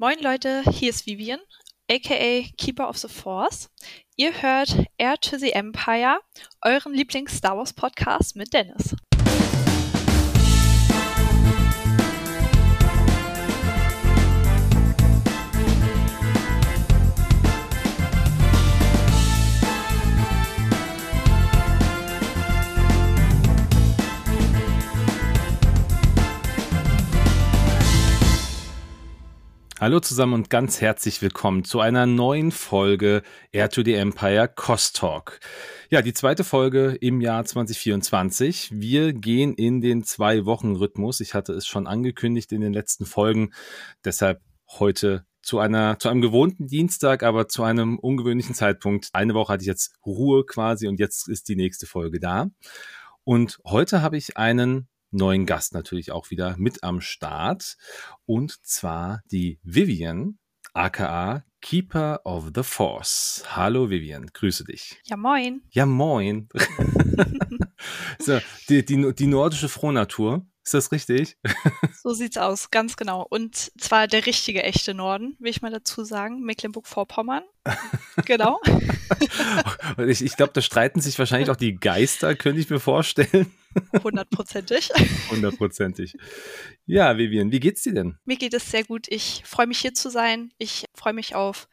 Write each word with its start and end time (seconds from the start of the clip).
Moin 0.00 0.18
Leute, 0.20 0.62
hier 0.62 0.88
ist 0.88 1.04
Vivian, 1.04 1.40
aka 1.90 2.42
Keeper 2.56 2.88
of 2.88 2.96
the 2.96 3.06
Force. 3.06 3.68
Ihr 4.16 4.40
hört 4.40 4.86
Air 4.96 5.18
to 5.18 5.36
the 5.36 5.52
Empire, 5.52 6.20
euren 6.62 6.94
Lieblings-Star 6.94 7.54
Wars 7.54 7.74
Podcast 7.74 8.34
mit 8.34 8.54
Dennis. 8.54 8.96
Hallo 29.80 29.98
zusammen 29.98 30.34
und 30.34 30.50
ganz 30.50 30.82
herzlich 30.82 31.22
willkommen 31.22 31.64
zu 31.64 31.80
einer 31.80 32.04
neuen 32.04 32.52
Folge 32.52 33.22
Air 33.50 33.70
to 33.70 33.82
the 33.82 33.94
Empire 33.94 34.46
Cost 34.46 34.96
Talk. 34.96 35.40
Ja, 35.88 36.02
die 36.02 36.12
zweite 36.12 36.44
Folge 36.44 36.98
im 37.00 37.22
Jahr 37.22 37.46
2024. 37.46 38.72
Wir 38.74 39.14
gehen 39.14 39.54
in 39.54 39.80
den 39.80 40.04
zwei 40.04 40.44
Wochen 40.44 40.76
Rhythmus. 40.76 41.20
Ich 41.20 41.32
hatte 41.32 41.54
es 41.54 41.66
schon 41.66 41.86
angekündigt 41.86 42.52
in 42.52 42.60
den 42.60 42.74
letzten 42.74 43.06
Folgen. 43.06 43.54
Deshalb 44.04 44.42
heute 44.68 45.24
zu 45.40 45.58
einer, 45.60 45.98
zu 45.98 46.10
einem 46.10 46.20
gewohnten 46.20 46.66
Dienstag, 46.66 47.22
aber 47.22 47.48
zu 47.48 47.62
einem 47.62 47.98
ungewöhnlichen 47.98 48.54
Zeitpunkt. 48.54 49.08
Eine 49.14 49.32
Woche 49.32 49.54
hatte 49.54 49.62
ich 49.62 49.68
jetzt 49.68 49.94
Ruhe 50.04 50.44
quasi 50.44 50.88
und 50.88 51.00
jetzt 51.00 51.26
ist 51.26 51.48
die 51.48 51.56
nächste 51.56 51.86
Folge 51.86 52.20
da. 52.20 52.50
Und 53.24 53.58
heute 53.64 54.02
habe 54.02 54.18
ich 54.18 54.36
einen 54.36 54.89
neuen 55.10 55.46
Gast 55.46 55.74
natürlich 55.74 56.12
auch 56.12 56.30
wieder 56.30 56.56
mit 56.58 56.82
am 56.82 57.00
Start. 57.00 57.76
Und 58.26 58.64
zwar 58.64 59.22
die 59.30 59.58
Vivian, 59.62 60.38
aka 60.72 61.44
Keeper 61.60 62.20
of 62.24 62.50
the 62.54 62.62
Force. 62.62 63.44
Hallo 63.48 63.90
Vivian, 63.90 64.26
grüße 64.26 64.64
dich. 64.64 65.00
Ja, 65.04 65.16
moin. 65.16 65.62
Ja, 65.70 65.84
moin. 65.84 66.48
so, 68.18 68.38
die, 68.68 68.84
die, 68.84 69.14
die 69.14 69.26
nordische 69.26 69.68
Frohnatur. 69.68 70.46
Ist 70.70 70.74
das 70.74 70.92
richtig? 70.92 71.36
so 72.00 72.12
sieht's 72.14 72.36
aus, 72.36 72.70
ganz 72.70 72.96
genau. 72.96 73.26
Und 73.28 73.72
zwar 73.76 74.06
der 74.06 74.24
richtige 74.24 74.62
echte 74.62 74.94
Norden, 74.94 75.34
will 75.40 75.50
ich 75.50 75.62
mal 75.62 75.72
dazu 75.72 76.04
sagen. 76.04 76.42
Mecklenburg-Vorpommern. 76.42 77.42
genau. 78.24 78.60
ich 80.06 80.22
ich 80.22 80.36
glaube, 80.36 80.52
da 80.52 80.60
streiten 80.60 81.00
sich 81.00 81.18
wahrscheinlich 81.18 81.50
auch 81.50 81.56
die 81.56 81.74
Geister, 81.74 82.36
könnte 82.36 82.60
ich 82.60 82.70
mir 82.70 82.78
vorstellen. 82.78 83.52
Hundertprozentig. 84.04 84.92
Hundertprozentig. 85.28 86.14
Ja, 86.86 87.18
Vivian, 87.18 87.50
wie 87.50 87.58
geht's 87.58 87.82
dir 87.82 87.94
denn? 87.94 88.16
Mir 88.24 88.36
geht 88.36 88.54
es 88.54 88.70
sehr 88.70 88.84
gut. 88.84 89.06
Ich 89.08 89.42
freue 89.44 89.66
mich 89.66 89.80
hier 89.80 89.94
zu 89.94 90.08
sein. 90.08 90.52
Ich 90.58 90.84
freue 90.94 91.14
mich 91.14 91.34
auf 91.34 91.68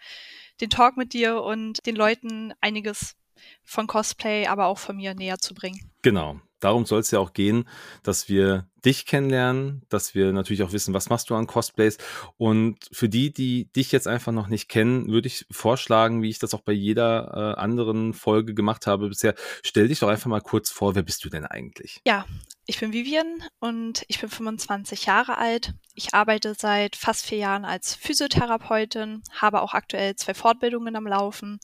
den 0.59 0.71
Talk 0.71 0.97
mit 0.97 1.13
dir 1.13 1.43
und 1.43 1.85
den 1.85 1.95
Leuten 1.95 2.51
einiges 2.61 3.15
von 3.63 3.85
Cosplay, 3.85 4.47
aber 4.47 4.65
auch 4.65 4.79
von 4.79 4.95
mir 4.95 5.13
näher 5.13 5.37
zu 5.37 5.53
bringen. 5.53 5.91
Genau 6.01 6.41
darum 6.59 6.85
soll 6.85 7.01
es 7.01 7.11
ja 7.11 7.19
auch 7.19 7.33
gehen, 7.33 7.67
dass 8.03 8.29
wir 8.29 8.67
dich 8.85 9.05
kennenlernen, 9.05 9.81
dass 9.89 10.15
wir 10.15 10.31
natürlich 10.31 10.63
auch 10.63 10.71
wissen, 10.71 10.93
was 10.93 11.09
machst 11.09 11.29
du 11.29 11.35
an 11.35 11.47
Cosplays. 11.47 11.97
Und 12.37 12.77
für 12.91 13.09
die, 13.09 13.33
die 13.33 13.71
dich 13.73 13.91
jetzt 13.91 14.07
einfach 14.07 14.31
noch 14.31 14.47
nicht 14.47 14.69
kennen, 14.69 15.07
würde 15.07 15.27
ich 15.27 15.45
vorschlagen, 15.51 16.21
wie 16.21 16.29
ich 16.29 16.39
das 16.39 16.53
auch 16.53 16.61
bei 16.61 16.71
jeder 16.71 17.55
äh, 17.57 17.59
anderen 17.59 18.13
Folge 18.13 18.53
gemacht 18.53 18.87
habe 18.87 19.09
bisher, 19.09 19.35
stell 19.63 19.87
dich 19.87 19.99
doch 19.99 20.07
einfach 20.07 20.27
mal 20.27 20.41
kurz 20.41 20.69
vor, 20.69 20.95
wer 20.95 21.03
bist 21.03 21.25
du 21.25 21.29
denn 21.29 21.45
eigentlich? 21.45 21.99
Ja, 22.05 22.25
ich 22.65 22.79
bin 22.79 22.93
Vivian 22.93 23.43
und 23.59 24.03
ich 24.07 24.19
bin 24.19 24.29
25 24.29 25.05
Jahre 25.05 25.37
alt. 25.37 25.73
Ich 25.93 26.13
arbeite 26.13 26.53
seit 26.57 26.95
fast 26.95 27.25
vier 27.25 27.39
Jahren 27.39 27.65
als 27.65 27.95
Physiotherapeutin, 27.95 29.23
habe 29.31 29.61
auch 29.61 29.73
aktuell 29.73 30.15
zwei 30.15 30.33
Fortbildungen 30.33 30.95
am 30.95 31.07
Laufen 31.07 31.59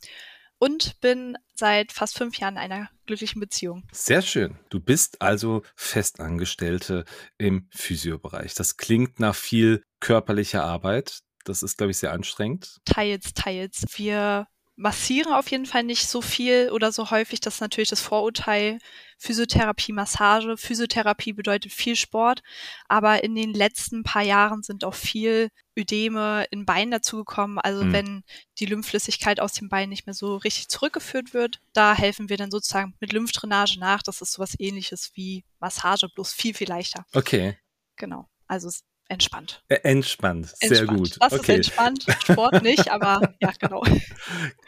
und 0.64 1.02
bin 1.02 1.38
seit 1.56 1.92
fast 1.92 2.18
fünf 2.18 2.38
Jahren 2.40 2.54
in 2.54 2.62
einer 2.62 2.90
glücklichen 3.06 3.42
Beziehung. 3.42 3.84
Sehr 3.92 4.22
schön. 4.22 4.58
Du 4.70 4.80
bist 4.80 5.22
also 5.22 5.62
Festangestellte 5.76 7.04
im 7.38 7.68
Physiobereich. 7.76 8.54
Das 8.54 8.78
klingt 8.78 9.20
nach 9.20 9.36
viel 9.36 9.84
körperlicher 10.00 10.64
Arbeit. 10.64 11.20
Das 11.44 11.64
ist, 11.64 11.78
glaube 11.78 11.92
ich, 11.92 11.98
sehr 11.98 12.14
anstrengend. 12.14 12.78
Teils, 12.86 13.34
teils. 13.34 13.84
Wir 13.98 14.48
massieren 14.78 15.34
auf 15.34 15.52
jeden 15.52 15.66
Fall 15.66 15.84
nicht 15.84 16.08
so 16.08 16.22
viel 16.22 16.70
oder 16.72 16.94
so 16.94 17.12
häufig. 17.12 17.42
Das 17.42 17.56
ist 17.56 17.62
natürlich 17.62 17.90
das 17.90 18.00
Vorurteil. 18.00 18.80
Physiotherapie, 19.24 19.94
Massage. 19.94 20.58
Physiotherapie 20.58 21.32
bedeutet 21.32 21.72
viel 21.72 21.96
Sport. 21.96 22.44
Aber 22.90 23.24
in 23.24 23.36
den 23.36 23.54
letzten 23.54 24.04
paar 24.04 24.22
Jahren 24.22 24.64
sind 24.64 24.84
auch 24.84 24.96
viel 24.96 25.50
Ödeme 25.80 26.46
in 26.52 26.66
Beinen 26.66 26.92
dazugekommen. 26.92 27.58
Also 27.58 27.86
mhm. 27.86 27.94
wenn 27.94 28.24
die 28.60 28.66
Lymphflüssigkeit 28.66 29.40
aus 29.40 29.54
dem 29.54 29.70
Bein 29.70 29.88
nicht 29.88 30.06
mehr 30.06 30.14
so 30.14 30.36
richtig 30.36 30.68
zurückgeführt 30.68 31.34
wird, 31.34 31.62
da 31.72 31.96
helfen 31.96 32.28
wir 32.28 32.36
dann 32.36 32.52
sozusagen 32.52 32.96
mit 33.00 33.14
Lymphdrainage 33.14 33.80
nach. 33.80 34.04
Das 34.04 34.22
ist 34.22 34.34
sowas 34.34 34.56
ähnliches 34.60 35.12
wie 35.14 35.46
Massage, 35.60 36.10
bloß 36.14 36.34
viel, 36.34 36.54
viel 36.54 36.68
leichter. 36.68 37.06
Okay. 37.14 37.58
Genau. 37.96 38.28
Also 38.48 38.70
entspannt. 39.14 39.64
Äh, 39.70 39.76
entspannt, 39.84 40.54
sehr 40.60 40.80
entspannt. 40.80 41.00
gut. 41.00 41.18
Das 41.20 41.34
okay. 41.34 41.42
ist 41.42 41.50
entspannt, 41.50 42.06
Sport 42.24 42.64
nicht, 42.64 42.90
aber 42.90 43.22
ja, 43.40 43.52
genau. 43.60 43.84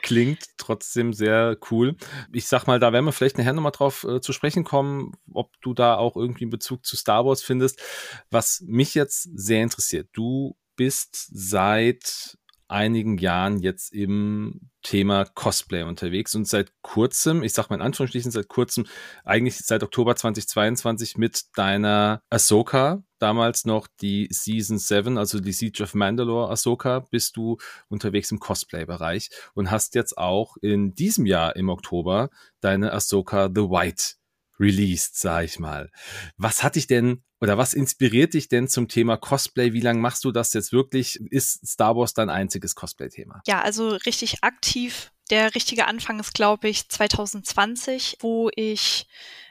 Klingt 0.02 0.46
trotzdem 0.58 1.14
sehr 1.14 1.58
cool. 1.72 1.96
Ich 2.32 2.48
sag 2.48 2.68
mal, 2.68 2.80
da 2.80 2.94
werden 2.94 3.06
wir 3.06 3.12
vielleicht 3.12 3.38
nachher 3.38 3.54
nochmal 3.54 3.72
drauf 3.72 4.04
äh, 4.04 4.22
zu 4.22 4.34
sprechen 4.34 4.64
kommen, 4.64 5.14
ob 5.34 5.52
du 5.62 5.74
da 5.74 5.96
auch 5.96 6.16
irgendwie 6.16 6.46
einen 6.46 6.52
Bezug 6.52 6.86
zu 6.86 6.96
Star 6.96 7.26
Wars 7.26 7.42
findest. 7.42 7.82
Was 8.30 8.62
mich 8.62 8.96
jetzt 8.96 9.30
sehr 9.36 9.64
interessiert, 9.64 10.10
du 10.14 10.56
bist 10.76 11.30
seit 11.32 12.38
einigen 12.68 13.18
Jahren 13.18 13.60
jetzt 13.60 13.94
im 13.94 14.70
Thema 14.82 15.26
Cosplay 15.26 15.84
unterwegs 15.84 16.36
und 16.36 16.48
seit 16.48 16.72
kurzem, 16.82 17.44
ich 17.44 17.54
sag 17.54 17.70
mal 17.70 17.78
in 17.78 17.82
Anführungsstrichen 17.82 18.32
seit 18.32 18.48
kurzem, 18.48 18.86
eigentlich 19.24 19.58
seit 19.58 19.84
Oktober 19.84 20.16
2022 20.16 21.18
mit 21.18 21.44
deiner 21.56 22.22
Ahsoka, 22.30 23.04
damals 23.20 23.66
noch 23.66 23.88
die 24.02 24.28
Season 24.32 24.78
7, 24.78 25.18
also 25.18 25.40
die 25.40 25.52
Siege 25.52 25.84
of 25.84 25.94
Mandalore 25.96 26.52
Ahsoka, 26.52 27.00
bist 27.00 27.38
du 27.38 27.58
unterwegs 27.88 28.32
im 28.32 28.40
Cosplay-Bereich 28.40 29.30
und 29.54 29.72
hast 29.72 29.96
jetzt 29.96 30.18
auch 30.18 30.58
in 30.62 30.94
diesem 30.94 31.26
Jahr 31.26 31.56
im 31.56 31.70
Oktober 31.70 32.30
deine 32.62 32.94
Ahsoka 32.94 33.50
The 33.54 33.64
White 33.64 34.16
released, 34.60 35.20
sag 35.20 35.46
ich 35.46 35.60
mal. 35.60 35.90
Was 36.38 36.64
hat 36.64 36.76
dich 36.76 36.88
denn 36.88 37.24
oder 37.42 37.58
was 37.58 37.74
inspiriert 37.74 38.34
dich 38.34 38.48
denn 38.48 38.68
zum 38.68 38.88
Thema 38.88 39.18
Cosplay? 39.18 39.74
Wie 39.74 39.82
lange 39.82 40.00
machst 40.00 40.24
du 40.24 40.32
das 40.32 40.54
jetzt 40.54 40.72
wirklich? 40.72 41.20
Ist 41.32 41.68
Star 41.68 41.96
Wars 41.96 42.14
dein 42.14 42.30
einziges 42.30 42.76
Cosplay-Thema? 42.76 43.42
Ja, 43.46 43.62
also 43.62 43.90
richtig 43.90 44.44
aktiv. 44.44 45.12
Der 45.32 45.56
richtige 45.56 45.88
Anfang 45.88 46.20
ist, 46.20 46.34
glaube 46.34 46.70
ich, 46.70 46.88
2020, 46.88 48.18
wo 48.22 48.50
ich 48.56 49.08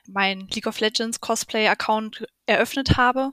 mein 0.07 0.47
League 0.49 0.67
of 0.67 0.81
Legends 0.81 1.21
Cosplay-Account 1.21 2.27
eröffnet 2.47 2.97
habe. 2.97 3.33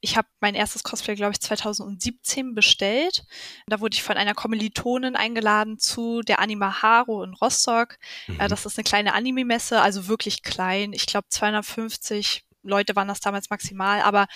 Ich 0.00 0.16
habe 0.16 0.28
mein 0.40 0.54
erstes 0.54 0.82
Cosplay, 0.82 1.14
glaube 1.14 1.32
ich, 1.32 1.40
2017 1.40 2.54
bestellt. 2.54 3.24
Da 3.68 3.80
wurde 3.80 3.94
ich 3.94 4.02
von 4.02 4.16
einer 4.16 4.34
Kommilitonin 4.34 5.16
eingeladen 5.16 5.78
zu 5.78 6.20
der 6.22 6.40
Anima 6.40 6.82
Haro 6.82 7.22
in 7.22 7.34
Rostock. 7.34 7.98
Mhm. 8.26 8.38
Das 8.48 8.66
ist 8.66 8.78
eine 8.78 8.84
kleine 8.84 9.14
Anime-Messe, 9.14 9.80
also 9.80 10.08
wirklich 10.08 10.42
klein. 10.42 10.92
Ich 10.92 11.06
glaube 11.06 11.28
250 11.30 12.44
Leute 12.62 12.96
waren 12.96 13.08
das 13.08 13.20
damals 13.20 13.50
maximal, 13.50 14.00
aber 14.02 14.26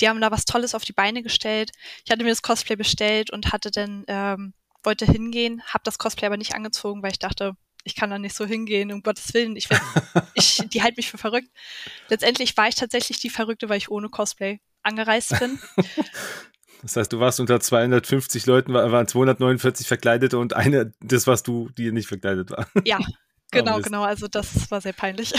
die 0.00 0.08
haben 0.08 0.20
da 0.20 0.30
was 0.30 0.44
Tolles 0.44 0.74
auf 0.74 0.84
die 0.84 0.92
Beine 0.92 1.22
gestellt. 1.22 1.72
Ich 2.04 2.10
hatte 2.10 2.24
mir 2.24 2.30
das 2.30 2.42
Cosplay 2.42 2.76
bestellt 2.76 3.30
und 3.30 3.52
hatte 3.52 3.70
dann, 3.70 4.04
ähm, 4.08 4.54
wollte 4.82 5.04
hingehen, 5.04 5.62
habe 5.66 5.82
das 5.84 5.98
Cosplay 5.98 6.26
aber 6.26 6.36
nicht 6.36 6.54
angezogen, 6.54 7.02
weil 7.02 7.12
ich 7.12 7.18
dachte, 7.18 7.54
ich 7.84 7.94
kann 7.94 8.10
da 8.10 8.18
nicht 8.18 8.36
so 8.36 8.44
hingehen, 8.44 8.92
um 8.92 9.02
Gottes 9.02 9.32
Willen, 9.34 9.56
ich, 9.56 9.70
werd, 9.70 9.82
ich 10.34 10.62
die 10.72 10.82
halt 10.82 10.96
mich 10.96 11.10
für 11.10 11.18
verrückt. 11.18 11.48
Letztendlich 12.08 12.56
war 12.56 12.68
ich 12.68 12.74
tatsächlich 12.74 13.20
die 13.20 13.30
Verrückte, 13.30 13.68
weil 13.68 13.78
ich 13.78 13.90
ohne 13.90 14.08
Cosplay 14.08 14.60
angereist 14.82 15.38
bin. 15.38 15.58
Das 16.82 16.96
heißt, 16.96 17.12
du 17.12 17.20
warst 17.20 17.40
unter 17.40 17.60
250 17.60 18.46
Leuten, 18.46 18.72
waren 18.72 19.06
249 19.06 19.86
Verkleidete 19.86 20.38
und 20.38 20.54
eine, 20.54 20.92
das 21.00 21.26
warst 21.26 21.46
du, 21.46 21.68
die 21.76 21.92
nicht 21.92 22.08
verkleidet 22.08 22.50
war. 22.50 22.66
Ja, 22.84 22.98
genau, 23.50 23.78
oh, 23.78 23.82
genau. 23.82 24.02
Also 24.02 24.28
das 24.28 24.70
war 24.70 24.80
sehr 24.80 24.94
peinlich. 24.94 25.34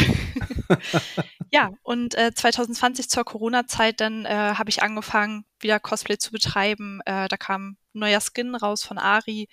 Ja, 1.54 1.74
und 1.84 2.16
äh, 2.16 2.34
2020 2.34 3.10
zur 3.10 3.26
Corona-Zeit, 3.26 4.00
dann 4.00 4.26
äh, 4.26 4.30
habe 4.30 4.70
ich 4.70 4.82
angefangen, 4.84 5.44
wieder 5.60 5.82
Cosplay 5.82 6.18
zu 6.18 6.32
betreiben. 6.32 7.02
Äh, 7.06 7.28
da 7.28 7.36
kam 7.36 7.72
ein 7.94 8.00
neuer 8.00 8.22
Skin 8.22 8.56
raus 8.56 8.84
von 8.84 8.98
Ari. 8.98 9.50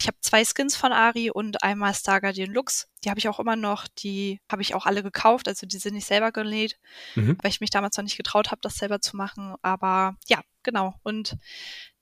Ich 0.00 0.08
habe 0.08 0.18
zwei 0.20 0.44
Skins 0.44 0.74
von 0.74 0.92
Ari 0.92 1.30
und 1.30 1.62
einmal 1.62 1.94
Star 1.94 2.20
Guardian 2.20 2.52
Lux. 2.52 2.88
Die 3.04 3.10
habe 3.10 3.20
ich 3.20 3.28
auch 3.28 3.38
immer 3.38 3.54
noch. 3.54 3.86
Die 3.86 4.40
habe 4.50 4.62
ich 4.62 4.74
auch 4.74 4.84
alle 4.84 5.04
gekauft. 5.04 5.46
Also 5.46 5.64
die 5.64 5.78
sind 5.78 5.94
nicht 5.94 6.08
selber 6.08 6.32
genäht, 6.32 6.76
mhm. 7.14 7.38
weil 7.40 7.52
ich 7.52 7.60
mich 7.60 7.70
damals 7.70 7.96
noch 7.96 8.04
nicht 8.04 8.16
getraut 8.16 8.50
habe, 8.50 8.60
das 8.60 8.74
selber 8.74 9.00
zu 9.00 9.16
machen. 9.16 9.54
Aber 9.62 10.16
ja, 10.26 10.40
genau. 10.64 10.94
Und 11.04 11.36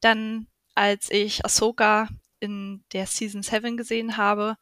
dann, 0.01 0.47
als 0.75 1.11
ich 1.11 1.45
Ahsoka 1.45 2.09
in 2.41 2.85
der 2.93 3.07
Season 3.07 3.43
7 3.43 3.77
gesehen 3.77 4.17
habe. 4.17 4.57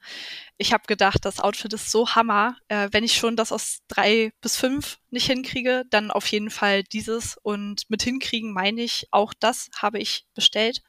Ich 0.57 0.73
habe 0.73 0.85
gedacht, 0.87 1.25
das 1.25 1.41
Outfit 1.41 1.73
ist 1.73 1.91
so 1.91 2.15
hammer. 2.15 2.57
Äh, 2.69 2.89
wenn 2.93 3.05
ich 3.05 3.15
schon 3.15 3.37
das 3.37 3.53
aus 3.53 3.81
drei 3.89 4.33
bis 4.41 4.57
fünf 4.57 4.99
nicht 5.11 5.27
hinkriege, 5.27 5.85
dann 5.91 6.11
auf 6.11 6.27
jeden 6.27 6.51
Fall 6.51 6.83
dieses. 6.85 7.37
Und 7.43 7.89
mit 7.89 8.03
hinkriegen 8.03 8.53
meine 8.53 8.83
ich, 8.83 9.09
auch 9.11 9.35
das 9.35 9.71
habe 9.77 9.99
ich 9.99 10.27
bestellt. 10.35 10.83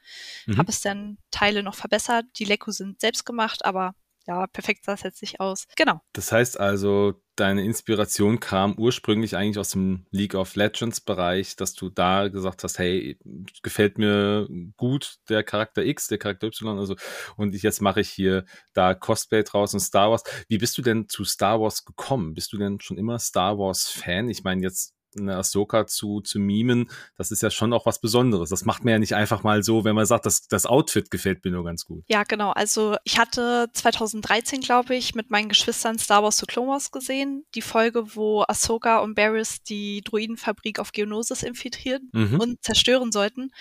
Mhm. 0.46 0.58
Habe 0.58 0.72
es 0.72 0.82
dann 0.82 1.18
Teile 1.32 1.64
noch 1.64 1.76
verbessert. 1.76 2.26
Die 2.38 2.46
Leko 2.46 2.72
sind 2.72 3.02
selbst 3.02 3.26
gemacht, 3.26 3.66
aber 3.66 3.96
ja, 4.28 4.48
perfekt 4.48 4.86
sah 4.86 4.94
es 4.94 5.04
jetzt 5.04 5.22
nicht 5.22 5.40
aus. 5.40 5.68
Genau. 5.76 6.02
Das 6.14 6.32
heißt 6.32 6.60
also, 6.60 7.22
deine 7.36 7.64
Inspiration 7.64 8.40
kam 8.40 8.78
ursprünglich 8.78 9.36
eigentlich 9.36 9.60
aus 9.60 9.72
dem 9.72 10.06
League 10.12 10.36
of 10.36 10.56
Legends 10.56 11.02
Bereich, 11.02 11.56
dass 11.56 11.74
du 11.74 11.90
da 11.90 12.30
gesagt 12.30 12.64
hast, 12.64 12.80
hey, 12.80 13.20
gefällt 13.62 13.98
mir 13.98 14.48
gut 14.78 15.18
der 15.30 15.44
Charakter 15.44 15.84
X, 15.84 16.08
der 16.08 16.18
Charakter 16.18 16.48
Y, 16.48 16.80
also 16.80 16.96
und 17.38 17.54
ich, 17.54 17.64
jetzt 17.64 17.82
mache 17.82 18.02
ich 18.02 18.10
hier 18.10 18.46
da 18.74 18.94
Cosplay 18.94 19.44
draus 19.44 19.74
und 19.74 19.80
Star 19.82 20.12
Wars. 20.12 20.24
Wie 20.48 20.58
bist 20.58 20.78
du 20.78 20.82
denn 20.82 21.10
zu 21.10 21.26
Star 21.26 21.60
Wars 21.60 21.86
gekommen? 21.86 22.34
Bist 22.34 22.54
du 22.54 22.58
denn 22.58 22.80
schon 22.80 22.98
immer 22.98 23.20
Star 23.20 23.58
Wars 23.58 23.88
Fan? 23.88 24.30
Ich 24.30 24.44
meine 24.44 24.62
jetzt 24.62 24.95
eine 25.18 25.38
Ahsoka 25.38 25.88
zu, 25.88 26.22
zu 26.22 26.40
mimen, 26.40 26.90
das 27.18 27.32
ist 27.32 27.42
ja 27.42 27.50
schon 27.50 27.74
auch 27.74 27.86
was 27.86 28.00
Besonderes. 28.00 28.50
Das 28.50 28.66
macht 28.66 28.84
man 28.84 28.94
ja 28.94 29.00
nicht 29.00 29.16
einfach 29.16 29.44
mal 29.44 29.64
so, 29.64 29.84
wenn 29.84 29.96
man 29.96 30.06
sagt, 30.06 30.26
das, 30.26 30.48
das 30.48 30.66
Outfit 30.66 31.12
gefällt 31.12 31.44
mir 31.46 31.52
nur 31.52 31.64
ganz 31.64 31.86
gut. 31.86 32.04
Ja, 32.08 32.24
genau. 32.24 32.52
Also 32.52 32.96
ich 33.04 33.18
hatte 33.18 33.70
2013, 33.74 34.62
glaube 34.62 34.96
ich, 34.96 35.16
mit 35.16 35.32
meinen 35.32 35.50
Geschwistern 35.50 35.98
Star 36.00 36.24
Wars 36.24 36.38
The 36.38 36.46
Clone 36.46 36.70
Wars 36.70 36.92
gesehen. 36.92 37.46
Die 37.56 37.62
Folge, 37.62 38.16
wo 38.16 38.44
Ahsoka 38.48 39.00
und 39.00 39.16
Barris 39.16 39.64
die 39.64 40.02
Druidenfabrik 40.04 40.80
auf 40.80 40.92
Geonosis 40.92 41.44
infiltrieren 41.44 42.10
mhm. 42.14 42.40
und 42.40 42.64
zerstören 42.64 43.12
sollten. 43.12 43.52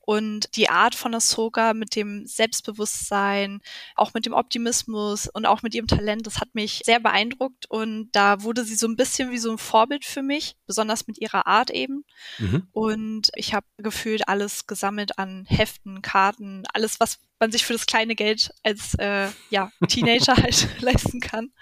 Und 0.00 0.56
die 0.56 0.68
Art 0.68 0.94
von 0.94 1.14
Ahsoka 1.14 1.74
mit 1.74 1.94
dem 1.94 2.26
Selbstbewusstsein, 2.26 3.60
auch 3.94 4.14
mit 4.14 4.26
dem 4.26 4.32
Optimismus 4.32 5.28
und 5.28 5.46
auch 5.46 5.62
mit 5.62 5.74
ihrem 5.74 5.86
Talent, 5.86 6.26
das 6.26 6.40
hat 6.40 6.54
mich 6.54 6.82
sehr 6.84 7.00
beeindruckt. 7.00 7.66
Und 7.68 8.10
da 8.12 8.42
wurde 8.42 8.64
sie 8.64 8.74
so 8.74 8.88
ein 8.88 8.96
bisschen 8.96 9.30
wie 9.30 9.38
so 9.38 9.50
ein 9.50 9.58
Vorbild 9.58 10.04
für 10.04 10.22
mich, 10.22 10.56
besonders 10.66 10.99
das 11.00 11.06
mit 11.06 11.18
ihrer 11.18 11.46
Art 11.46 11.70
eben. 11.70 12.04
Mhm. 12.38 12.68
Und 12.72 13.30
ich 13.34 13.54
habe 13.54 13.66
gefühlt 13.78 14.28
alles 14.28 14.66
gesammelt 14.66 15.18
an 15.18 15.46
Heften, 15.48 16.02
Karten, 16.02 16.64
alles, 16.72 17.00
was 17.00 17.18
man 17.38 17.50
sich 17.50 17.64
für 17.64 17.72
das 17.72 17.86
kleine 17.86 18.14
Geld 18.14 18.52
als 18.62 18.94
äh, 18.94 19.28
ja, 19.48 19.72
Teenager 19.88 20.36
halt 20.36 20.68
leisten 20.80 21.20
kann. 21.20 21.52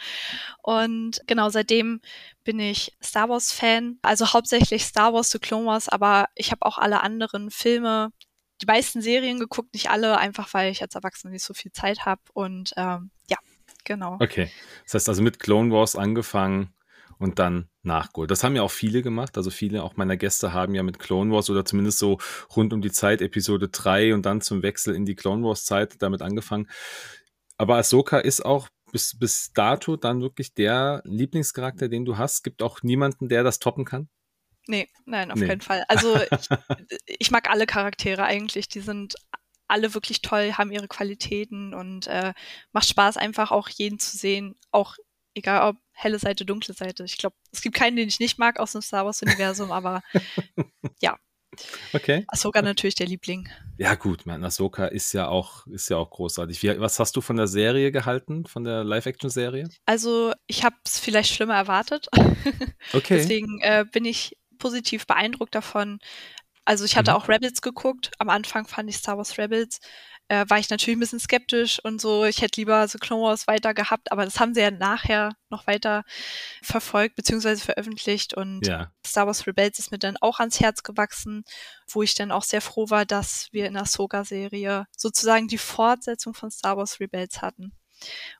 Und 0.63 1.23
genau 1.27 1.49
seitdem 1.51 2.01
bin 2.45 2.59
ich 2.59 2.97
Star 3.03 3.29
Wars-Fan, 3.29 3.99
also 4.03 4.33
hauptsächlich 4.33 4.85
Star 4.85 5.13
Wars 5.13 5.31
The 5.31 5.39
Clone 5.39 5.67
Wars, 5.67 5.89
aber 5.89 6.29
ich 6.35 6.51
habe 6.51 6.67
auch 6.67 6.79
alle 6.79 7.03
anderen 7.03 7.51
Filme, 7.51 8.13
die 8.61 8.67
meisten 8.67 9.01
Serien 9.01 9.39
geguckt, 9.39 9.73
nicht 9.75 9.91
alle, 9.91 10.19
einfach 10.19 10.53
weil 10.53 10.73
ich 10.73 10.83
als 10.83 10.95
Erwachsene 10.97 11.33
nicht 11.33 11.45
so 11.45 11.55
viel 11.55 11.71
Zeit 11.71 12.05
habe. 12.07 12.23
Und 12.33 12.73
ähm, 12.77 13.11
ja, 13.29 13.37
genau. 13.85 14.17
Okay. 14.21 14.51
Das 14.85 14.95
heißt 14.95 15.09
also 15.09 15.23
mit 15.23 15.39
Clone 15.39 15.73
Wars 15.73 15.95
angefangen 15.95 16.75
und 17.19 17.39
dann 17.39 17.69
nachgeholt. 17.83 18.31
Das 18.31 18.45
haben 18.45 18.57
ja 18.57 18.63
auch 18.63 18.71
viele 18.71 19.03
gemacht. 19.03 19.37
Also 19.37 19.51
viele 19.51 19.83
auch 19.83 19.97
meiner 19.97 20.17
Gäste 20.17 20.53
haben 20.53 20.75
ja 20.75 20.83
mit 20.83 20.99
Clone 20.99 21.33
Wars 21.33 21.51
oder 21.51 21.65
zumindest 21.65 21.99
so 21.99 22.19
rund 22.55 22.73
um 22.73 22.81
die 22.81 22.93
Zeit 22.93 23.21
Episode 23.21 23.69
3 23.69 24.15
und 24.15 24.25
dann 24.25 24.41
zum 24.41 24.63
Wechsel 24.63 24.95
in 24.95 25.05
die 25.05 25.15
Clone 25.15 25.45
Wars 25.45 25.65
Zeit 25.65 26.01
damit 26.01 26.23
angefangen. 26.23 26.69
Aber 27.57 27.77
Ahsoka 27.77 28.19
ist 28.19 28.45
auch 28.45 28.69
bis, 28.93 29.19
bis 29.19 29.53
dato 29.53 29.97
dann 29.97 30.21
wirklich 30.21 30.55
der 30.55 31.03
Lieblingscharakter, 31.05 31.89
den 31.89 32.05
du 32.05 32.17
hast. 32.17 32.45
Gibt 32.45 32.63
auch 32.63 32.83
niemanden, 32.83 33.29
der 33.29 33.43
das 33.43 33.59
toppen 33.59 33.85
kann? 33.85 34.09
Nee, 34.67 34.89
nein, 35.07 35.31
auf 35.31 35.39
nee. 35.39 35.47
keinen 35.47 35.61
Fall. 35.61 35.85
Also 35.89 36.17
ich, 36.17 36.49
ich 37.07 37.31
mag 37.31 37.51
alle 37.51 37.67
Charaktere 37.67 38.25
eigentlich. 38.25 38.69
Die 38.69 38.81
sind 38.81 39.17
alle 39.67 39.95
wirklich 39.95 40.23
toll, 40.23 40.53
haben 40.53 40.71
ihre 40.71 40.89
Qualitäten 40.89 41.75
und 41.75 42.07
äh, 42.07 42.33
macht 42.73 42.89
Spaß 42.89 43.17
einfach 43.19 43.51
auch 43.51 43.69
jeden 43.69 43.99
zu 43.99 44.17
sehen, 44.17 44.57
auch 44.71 44.97
egal 45.39 45.69
ob 45.69 45.77
helle 45.93 46.19
Seite, 46.19 46.45
dunkle 46.45 46.75
Seite. 46.75 47.05
Ich 47.05 47.19
glaube, 47.19 47.37
es 47.53 47.61
gibt 47.61 47.75
keinen, 47.75 47.97
den 47.97 48.09
ich 48.09 48.21
nicht 48.21 48.39
mag 48.39 48.61
aus 48.61 48.73
dem 48.73 48.83
Star 48.83 49.05
Wars-Universum, 49.05 49.73
aber 49.73 50.03
ja. 51.01 51.19
Okay. 51.93 52.25
Ahsoka 52.29 52.63
natürlich 52.63 52.95
der 52.95 53.07
Liebling. 53.07 53.49
Ja, 53.79 53.95
gut, 53.95 54.27
man, 54.27 54.45
Ahsoka 54.45 54.87
ist 54.87 55.13
ja 55.13 55.29
auch, 55.29 55.67
ist 55.67 55.89
ja 55.89 55.97
auch 55.97 56.11
großartig. 56.11 56.63
Wie, 56.63 56.79
was 56.79 57.01
hast 57.01 57.17
du 57.17 57.21
von 57.21 57.37
der 57.37 57.49
Serie 57.49 57.91
gehalten, 57.91 58.47
von 58.47 58.65
der 58.65 58.85
Live-Action-Serie? 58.85 59.69
Also, 59.87 60.33
ich 60.47 60.65
habe 60.65 60.77
es 60.85 60.99
vielleicht 60.99 61.33
schlimmer 61.33 61.57
erwartet. 61.57 62.09
Okay. 62.93 63.17
Deswegen 63.17 63.61
äh, 63.61 63.85
bin 63.91 64.07
ich 64.07 64.39
positiv 64.59 65.07
beeindruckt 65.07 65.55
davon. 65.55 65.99
Also, 66.65 66.85
ich 66.85 66.97
hatte 66.97 67.11
mhm. 67.11 67.17
auch 67.17 67.29
Rebels 67.29 67.61
geguckt. 67.61 68.13
Am 68.19 68.31
Anfang 68.31 68.67
fand 68.67 68.89
ich 68.89 68.97
Star 68.97 69.19
Wars 69.19 69.37
Rebels 69.37 69.81
äh, 70.29 70.45
war 70.49 70.59
ich 70.59 70.71
natürlich 70.71 70.97
ein 70.97 71.01
bisschen 71.01 71.21
skeptisch 71.21 71.83
und 71.83 72.01
so, 72.01 72.25
ich 72.25 72.43
hätte 72.43 72.61
lieber 72.61 72.87
so 72.87 72.99
Clone 72.99 73.23
Wars 73.23 73.47
weiter 73.47 73.75
gehabt, 73.75 74.13
aber 74.13 74.25
das 74.25 74.39
haben 74.39 74.55
sie 74.55 74.61
ja 74.61 74.71
nachher 74.71 75.33
noch 75.51 75.67
weiter 75.67 76.05
verfolgt 76.63 77.17
beziehungsweise 77.17 77.65
veröffentlicht 77.65 78.35
und 78.35 78.67
ja. 78.67 78.93
Star 79.07 79.27
Wars 79.27 79.47
Rebels 79.47 79.79
ist 79.79 79.91
mir 79.91 79.99
dann 79.99 80.17
auch 80.19 80.39
ans 80.39 80.61
Herz 80.61 80.83
gewachsen, 80.83 81.45
wo 81.89 82.03
ich 82.03 82.15
dann 82.15 82.31
auch 82.31 82.45
sehr 82.45 82.61
froh 82.61 82.91
war, 82.91 83.05
dass 83.07 83.49
wir 83.53 83.67
in 83.67 83.75
der 83.75 83.87
Soga-Serie 83.87 84.87
sozusagen 84.97 85.49
die 85.49 85.59
Fortsetzung 85.59 86.35
von 86.35 86.51
Star 86.51 86.77
Wars 86.77 87.01
Rebels 87.01 87.41
hatten 87.41 87.73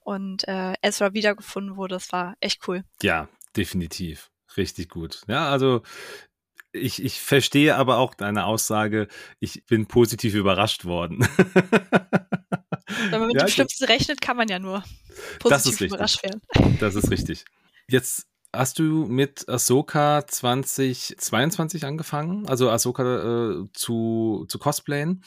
und 0.01 0.47
äh, 0.47 0.75
Ezra 0.83 1.15
wiedergefunden 1.15 1.77
wurde. 1.77 1.97
Das 1.97 2.13
war 2.13 2.37
echt 2.41 2.67
cool. 2.69 2.85
Ja, 3.03 3.29
definitiv. 3.57 4.31
Richtig 4.57 4.89
gut. 4.89 5.23
Ja, 5.29 5.51
also 5.51 5.83
ich, 6.79 7.03
ich 7.03 7.21
verstehe 7.21 7.77
aber 7.77 7.99
auch 7.99 8.15
deine 8.15 8.45
Aussage, 8.47 9.09
ich 9.41 9.65
bin 9.67 9.87
positiv 9.87 10.35
überrascht 10.35 10.85
worden. 10.85 11.27
Wenn 13.11 13.21
man 13.21 13.29
mit 13.29 13.37
ja, 13.37 13.45
dem 13.45 13.49
Schlimmsten 13.49 13.85
rechnet, 13.85 14.21
kann 14.21 14.37
man 14.37 14.49
ja 14.49 14.59
nur 14.59 14.83
positiv 15.41 15.81
überrascht 15.81 16.23
werden. 16.23 16.41
Das 16.81 16.95
ist 16.95 17.11
richtig. 17.11 17.45
Jetzt 17.89 18.27
hast 18.55 18.79
du 18.79 19.07
mit 19.07 19.49
Ahsoka 19.49 20.27
2022 20.27 21.85
angefangen, 21.85 22.49
also 22.49 22.71
Ahsoka 22.71 23.03
äh, 23.53 23.67
zu, 23.73 24.47
zu 24.49 24.59
cosplayen. 24.59 25.23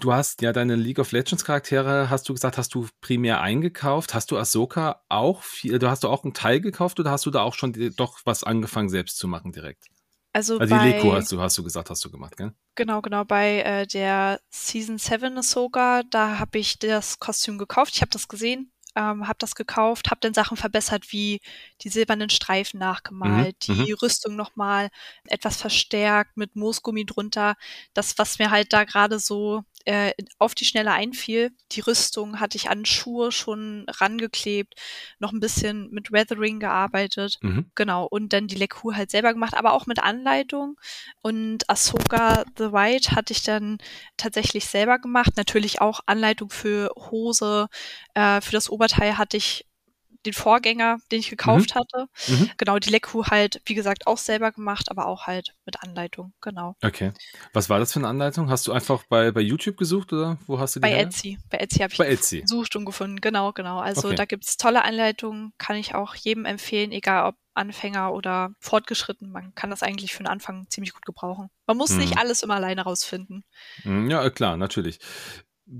Du 0.00 0.12
hast 0.12 0.42
ja 0.42 0.52
deine 0.52 0.76
League 0.76 1.00
of 1.00 1.10
Legends 1.10 1.44
Charaktere, 1.44 2.08
hast 2.08 2.28
du 2.28 2.34
gesagt, 2.34 2.56
hast 2.56 2.72
du 2.74 2.86
primär 3.00 3.40
eingekauft. 3.40 4.14
Hast 4.14 4.30
du 4.30 4.38
Ahsoka 4.38 5.02
auch 5.08 5.42
viel, 5.42 5.78
du 5.78 5.90
hast 5.90 6.04
du 6.04 6.08
auch 6.08 6.22
einen 6.22 6.34
Teil 6.34 6.60
gekauft 6.60 7.00
oder 7.00 7.10
hast 7.10 7.26
du 7.26 7.30
da 7.30 7.42
auch 7.42 7.54
schon 7.54 7.72
doch 7.96 8.20
was 8.24 8.44
angefangen 8.44 8.90
selbst 8.90 9.18
zu 9.18 9.26
machen 9.26 9.50
direkt? 9.50 9.88
Also, 10.38 10.56
also 10.56 10.78
die 10.78 10.84
Leko 10.84 11.14
hast 11.14 11.32
du, 11.32 11.40
hast 11.40 11.58
du 11.58 11.64
gesagt, 11.64 11.90
hast 11.90 12.04
du 12.04 12.12
gemacht, 12.12 12.36
gell? 12.36 12.52
Genau, 12.76 13.02
genau. 13.02 13.24
Bei 13.24 13.58
äh, 13.62 13.88
der 13.88 14.40
Season 14.50 14.96
7 14.96 15.36
Ahsoka, 15.36 16.04
da 16.04 16.38
habe 16.38 16.60
ich 16.60 16.78
das 16.78 17.18
Kostüm 17.18 17.58
gekauft. 17.58 17.96
Ich 17.96 18.02
habe 18.02 18.12
das 18.12 18.28
gesehen, 18.28 18.70
ähm, 18.94 19.26
habe 19.26 19.38
das 19.40 19.56
gekauft, 19.56 20.12
habe 20.12 20.20
dann 20.20 20.34
Sachen 20.34 20.56
verbessert, 20.56 21.10
wie 21.10 21.40
die 21.80 21.88
silbernen 21.88 22.30
Streifen 22.30 22.78
nachgemalt, 22.78 23.68
mhm, 23.68 23.74
die 23.84 23.90
mhm. 23.90 23.98
Rüstung 24.00 24.36
nochmal 24.36 24.90
etwas 25.26 25.56
verstärkt 25.56 26.36
mit 26.36 26.54
Moosgummi 26.54 27.04
drunter. 27.04 27.56
Das, 27.92 28.16
was 28.16 28.38
mir 28.38 28.52
halt 28.52 28.72
da 28.72 28.84
gerade 28.84 29.18
so 29.18 29.64
äh, 29.84 30.12
auf 30.38 30.54
die 30.54 30.64
Schnelle 30.64 30.92
einfiel. 30.92 31.50
Die 31.72 31.80
Rüstung 31.80 32.40
hatte 32.40 32.56
ich 32.56 32.70
an 32.70 32.84
Schuhe 32.84 33.32
schon 33.32 33.86
rangeklebt, 33.88 34.74
noch 35.18 35.32
ein 35.32 35.40
bisschen 35.40 35.90
mit 35.90 36.12
Weathering 36.12 36.60
gearbeitet. 36.60 37.38
Mhm. 37.42 37.70
Genau. 37.74 38.06
Und 38.06 38.32
dann 38.32 38.48
die 38.48 38.56
Leku 38.56 38.94
halt 38.94 39.10
selber 39.10 39.32
gemacht, 39.32 39.54
aber 39.54 39.72
auch 39.72 39.86
mit 39.86 40.02
Anleitung. 40.02 40.76
Und 41.22 41.68
Ahsoka 41.70 42.44
The 42.56 42.72
White 42.72 43.12
hatte 43.12 43.32
ich 43.32 43.42
dann 43.42 43.78
tatsächlich 44.16 44.66
selber 44.66 44.98
gemacht. 44.98 45.32
Natürlich 45.36 45.80
auch 45.80 46.00
Anleitung 46.06 46.50
für 46.50 46.90
Hose. 46.96 47.68
Äh, 48.14 48.40
für 48.40 48.52
das 48.52 48.70
Oberteil 48.70 49.18
hatte 49.18 49.36
ich 49.36 49.67
den 50.28 50.34
Vorgänger, 50.34 50.98
den 51.10 51.20
ich 51.20 51.30
gekauft 51.30 51.74
mhm. 51.74 51.78
hatte. 51.78 52.06
Mhm. 52.28 52.50
Genau, 52.56 52.78
die 52.78 52.90
Leku 52.90 53.24
halt, 53.24 53.60
wie 53.64 53.74
gesagt, 53.74 54.06
auch 54.06 54.18
selber 54.18 54.52
gemacht, 54.52 54.90
aber 54.90 55.06
auch 55.06 55.26
halt 55.26 55.54
mit 55.64 55.82
Anleitung, 55.82 56.32
genau. 56.40 56.76
Okay. 56.82 57.12
Was 57.52 57.68
war 57.70 57.78
das 57.78 57.92
für 57.92 57.98
eine 57.98 58.08
Anleitung? 58.08 58.50
Hast 58.50 58.66
du 58.66 58.72
einfach 58.72 59.04
bei, 59.08 59.30
bei 59.30 59.40
YouTube 59.40 59.76
gesucht 59.76 60.12
oder 60.12 60.38
wo 60.46 60.58
hast 60.58 60.76
du 60.76 60.80
die? 60.80 60.82
Bei 60.82 60.90
her? 60.90 61.00
Etsy. 61.00 61.38
Bei 61.50 61.58
Etsy 61.58 61.78
habe 61.78 61.92
ich 61.92 61.98
bei 61.98 62.08
Etsy. 62.08 62.42
gesucht 62.42 62.76
und 62.76 62.84
gefunden, 62.84 63.20
genau, 63.20 63.52
genau. 63.52 63.78
Also 63.78 64.08
okay. 64.08 64.16
da 64.16 64.24
gibt 64.24 64.44
es 64.44 64.56
tolle 64.56 64.84
Anleitungen, 64.84 65.52
kann 65.58 65.76
ich 65.76 65.94
auch 65.94 66.14
jedem 66.14 66.44
empfehlen, 66.44 66.92
egal 66.92 67.28
ob 67.28 67.36
Anfänger 67.54 68.12
oder 68.12 68.52
fortgeschritten. 68.60 69.32
Man 69.32 69.52
kann 69.54 69.70
das 69.70 69.82
eigentlich 69.82 70.12
für 70.12 70.22
den 70.22 70.28
Anfang 70.28 70.66
ziemlich 70.68 70.92
gut 70.92 71.04
gebrauchen. 71.04 71.50
Man 71.66 71.76
muss 71.76 71.90
hm. 71.90 71.98
nicht 71.98 72.14
mhm. 72.14 72.20
alles 72.20 72.42
immer 72.42 72.54
alleine 72.54 72.82
rausfinden. 72.82 73.42
Mhm, 73.82 74.08
ja, 74.08 74.30
klar, 74.30 74.56
natürlich 74.56 75.00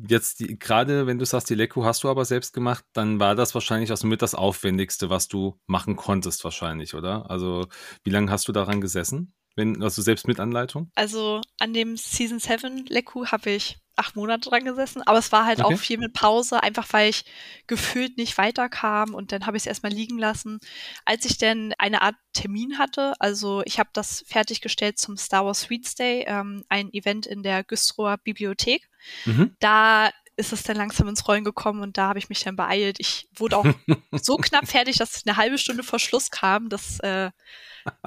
jetzt 0.08 0.42
gerade 0.60 1.06
wenn 1.06 1.18
du 1.18 1.24
sagst, 1.24 1.50
die 1.50 1.54
Leku 1.54 1.84
hast 1.84 2.04
du 2.04 2.08
aber 2.08 2.24
selbst 2.24 2.52
gemacht, 2.52 2.84
dann 2.92 3.20
war 3.20 3.34
das 3.34 3.54
wahrscheinlich 3.54 3.92
auch 3.92 4.02
mit 4.02 4.22
das 4.22 4.34
Aufwendigste, 4.34 5.10
was 5.10 5.28
du 5.28 5.58
machen 5.66 5.96
konntest, 5.96 6.44
wahrscheinlich, 6.44 6.94
oder? 6.94 7.30
Also, 7.30 7.66
wie 8.04 8.10
lange 8.10 8.30
hast 8.30 8.48
du 8.48 8.52
daran 8.52 8.80
gesessen? 8.80 9.34
Wenn, 9.56 9.82
also 9.82 10.02
selbst 10.02 10.28
mit 10.28 10.38
Anleitung? 10.38 10.90
Also 10.94 11.40
an 11.58 11.74
dem 11.74 11.96
Season 11.96 12.38
7 12.38 12.86
Leku 12.86 13.26
habe 13.26 13.50
ich 13.50 13.78
acht 13.98 14.14
Monate 14.14 14.48
dran 14.48 14.64
gesessen, 14.64 15.02
aber 15.02 15.18
es 15.18 15.32
war 15.32 15.44
halt 15.44 15.60
okay. 15.60 15.74
auch 15.74 15.78
viel 15.78 15.98
mit 15.98 16.12
Pause, 16.12 16.62
einfach 16.62 16.86
weil 16.92 17.10
ich 17.10 17.24
gefühlt 17.66 18.16
nicht 18.16 18.38
weiterkam 18.38 19.14
und 19.14 19.32
dann 19.32 19.46
habe 19.46 19.56
ich 19.56 19.64
es 19.64 19.66
erstmal 19.66 19.92
liegen 19.92 20.18
lassen. 20.18 20.60
Als 21.04 21.24
ich 21.24 21.38
dann 21.38 21.74
eine 21.78 22.02
Art 22.02 22.14
Termin 22.32 22.78
hatte, 22.78 23.14
also 23.18 23.62
ich 23.64 23.80
habe 23.80 23.90
das 23.92 24.24
fertiggestellt 24.28 24.98
zum 24.98 25.16
Star 25.16 25.44
Wars 25.44 25.62
Sweets 25.62 25.96
Day, 25.96 26.24
ähm, 26.28 26.64
ein 26.68 26.92
Event 26.92 27.26
in 27.26 27.42
der 27.42 27.64
Güstrower 27.64 28.18
Bibliothek. 28.18 28.88
Mhm. 29.24 29.56
Da 29.60 30.10
ist 30.36 30.52
es 30.52 30.62
dann 30.62 30.76
langsam 30.76 31.08
ins 31.08 31.26
Rollen 31.26 31.42
gekommen 31.44 31.82
und 31.82 31.98
da 31.98 32.08
habe 32.08 32.18
ich 32.20 32.28
mich 32.28 32.44
dann 32.44 32.54
beeilt. 32.54 33.00
Ich 33.00 33.28
wurde 33.34 33.56
auch 33.56 33.66
so 34.12 34.36
knapp 34.36 34.68
fertig, 34.68 34.96
dass 34.98 35.16
es 35.16 35.26
eine 35.26 35.36
halbe 35.36 35.58
Stunde 35.58 35.82
vor 35.82 35.98
Schluss 35.98 36.30
kam. 36.30 36.68
Das, 36.68 37.00
äh, 37.00 37.30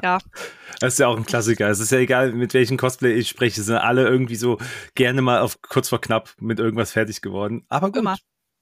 ja. 0.02 0.20
Das 0.80 0.94
ist 0.94 1.00
ja 1.00 1.08
auch 1.08 1.18
ein 1.18 1.26
Klassiker. 1.26 1.68
Es 1.68 1.80
ist 1.80 1.92
ja 1.92 1.98
egal, 1.98 2.32
mit 2.32 2.54
welchen 2.54 2.78
Cosplay 2.78 3.14
ich 3.14 3.28
spreche, 3.28 3.62
sind 3.62 3.76
alle 3.76 4.08
irgendwie 4.08 4.38
so 4.38 4.60
gerne 4.96 5.22
mal 5.22 5.42
auf 5.42 5.62
kurz 5.62 5.90
vor 5.90 6.00
knapp 6.00 6.34
mit 6.40 6.60
irgendwas 6.60 6.94
fertig 6.94 7.22
geworden. 7.22 7.66
Aber 7.68 7.88
gut, 7.88 7.98
Immer 7.98 8.18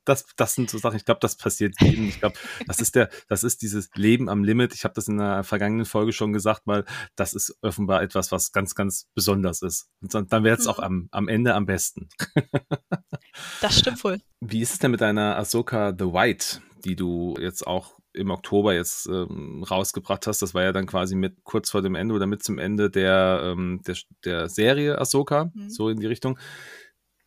das, 0.06 0.26
das 0.36 0.56
sind 0.56 0.70
so 0.70 0.78
Sachen, 0.78 0.98
ich 0.98 1.06
glaube, 1.06 1.20
das 1.22 1.36
passiert 1.36 1.76
jedem. 1.82 2.08
Ich 2.10 2.20
glaube, 2.20 2.38
das 2.68 2.80
ist 2.80 2.96
der, 2.96 3.10
das 3.28 3.44
ist 3.44 3.62
dieses 3.62 3.90
Leben 3.96 4.30
am 4.30 4.44
Limit. 4.44 4.74
Ich 4.74 4.84
habe 4.84 4.94
das 4.94 5.08
in 5.08 5.18
der 5.18 5.44
vergangenen 5.44 5.86
Folge 5.86 6.14
schon 6.14 6.34
gesagt, 6.34 6.64
weil 6.66 6.86
das 7.16 7.34
ist 7.34 7.58
offenbar 7.62 8.02
etwas, 8.02 8.32
was 8.32 8.52
ganz, 8.52 8.76
ganz 8.76 9.08
besonders 9.14 9.62
ist. 9.62 9.90
Und 10.02 10.14
dann 10.14 10.44
wäre 10.44 10.58
es 10.58 10.66
mhm. 10.66 10.72
auch 10.72 10.80
am, 10.80 11.10
am 11.12 11.28
Ende 11.28 11.54
am 11.56 11.66
besten. 11.66 12.10
das 13.62 13.80
stimmt 13.80 14.04
wohl. 14.04 14.20
Wie 14.42 14.62
ist 14.62 14.74
es 14.74 14.80
denn 14.80 14.92
mit 14.92 15.02
deiner 15.02 15.38
Ahsoka 15.38 15.94
The 15.98 16.06
White, 16.06 16.62
die 16.84 16.96
du 16.96 17.36
jetzt 17.40 17.68
auch 17.68 18.00
im 18.14 18.32
Oktober 18.32 18.74
jetzt 18.74 19.08
ähm, 19.08 19.64
rausgebracht 19.64 20.26
hast. 20.28 20.42
Das 20.42 20.54
war 20.54 20.64
ja 20.64 20.72
dann 20.72 20.88
quasi 20.88 21.16
mit 21.16 21.44
kurz 21.44 21.70
vor 21.70 21.82
dem 21.82 21.96
Ende 21.96 22.16
oder 22.16 22.26
mit 22.26 22.44
zum 22.44 22.58
Ende 22.58 22.90
der, 22.90 23.42
ähm, 23.44 23.82
der, 23.86 23.96
der 24.26 24.50
Serie 24.50 25.00
Ahsoka, 25.00 25.52
mhm. 25.54 25.70
so 25.70 25.90
in 25.90 26.00
die 26.00 26.08
Richtung. 26.08 26.38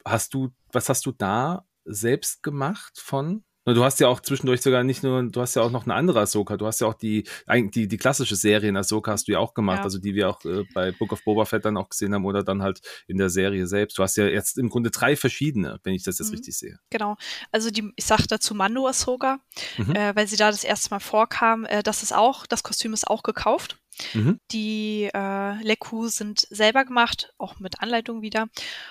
Hast 0.04 0.34
du, 0.34 0.50
was 0.72 0.88
hast 0.88 1.06
du 1.06 1.12
da 1.12 1.64
selbst 1.84 2.42
gemacht 2.42 2.98
von? 2.98 3.44
Du 3.64 3.84
hast 3.84 4.00
ja 4.00 4.08
auch 4.08 4.20
zwischendurch 4.20 4.60
sogar 4.60 4.82
nicht 4.82 5.04
nur, 5.04 5.22
du 5.22 5.40
hast 5.40 5.54
ja 5.54 5.62
auch 5.62 5.70
noch 5.70 5.84
eine 5.84 5.94
andere 5.94 6.20
Ahsoka. 6.20 6.56
Du 6.56 6.66
hast 6.66 6.80
ja 6.80 6.88
auch 6.88 6.94
die, 6.94 7.28
die, 7.48 7.86
die 7.86 7.96
klassische 7.96 8.34
Serie 8.34 8.68
in 8.68 8.76
Ahsoka 8.76 9.12
hast 9.12 9.28
du 9.28 9.32
ja 9.32 9.38
auch 9.38 9.54
gemacht, 9.54 9.78
ja. 9.78 9.84
also 9.84 10.00
die 10.00 10.16
wir 10.16 10.30
auch 10.30 10.44
äh, 10.44 10.64
bei 10.74 10.90
Book 10.90 11.12
of 11.12 11.22
Boba 11.22 11.44
Fett 11.44 11.64
dann 11.64 11.76
auch 11.76 11.88
gesehen 11.88 12.12
haben 12.12 12.24
oder 12.24 12.42
dann 12.42 12.60
halt 12.60 12.80
in 13.06 13.18
der 13.18 13.30
Serie 13.30 13.68
selbst. 13.68 13.96
Du 13.98 14.02
hast 14.02 14.16
ja 14.16 14.26
jetzt 14.26 14.58
im 14.58 14.68
Grunde 14.68 14.90
drei 14.90 15.14
verschiedene, 15.14 15.78
wenn 15.84 15.94
ich 15.94 16.02
das 16.02 16.18
jetzt 16.18 16.30
mhm. 16.30 16.38
richtig 16.38 16.58
sehe. 16.58 16.78
Genau. 16.90 17.16
Also 17.52 17.70
die, 17.70 17.92
ich 17.94 18.04
sag 18.04 18.26
dazu 18.26 18.52
Mando 18.52 18.88
Ahsoka, 18.88 19.38
mhm. 19.78 19.94
äh, 19.94 20.16
weil 20.16 20.26
sie 20.26 20.36
da 20.36 20.50
das 20.50 20.64
erste 20.64 20.90
Mal 20.90 21.00
vorkam. 21.00 21.64
Äh, 21.64 21.84
das 21.84 22.02
ist 22.02 22.12
auch, 22.12 22.46
das 22.46 22.64
Kostüm 22.64 22.92
ist 22.92 23.06
auch 23.06 23.22
gekauft. 23.22 23.78
Mhm. 24.14 24.40
Die 24.50 25.10
äh, 25.12 25.62
Leku 25.62 26.08
sind 26.08 26.40
selber 26.50 26.84
gemacht, 26.84 27.32
auch 27.38 27.58
mit 27.58 27.80
Anleitung 27.80 28.22
wieder. 28.22 28.46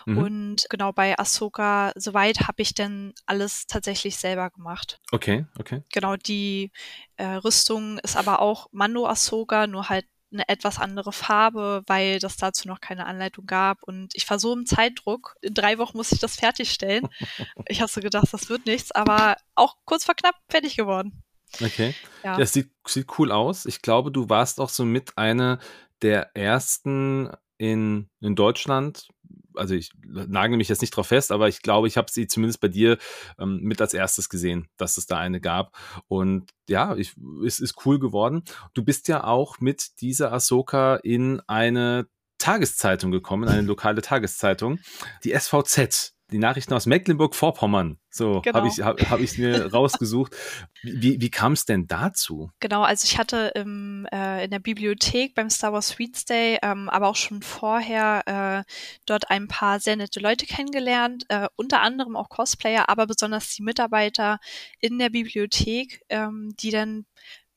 Mhm. 0.05 0.17
Und 0.17 0.65
genau 0.69 0.91
bei 0.91 1.17
Ahsoka, 1.17 1.91
soweit 1.95 2.47
habe 2.47 2.61
ich 2.61 2.73
dann 2.73 3.13
alles 3.25 3.67
tatsächlich 3.67 4.17
selber 4.17 4.49
gemacht. 4.49 4.99
Okay, 5.11 5.45
okay. 5.59 5.83
Genau, 5.91 6.15
die 6.15 6.71
äh, 7.17 7.25
Rüstung 7.25 7.99
ist 7.99 8.17
aber 8.17 8.41
auch 8.41 8.67
Mando 8.71 9.07
Ahsoka, 9.07 9.67
nur 9.67 9.89
halt 9.89 10.05
eine 10.33 10.47
etwas 10.47 10.79
andere 10.79 11.11
Farbe, 11.11 11.83
weil 11.87 12.19
das 12.19 12.37
dazu 12.37 12.67
noch 12.67 12.79
keine 12.79 13.05
Anleitung 13.05 13.45
gab. 13.45 13.83
Und 13.83 14.15
ich 14.15 14.29
war 14.29 14.39
so 14.39 14.53
im 14.53 14.65
Zeitdruck. 14.65 15.35
In 15.41 15.53
drei 15.53 15.77
Wochen 15.77 15.97
muss 15.97 16.11
ich 16.11 16.19
das 16.19 16.35
fertigstellen. 16.35 17.07
ich 17.67 17.81
habe 17.81 17.91
so 17.91 18.01
gedacht, 18.01 18.27
das 18.31 18.49
wird 18.49 18.65
nichts, 18.65 18.91
aber 18.91 19.35
auch 19.55 19.75
kurz 19.85 20.05
vor 20.05 20.15
knapp 20.15 20.35
fertig 20.49 20.77
geworden. 20.77 21.23
Okay. 21.59 21.93
Ja. 22.23 22.37
Das 22.37 22.53
sieht, 22.53 22.71
sieht 22.87 23.07
cool 23.17 23.31
aus. 23.31 23.65
Ich 23.65 23.81
glaube, 23.81 24.11
du 24.11 24.29
warst 24.29 24.59
auch 24.59 24.69
so 24.69 24.85
mit 24.85 25.17
einer 25.17 25.59
der 26.01 26.35
ersten 26.35 27.29
in, 27.57 28.09
in 28.21 28.35
Deutschland. 28.35 29.07
Also 29.53 29.75
ich 29.75 29.91
nagel 30.03 30.57
mich 30.57 30.69
jetzt 30.69 30.81
nicht 30.81 30.95
drauf 30.95 31.07
fest, 31.07 31.31
aber 31.31 31.47
ich 31.47 31.61
glaube, 31.61 31.87
ich 31.87 31.97
habe 31.97 32.09
sie 32.09 32.25
zumindest 32.25 32.61
bei 32.61 32.69
dir 32.69 32.97
ähm, 33.37 33.59
mit 33.61 33.81
als 33.81 33.93
erstes 33.93 34.29
gesehen, 34.29 34.67
dass 34.77 34.97
es 34.97 35.05
da 35.05 35.17
eine 35.17 35.41
gab. 35.41 35.77
Und 36.07 36.49
ja, 36.69 36.95
ich, 36.95 37.13
es 37.45 37.59
ist 37.59 37.85
cool 37.85 37.99
geworden. 37.99 38.43
Du 38.73 38.83
bist 38.83 39.07
ja 39.09 39.25
auch 39.25 39.59
mit 39.59 40.01
dieser 40.01 40.31
Ahsoka 40.31 40.95
in 40.95 41.41
eine 41.47 42.07
Tageszeitung 42.37 43.11
gekommen, 43.11 43.47
eine 43.47 43.61
lokale 43.67 44.01
Tageszeitung, 44.01 44.79
die 45.23 45.37
SVZ 45.37 46.13
die 46.31 46.37
Nachrichten 46.37 46.73
aus 46.73 46.85
Mecklenburg-Vorpommern. 46.85 47.97
So 48.09 48.41
genau. 48.41 48.57
habe 48.57 48.67
ich 48.67 48.81
hab, 48.81 48.99
hab 49.09 49.19
ich 49.19 49.37
mir 49.37 49.65
rausgesucht. 49.73 50.35
Wie, 50.81 51.19
wie 51.19 51.29
kam 51.29 51.53
es 51.53 51.65
denn 51.65 51.87
dazu? 51.87 52.51
Genau, 52.59 52.83
also 52.83 53.05
ich 53.05 53.17
hatte 53.17 53.51
im, 53.55 54.07
äh, 54.11 54.45
in 54.45 54.51
der 54.51 54.59
Bibliothek 54.59 55.35
beim 55.35 55.49
Star 55.49 55.73
Wars 55.73 55.89
Sweets 55.89 56.25
Day, 56.25 56.57
ähm, 56.61 56.89
aber 56.89 57.07
auch 57.07 57.15
schon 57.15 57.41
vorher 57.41 58.65
äh, 58.65 58.71
dort 59.05 59.29
ein 59.29 59.47
paar 59.47 59.79
sehr 59.79 59.95
nette 59.95 60.19
Leute 60.19 60.45
kennengelernt, 60.45 61.25
äh, 61.29 61.47
unter 61.55 61.81
anderem 61.81 62.15
auch 62.15 62.29
Cosplayer, 62.29 62.89
aber 62.89 63.07
besonders 63.07 63.53
die 63.55 63.63
Mitarbeiter 63.63 64.39
in 64.79 64.99
der 64.99 65.09
Bibliothek, 65.09 66.01
ähm, 66.09 66.53
die 66.59 66.71
dann 66.71 67.05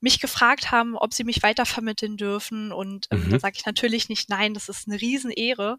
mich 0.00 0.21
gefragt 0.21 0.71
haben, 0.71 0.97
ob 0.97 1.14
sie 1.14 1.25
mich 1.25 1.43
weitervermitteln 1.43 2.16
dürfen. 2.16 2.73
Und 2.73 3.09
ähm, 3.11 3.25
mhm. 3.25 3.31
da 3.31 3.38
sage 3.40 3.57
ich 3.57 3.66
natürlich 3.66 4.09
nicht 4.09 4.28
nein, 4.28 4.54
das 4.54 4.69
ist 4.69 4.87
eine 4.87 5.00
Riesenehre, 5.00 5.78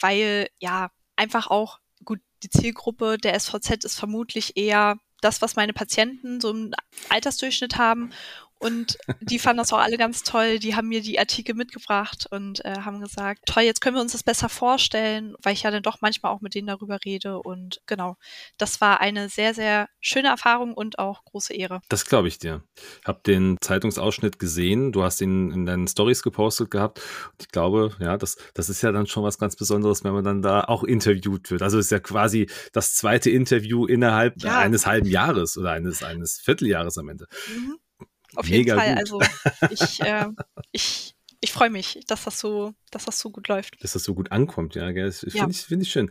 weil 0.00 0.48
ja 0.58 0.90
einfach 1.16 1.48
auch 1.48 1.78
gut, 2.04 2.20
die 2.42 2.50
Zielgruppe 2.50 3.18
der 3.18 3.38
SVZ 3.38 3.84
ist 3.84 3.98
vermutlich 3.98 4.56
eher 4.56 4.96
das, 5.20 5.40
was 5.40 5.56
meine 5.56 5.72
Patienten 5.72 6.40
so 6.40 6.50
im 6.50 6.72
Altersdurchschnitt 7.08 7.78
haben. 7.78 8.10
Und 8.64 8.96
die 9.20 9.38
fanden 9.38 9.58
das 9.58 9.74
auch 9.74 9.78
alle 9.78 9.98
ganz 9.98 10.22
toll. 10.22 10.58
Die 10.58 10.74
haben 10.74 10.88
mir 10.88 11.02
die 11.02 11.18
Artikel 11.18 11.54
mitgebracht 11.54 12.26
und 12.30 12.64
äh, 12.64 12.76
haben 12.80 12.98
gesagt, 13.02 13.42
toll, 13.44 13.64
jetzt 13.64 13.82
können 13.82 13.94
wir 13.94 14.00
uns 14.00 14.12
das 14.12 14.22
besser 14.22 14.48
vorstellen, 14.48 15.34
weil 15.42 15.52
ich 15.52 15.64
ja 15.64 15.70
dann 15.70 15.82
doch 15.82 15.98
manchmal 16.00 16.32
auch 16.32 16.40
mit 16.40 16.54
denen 16.54 16.68
darüber 16.68 16.98
rede. 17.04 17.42
Und 17.42 17.82
genau, 17.84 18.16
das 18.56 18.80
war 18.80 19.02
eine 19.02 19.28
sehr, 19.28 19.52
sehr 19.52 19.90
schöne 20.00 20.28
Erfahrung 20.28 20.72
und 20.72 20.98
auch 20.98 21.26
große 21.26 21.52
Ehre. 21.52 21.82
Das 21.90 22.06
glaube 22.06 22.28
ich 22.28 22.38
dir. 22.38 22.62
Ich 23.02 23.06
habe 23.06 23.20
den 23.26 23.58
Zeitungsausschnitt 23.60 24.38
gesehen. 24.38 24.92
Du 24.92 25.02
hast 25.02 25.20
ihn 25.20 25.50
in 25.50 25.66
deinen 25.66 25.86
Stories 25.86 26.22
gepostet 26.22 26.70
gehabt. 26.70 27.00
Und 27.32 27.42
ich 27.42 27.48
glaube, 27.48 27.94
ja, 28.00 28.16
das, 28.16 28.38
das 28.54 28.70
ist 28.70 28.80
ja 28.80 28.92
dann 28.92 29.06
schon 29.06 29.24
was 29.24 29.38
ganz 29.38 29.56
Besonderes, 29.56 30.04
wenn 30.04 30.14
man 30.14 30.24
dann 30.24 30.40
da 30.40 30.64
auch 30.64 30.84
interviewt 30.84 31.50
wird. 31.50 31.60
Also 31.60 31.78
es 31.78 31.86
ist 31.86 31.90
ja 31.90 32.00
quasi 32.00 32.48
das 32.72 32.94
zweite 32.94 33.28
Interview 33.28 33.84
innerhalb 33.84 34.42
ja. 34.42 34.58
eines 34.58 34.86
halben 34.86 35.08
Jahres 35.08 35.58
oder 35.58 35.72
eines, 35.72 36.02
eines 36.02 36.40
Vierteljahres 36.40 36.96
am 36.96 37.10
Ende. 37.10 37.26
Mhm. 37.54 37.78
Auf 38.36 38.48
jeden 38.48 38.64
Mega 38.64 38.76
Fall. 38.76 38.94
Gut. 38.94 38.98
Also 38.98 39.20
ich, 39.70 40.00
äh, 40.00 40.26
ich, 40.72 41.14
ich 41.40 41.52
freue 41.52 41.70
mich, 41.70 42.00
dass 42.06 42.24
das 42.24 42.40
so, 42.40 42.74
dass 42.90 43.04
das 43.04 43.18
so 43.18 43.30
gut 43.30 43.48
läuft. 43.48 43.82
Dass 43.82 43.92
das 43.92 44.04
so 44.04 44.14
gut 44.14 44.32
ankommt, 44.32 44.74
ja. 44.74 44.90
Gell? 44.92 45.06
Das 45.06 45.20
finde 45.20 45.36
ja. 45.36 45.48
ich, 45.48 45.60
find 45.60 45.82
ich 45.82 45.90
schön. 45.90 46.10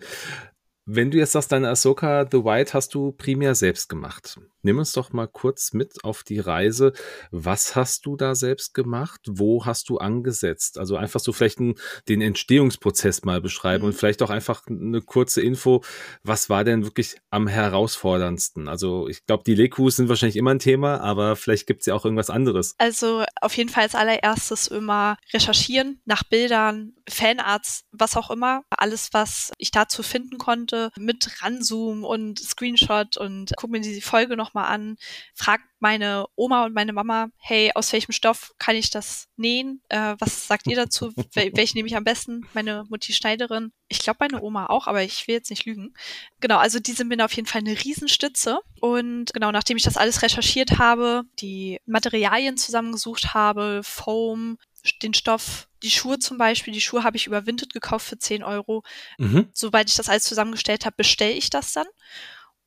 Wenn 0.85 1.11
du 1.11 1.17
jetzt 1.17 1.31
sagst, 1.31 1.51
deine 1.53 1.69
Ahsoka 1.69 2.27
The 2.29 2.43
White 2.43 2.73
hast 2.73 2.93
du 2.93 3.13
primär 3.13 3.55
selbst 3.55 3.87
gemacht. 3.87 4.37
Nimm 4.63 4.79
uns 4.79 4.91
doch 4.91 5.13
mal 5.13 5.27
kurz 5.27 5.73
mit 5.73 6.03
auf 6.03 6.23
die 6.23 6.39
Reise. 6.39 6.91
Was 7.31 7.75
hast 7.75 8.05
du 8.05 8.17
da 8.17 8.35
selbst 8.35 8.73
gemacht? 8.73 9.21
Wo 9.29 9.65
hast 9.65 9.87
du 9.87 9.97
angesetzt? 9.97 10.77
Also 10.77 10.97
einfach 10.97 11.21
so 11.21 11.31
vielleicht 11.31 11.59
einen, 11.59 11.75
den 12.09 12.21
Entstehungsprozess 12.21 13.23
mal 13.23 13.39
beschreiben 13.39 13.83
mhm. 13.83 13.89
und 13.89 13.93
vielleicht 13.93 14.21
auch 14.21 14.29
einfach 14.29 14.67
eine 14.67 15.01
kurze 15.01 15.41
Info. 15.41 15.83
Was 16.21 16.49
war 16.49 16.65
denn 16.65 16.83
wirklich 16.83 17.15
am 17.29 17.47
herausforderndsten? 17.47 18.67
Also 18.67 19.07
ich 19.07 19.25
glaube, 19.25 19.43
die 19.45 19.55
Lekus 19.55 19.97
sind 19.97 20.09
wahrscheinlich 20.09 20.37
immer 20.37 20.51
ein 20.51 20.59
Thema, 20.59 20.99
aber 20.99 21.37
vielleicht 21.37 21.65
gibt 21.65 21.81
es 21.81 21.85
ja 21.85 21.93
auch 21.93 22.03
irgendwas 22.03 22.29
anderes. 22.29 22.75
Also 22.77 23.23
auf 23.41 23.55
jeden 23.55 23.69
Fall 23.69 23.83
als 23.83 23.95
allererstes 23.95 24.67
immer 24.67 25.17
recherchieren 25.33 26.01
nach 26.05 26.23
Bildern, 26.23 26.93
Fanarts, 27.09 27.83
was 27.91 28.15
auch 28.17 28.31
immer. 28.31 28.63
Alles, 28.69 29.09
was 29.13 29.51
ich 29.57 29.71
dazu 29.71 30.03
finden 30.03 30.37
konnte, 30.37 30.72
mit 30.97 31.41
Ranzoom 31.41 32.03
und 32.03 32.39
Screenshot 32.39 33.17
und 33.17 33.51
guck 33.57 33.69
mir 33.69 33.81
die 33.81 34.01
Folge 34.01 34.37
noch 34.37 34.53
nochmal 34.53 34.71
an, 34.71 34.97
frag 35.33 35.61
meine 35.79 36.25
Oma 36.35 36.65
und 36.65 36.73
meine 36.73 36.93
Mama, 36.93 37.29
hey, 37.37 37.71
aus 37.75 37.91
welchem 37.91 38.11
Stoff 38.11 38.53
kann 38.57 38.75
ich 38.75 38.89
das 38.89 39.27
nähen? 39.35 39.81
Äh, 39.89 40.15
was 40.19 40.47
sagt 40.47 40.67
ihr 40.67 40.75
dazu? 40.75 41.11
Wel 41.33 41.51
welche 41.55 41.75
nehme 41.75 41.87
ich 41.87 41.95
am 41.95 42.03
besten? 42.03 42.47
Meine 42.53 42.85
Mutti 42.89 43.13
Schneiderin. 43.13 43.71
Ich 43.87 43.99
glaube 43.99 44.17
meine 44.21 44.41
Oma 44.41 44.67
auch, 44.67 44.87
aber 44.87 45.03
ich 45.03 45.27
will 45.27 45.35
jetzt 45.35 45.49
nicht 45.49 45.65
lügen. 45.65 45.93
Genau, 46.39 46.57
also 46.57 46.79
die 46.79 46.93
sind 46.93 47.07
mir 47.07 47.23
auf 47.23 47.33
jeden 47.33 47.47
Fall 47.47 47.61
eine 47.61 47.77
Riesenstütze. 47.83 48.59
Und 48.79 49.33
genau, 49.33 49.51
nachdem 49.51 49.77
ich 49.77 49.83
das 49.83 49.97
alles 49.97 50.21
recherchiert 50.21 50.77
habe, 50.77 51.23
die 51.39 51.79
Materialien 51.85 52.57
zusammengesucht 52.57 53.33
habe, 53.33 53.81
Foam, 53.83 54.57
den 55.01 55.13
Stoff, 55.13 55.67
die 55.81 55.91
Schuhe 55.91 56.19
zum 56.19 56.37
Beispiel, 56.37 56.73
die 56.73 56.81
Schuhe 56.81 57.03
habe 57.03 57.17
ich 57.17 57.27
über 57.27 57.45
Vinted 57.45 57.73
gekauft 57.73 58.07
für 58.07 58.17
10 58.17 58.43
Euro. 58.43 58.83
Mhm. 59.17 59.49
Sobald 59.53 59.89
ich 59.89 59.95
das 59.95 60.09
alles 60.09 60.23
zusammengestellt 60.23 60.85
habe, 60.85 60.95
bestelle 60.97 61.33
ich 61.33 61.49
das 61.49 61.73
dann. 61.73 61.87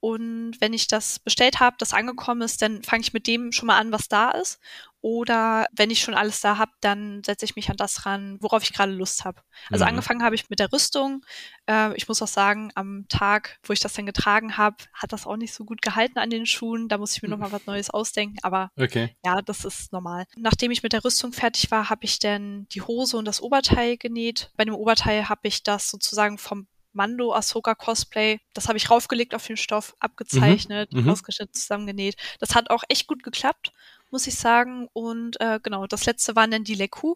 Und 0.06 0.52
wenn 0.60 0.72
ich 0.72 0.86
das 0.86 1.18
bestellt 1.18 1.58
habe, 1.58 1.74
das 1.80 1.92
angekommen 1.92 2.42
ist, 2.42 2.62
dann 2.62 2.84
fange 2.84 3.00
ich 3.00 3.12
mit 3.12 3.26
dem 3.26 3.50
schon 3.50 3.66
mal 3.66 3.76
an, 3.76 3.90
was 3.90 4.06
da 4.06 4.30
ist. 4.30 4.60
Oder 5.00 5.66
wenn 5.72 5.90
ich 5.90 6.00
schon 6.00 6.14
alles 6.14 6.40
da 6.40 6.58
habe, 6.58 6.70
dann 6.80 7.24
setze 7.24 7.44
ich 7.44 7.56
mich 7.56 7.70
an 7.70 7.76
das 7.76 8.06
ran, 8.06 8.38
worauf 8.40 8.62
ich 8.62 8.72
gerade 8.72 8.92
Lust 8.92 9.24
habe. 9.24 9.42
Also 9.68 9.84
mhm. 9.84 9.88
angefangen 9.88 10.22
habe 10.22 10.36
ich 10.36 10.48
mit 10.48 10.60
der 10.60 10.72
Rüstung. 10.72 11.24
Äh, 11.68 11.92
ich 11.96 12.06
muss 12.06 12.22
auch 12.22 12.28
sagen, 12.28 12.70
am 12.76 13.06
Tag, 13.08 13.58
wo 13.64 13.72
ich 13.72 13.80
das 13.80 13.94
dann 13.94 14.06
getragen 14.06 14.56
habe, 14.56 14.76
hat 14.92 15.12
das 15.12 15.26
auch 15.26 15.36
nicht 15.36 15.52
so 15.52 15.64
gut 15.64 15.82
gehalten 15.82 16.20
an 16.20 16.30
den 16.30 16.46
Schuhen. 16.46 16.86
Da 16.86 16.98
muss 16.98 17.16
ich 17.16 17.22
mir 17.22 17.28
nochmal 17.28 17.50
was 17.50 17.66
Neues 17.66 17.90
ausdenken. 17.90 18.38
Aber 18.42 18.70
okay. 18.78 19.16
ja, 19.24 19.42
das 19.42 19.64
ist 19.64 19.92
normal. 19.92 20.26
Nachdem 20.36 20.70
ich 20.70 20.84
mit 20.84 20.92
der 20.92 21.04
Rüstung 21.04 21.32
fertig 21.32 21.72
war, 21.72 21.90
habe 21.90 22.04
ich 22.04 22.20
dann 22.20 22.68
die 22.68 22.82
Hose 22.82 23.16
und 23.16 23.24
das 23.24 23.42
Oberteil 23.42 23.96
genäht. 23.96 24.52
Bei 24.56 24.64
dem 24.64 24.76
Oberteil 24.76 25.28
habe 25.28 25.48
ich 25.48 25.64
das 25.64 25.90
sozusagen 25.90 26.38
vom 26.38 26.68
Mando 26.96 27.32
Ahsoka 27.32 27.74
Cosplay. 27.74 28.40
Das 28.54 28.66
habe 28.68 28.78
ich 28.78 28.90
raufgelegt 28.90 29.34
auf 29.34 29.46
den 29.46 29.56
Stoff, 29.56 29.94
abgezeichnet, 30.00 30.92
mhm, 30.92 31.02
mhm. 31.02 31.10
ausgeschnitten, 31.10 31.54
zusammengenäht. 31.54 32.16
Das 32.40 32.54
hat 32.54 32.70
auch 32.70 32.82
echt 32.88 33.06
gut 33.06 33.22
geklappt, 33.22 33.72
muss 34.10 34.26
ich 34.26 34.36
sagen. 34.36 34.88
Und 34.92 35.40
äh, 35.40 35.60
genau, 35.62 35.86
das 35.86 36.06
letzte 36.06 36.34
waren 36.34 36.50
dann 36.50 36.64
die 36.64 36.74
Leku. 36.74 37.14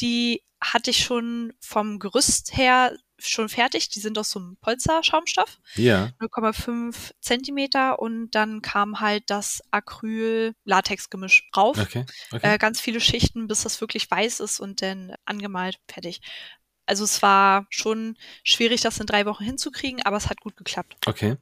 Die 0.00 0.42
hatte 0.60 0.90
ich 0.90 1.04
schon 1.04 1.52
vom 1.60 1.98
Gerüst 1.98 2.56
her 2.56 2.96
schon 3.18 3.48
fertig. 3.48 3.88
Die 3.88 4.00
sind 4.00 4.18
aus 4.18 4.30
so 4.30 4.40
einem 4.40 4.56
Polster-Schaumstoff. 4.60 5.58
Ja. 5.76 6.10
0,5 6.20 7.12
Zentimeter 7.20 7.98
und 8.00 8.30
dann 8.32 8.60
kam 8.60 9.00
halt 9.00 9.24
das 9.28 9.62
Acryl-Latex-Gemisch 9.70 11.48
drauf. 11.52 11.78
Okay. 11.78 12.04
okay. 12.32 12.54
Äh, 12.54 12.58
ganz 12.58 12.80
viele 12.80 13.00
Schichten, 13.00 13.46
bis 13.46 13.62
das 13.62 13.80
wirklich 13.80 14.10
weiß 14.10 14.40
ist 14.40 14.60
und 14.60 14.82
dann 14.82 15.14
angemalt, 15.24 15.78
fertig. 15.88 16.20
Also 16.86 17.04
es 17.04 17.22
war 17.22 17.66
schon 17.70 18.16
schwierig, 18.42 18.80
das 18.82 19.00
in 19.00 19.06
drei 19.06 19.26
Wochen 19.26 19.44
hinzukriegen, 19.44 20.02
aber 20.02 20.16
es 20.16 20.28
hat 20.28 20.40
gut 20.40 20.56
geklappt. 20.56 20.96
Okay. 21.06 21.36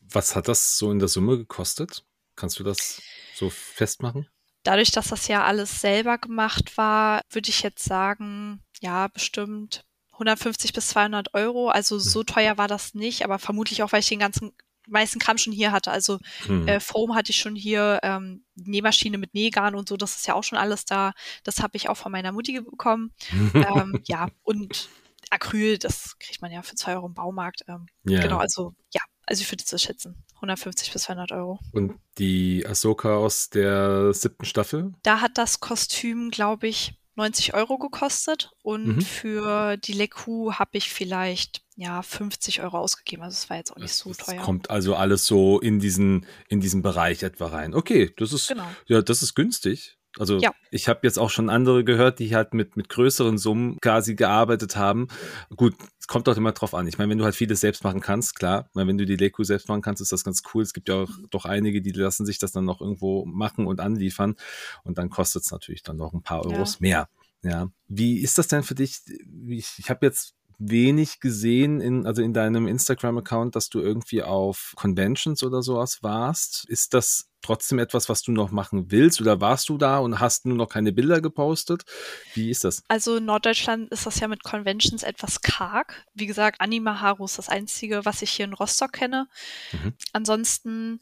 Was 0.00 0.36
hat 0.36 0.48
das 0.48 0.78
so 0.78 0.90
in 0.90 0.98
der 0.98 1.08
Summe 1.08 1.38
gekostet? 1.38 2.04
Kannst 2.36 2.58
du 2.58 2.64
das 2.64 3.00
so 3.34 3.50
festmachen? 3.50 4.28
Dadurch, 4.64 4.90
dass 4.90 5.08
das 5.08 5.28
ja 5.28 5.44
alles 5.44 5.80
selber 5.80 6.18
gemacht 6.18 6.76
war, 6.76 7.20
würde 7.30 7.50
ich 7.50 7.62
jetzt 7.62 7.84
sagen, 7.84 8.62
ja, 8.80 9.08
bestimmt 9.08 9.84
150 10.12 10.72
bis 10.72 10.88
200 10.88 11.34
Euro. 11.34 11.68
Also 11.68 11.98
so 11.98 12.20
hm. 12.20 12.26
teuer 12.26 12.58
war 12.58 12.68
das 12.68 12.94
nicht, 12.94 13.24
aber 13.24 13.38
vermutlich 13.38 13.82
auch, 13.82 13.92
weil 13.92 14.00
ich 14.00 14.08
den 14.08 14.18
ganzen 14.20 14.52
meisten 14.86 15.18
Kram 15.18 15.38
schon 15.38 15.52
hier 15.52 15.72
hatte. 15.72 15.90
Also 15.90 16.18
hm. 16.46 16.68
äh, 16.68 16.80
Foam 16.80 17.14
hatte 17.14 17.30
ich 17.30 17.38
schon 17.38 17.54
hier, 17.54 18.00
ähm, 18.02 18.44
Nähmaschine 18.56 19.18
mit 19.18 19.34
Nähgarn 19.34 19.74
und 19.74 19.88
so, 19.88 19.96
das 19.96 20.16
ist 20.16 20.26
ja 20.26 20.34
auch 20.34 20.44
schon 20.44 20.58
alles 20.58 20.84
da. 20.84 21.12
Das 21.42 21.60
habe 21.60 21.76
ich 21.76 21.88
auch 21.88 21.96
von 21.96 22.12
meiner 22.12 22.32
Mutti 22.32 22.60
bekommen. 22.60 23.12
ähm, 23.54 24.00
ja, 24.04 24.28
und 24.42 24.88
Acryl, 25.30 25.78
das 25.78 26.18
kriegt 26.18 26.42
man 26.42 26.52
ja 26.52 26.62
für 26.62 26.76
zwei 26.76 26.94
Euro 26.94 27.06
im 27.06 27.14
Baumarkt. 27.14 27.64
Ähm, 27.68 27.86
ja. 28.06 28.20
Genau, 28.20 28.38
also 28.38 28.74
ja, 28.92 29.00
also 29.26 29.42
ich 29.42 29.50
würde 29.50 29.64
es 29.66 29.82
schätzen. 29.82 30.24
150 30.36 30.92
bis 30.92 31.02
200 31.02 31.32
Euro. 31.32 31.58
Und 31.72 31.94
die 32.18 32.64
Ahsoka 32.66 33.16
aus 33.16 33.50
der 33.50 34.12
siebten 34.12 34.44
Staffel? 34.44 34.92
Da 35.02 35.20
hat 35.20 35.38
das 35.38 35.60
Kostüm, 35.60 36.30
glaube 36.30 36.68
ich, 36.68 36.94
90 37.16 37.54
Euro 37.54 37.78
gekostet 37.78 38.50
und 38.62 38.96
mhm. 38.96 39.00
für 39.00 39.76
die 39.76 39.92
Leku 39.92 40.52
habe 40.54 40.76
ich 40.76 40.90
vielleicht 40.90 41.63
ja 41.76 42.02
50 42.02 42.62
Euro 42.62 42.78
ausgegeben. 42.78 43.22
Also 43.22 43.34
es 43.34 43.50
war 43.50 43.56
jetzt 43.56 43.72
auch 43.72 43.76
nicht 43.76 43.90
das, 43.90 43.98
so 43.98 44.12
teuer. 44.12 44.40
Kommt 44.40 44.70
also 44.70 44.94
alles 44.94 45.26
so 45.26 45.60
in 45.60 45.80
diesen 45.80 46.26
in 46.48 46.60
diesen 46.60 46.82
Bereich 46.82 47.22
etwa 47.22 47.46
rein. 47.46 47.74
Okay, 47.74 48.12
das 48.16 48.32
ist 48.32 48.48
genau. 48.48 48.66
ja 48.86 49.02
das 49.02 49.22
ist 49.22 49.34
günstig. 49.34 49.98
Also 50.16 50.38
ja. 50.38 50.52
ich 50.70 50.88
habe 50.88 51.00
jetzt 51.02 51.18
auch 51.18 51.30
schon 51.30 51.50
andere 51.50 51.82
gehört, 51.82 52.20
die 52.20 52.34
halt 52.34 52.54
mit, 52.54 52.76
mit 52.76 52.88
größeren 52.88 53.36
Summen 53.36 53.78
quasi 53.80 54.14
gearbeitet 54.14 54.76
haben. 54.76 55.08
Gut, 55.56 55.74
es 55.98 56.06
kommt 56.06 56.28
doch 56.28 56.36
immer 56.36 56.52
drauf 56.52 56.74
an. 56.74 56.86
Ich 56.86 56.98
meine, 56.98 57.10
wenn 57.10 57.18
du 57.18 57.24
halt 57.24 57.34
vieles 57.34 57.60
selbst 57.60 57.82
machen 57.82 58.00
kannst, 58.00 58.36
klar, 58.36 58.70
weil 58.74 58.86
wenn 58.86 58.96
du 58.96 59.06
die 59.06 59.16
Leku 59.16 59.42
selbst 59.42 59.68
machen 59.68 59.82
kannst, 59.82 60.00
ist 60.00 60.12
das 60.12 60.22
ganz 60.22 60.42
cool. 60.54 60.62
Es 60.62 60.72
gibt 60.72 60.88
ja 60.88 61.02
auch 61.02 61.08
mhm. 61.08 61.26
doch 61.30 61.46
einige, 61.46 61.82
die 61.82 61.90
lassen 61.90 62.26
sich 62.26 62.38
das 62.38 62.52
dann 62.52 62.64
noch 62.64 62.80
irgendwo 62.80 63.24
machen 63.26 63.66
und 63.66 63.80
anliefern. 63.80 64.36
Und 64.84 64.98
dann 64.98 65.10
kostet 65.10 65.42
es 65.42 65.50
natürlich 65.50 65.82
dann 65.82 65.96
noch 65.96 66.12
ein 66.12 66.22
paar 66.22 66.46
Euros 66.46 66.74
ja. 66.74 66.78
mehr. 66.80 67.08
Ja. 67.42 67.70
Wie 67.88 68.20
ist 68.20 68.38
das 68.38 68.48
denn 68.48 68.62
für 68.62 68.74
dich? 68.74 69.00
Ich, 69.48 69.74
ich 69.78 69.90
habe 69.90 70.06
jetzt 70.06 70.34
wenig 70.58 71.20
gesehen 71.20 71.80
in, 71.80 72.06
also 72.06 72.22
in 72.22 72.32
deinem 72.32 72.66
Instagram-Account, 72.66 73.56
dass 73.56 73.68
du 73.68 73.80
irgendwie 73.80 74.22
auf 74.22 74.72
Conventions 74.76 75.42
oder 75.42 75.62
sowas 75.62 76.02
warst. 76.02 76.64
Ist 76.68 76.94
das 76.94 77.30
trotzdem 77.44 77.78
etwas, 77.78 78.08
was 78.08 78.22
du 78.22 78.32
noch 78.32 78.50
machen 78.50 78.90
willst 78.90 79.20
oder 79.20 79.40
warst 79.40 79.68
du 79.68 79.76
da 79.76 79.98
und 79.98 80.18
hast 80.18 80.46
nur 80.46 80.56
noch 80.56 80.68
keine 80.68 80.92
Bilder 80.92 81.20
gepostet? 81.20 81.84
Wie 82.32 82.50
ist 82.50 82.64
das? 82.64 82.82
Also 82.88 83.16
in 83.16 83.26
Norddeutschland 83.26 83.90
ist 83.90 84.06
das 84.06 84.18
ja 84.18 84.28
mit 84.28 84.42
Conventions 84.42 85.02
etwas 85.02 85.42
karg. 85.42 86.04
Wie 86.14 86.26
gesagt, 86.26 86.60
Anima 86.60 87.00
Haru 87.00 87.26
ist 87.26 87.38
das 87.38 87.50
einzige, 87.50 88.04
was 88.04 88.22
ich 88.22 88.30
hier 88.30 88.46
in 88.46 88.54
Rostock 88.54 88.92
kenne. 88.92 89.28
Mhm. 89.72 89.92
Ansonsten 90.12 91.00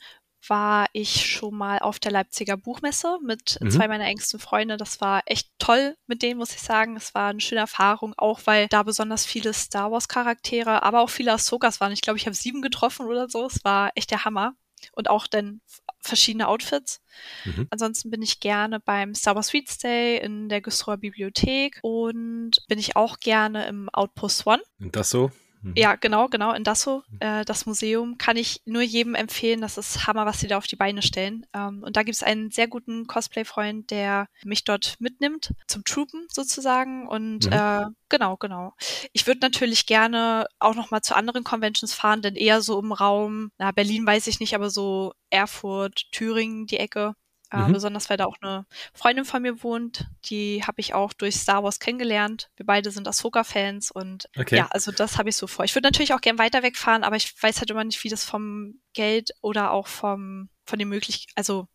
war 0.48 0.86
ich 0.92 1.26
schon 1.30 1.56
mal 1.56 1.78
auf 1.78 1.98
der 1.98 2.12
Leipziger 2.12 2.56
Buchmesse 2.56 3.18
mit 3.22 3.58
mhm. 3.60 3.70
zwei 3.70 3.88
meiner 3.88 4.06
engsten 4.06 4.40
Freunde. 4.40 4.76
Das 4.76 5.00
war 5.00 5.22
echt 5.26 5.48
toll 5.58 5.96
mit 6.06 6.22
denen, 6.22 6.38
muss 6.38 6.54
ich 6.54 6.60
sagen. 6.60 6.96
Es 6.96 7.14
war 7.14 7.30
eine 7.30 7.40
schöne 7.40 7.60
Erfahrung, 7.60 8.14
auch 8.16 8.40
weil 8.44 8.68
da 8.68 8.82
besonders 8.82 9.24
viele 9.24 9.52
Star 9.52 9.90
Wars 9.90 10.08
Charaktere, 10.08 10.82
aber 10.82 11.00
auch 11.00 11.10
viele 11.10 11.32
Ahsokas 11.32 11.80
waren. 11.80 11.92
Ich 11.92 12.02
glaube, 12.02 12.18
ich 12.18 12.26
habe 12.26 12.34
sieben 12.34 12.62
getroffen 12.62 13.06
oder 13.06 13.28
so. 13.28 13.46
Es 13.46 13.64
war 13.64 13.92
echt 13.94 14.10
der 14.10 14.24
Hammer. 14.24 14.54
Und 14.90 15.08
auch 15.08 15.28
dann 15.28 15.60
verschiedene 16.00 16.48
Outfits. 16.48 17.00
Mhm. 17.44 17.68
Ansonsten 17.70 18.10
bin 18.10 18.20
ich 18.20 18.40
gerne 18.40 18.80
beim 18.80 19.14
Star 19.14 19.36
Wars 19.36 19.48
Sweet 19.48 19.82
Day 19.82 20.18
in 20.18 20.48
der 20.48 20.60
Güstrower 20.60 20.96
Bibliothek 20.96 21.78
und 21.82 22.58
bin 22.66 22.80
ich 22.80 22.96
auch 22.96 23.20
gerne 23.20 23.66
im 23.66 23.88
Outpost 23.90 24.44
One. 24.46 24.62
Und 24.80 24.96
das 24.96 25.10
so? 25.10 25.30
Mhm. 25.62 25.74
Ja, 25.76 25.94
genau, 25.94 26.28
genau, 26.28 26.52
in 26.52 26.64
Dasso, 26.64 27.02
mhm. 27.08 27.18
äh, 27.20 27.44
das 27.44 27.66
Museum, 27.66 28.18
kann 28.18 28.36
ich 28.36 28.62
nur 28.64 28.82
jedem 28.82 29.14
empfehlen. 29.14 29.60
Das 29.60 29.78
ist 29.78 30.06
Hammer, 30.06 30.26
was 30.26 30.40
sie 30.40 30.48
da 30.48 30.58
auf 30.58 30.66
die 30.66 30.76
Beine 30.76 31.02
stellen. 31.02 31.46
Ähm, 31.54 31.82
und 31.82 31.96
da 31.96 32.02
gibt 32.02 32.16
es 32.16 32.22
einen 32.22 32.50
sehr 32.50 32.68
guten 32.68 33.06
Cosplay-Freund, 33.06 33.90
der 33.90 34.28
mich 34.44 34.64
dort 34.64 34.96
mitnimmt, 34.98 35.54
zum 35.66 35.84
Troopen 35.84 36.26
sozusagen. 36.30 37.08
Und 37.08 37.46
mhm. 37.46 37.52
äh, 37.52 37.84
genau, 38.08 38.36
genau. 38.36 38.74
Ich 39.12 39.26
würde 39.26 39.40
natürlich 39.40 39.86
gerne 39.86 40.46
auch 40.58 40.74
noch 40.74 40.90
mal 40.90 41.02
zu 41.02 41.14
anderen 41.14 41.44
Conventions 41.44 41.94
fahren, 41.94 42.22
denn 42.22 42.34
eher 42.34 42.60
so 42.60 42.80
im 42.80 42.92
Raum, 42.92 43.50
na, 43.58 43.70
Berlin 43.70 44.06
weiß 44.06 44.26
ich 44.26 44.40
nicht, 44.40 44.54
aber 44.54 44.70
so 44.70 45.12
Erfurt, 45.30 46.10
Thüringen, 46.12 46.66
die 46.66 46.76
Ecke. 46.78 47.14
Äh, 47.52 47.68
mhm. 47.68 47.72
Besonders 47.72 48.08
weil 48.08 48.16
da 48.16 48.24
auch 48.24 48.36
eine 48.40 48.66
Freundin 48.94 49.24
von 49.24 49.42
mir 49.42 49.62
wohnt. 49.62 50.06
Die 50.24 50.64
habe 50.64 50.80
ich 50.80 50.94
auch 50.94 51.12
durch 51.12 51.36
Star 51.36 51.62
Wars 51.62 51.78
kennengelernt. 51.78 52.50
Wir 52.56 52.66
beide 52.66 52.90
sind 52.90 53.06
Ahsoka-Fans 53.06 53.90
und 53.90 54.28
okay. 54.38 54.56
ja, 54.56 54.68
also 54.70 54.90
das 54.90 55.18
habe 55.18 55.28
ich 55.28 55.36
so 55.36 55.46
vor. 55.46 55.64
Ich 55.64 55.74
würde 55.74 55.86
natürlich 55.86 56.14
auch 56.14 56.20
gern 56.20 56.38
weiter 56.38 56.62
wegfahren, 56.62 57.04
aber 57.04 57.16
ich 57.16 57.34
weiß 57.42 57.58
halt 57.58 57.70
immer 57.70 57.84
nicht, 57.84 58.02
wie 58.04 58.08
das 58.08 58.24
vom 58.24 58.80
Geld 58.94 59.30
oder 59.40 59.70
auch 59.72 59.86
vom 59.86 60.48
von 60.64 60.78
den 60.78 60.88
Möglichkeiten, 60.88 61.32
also 61.34 61.66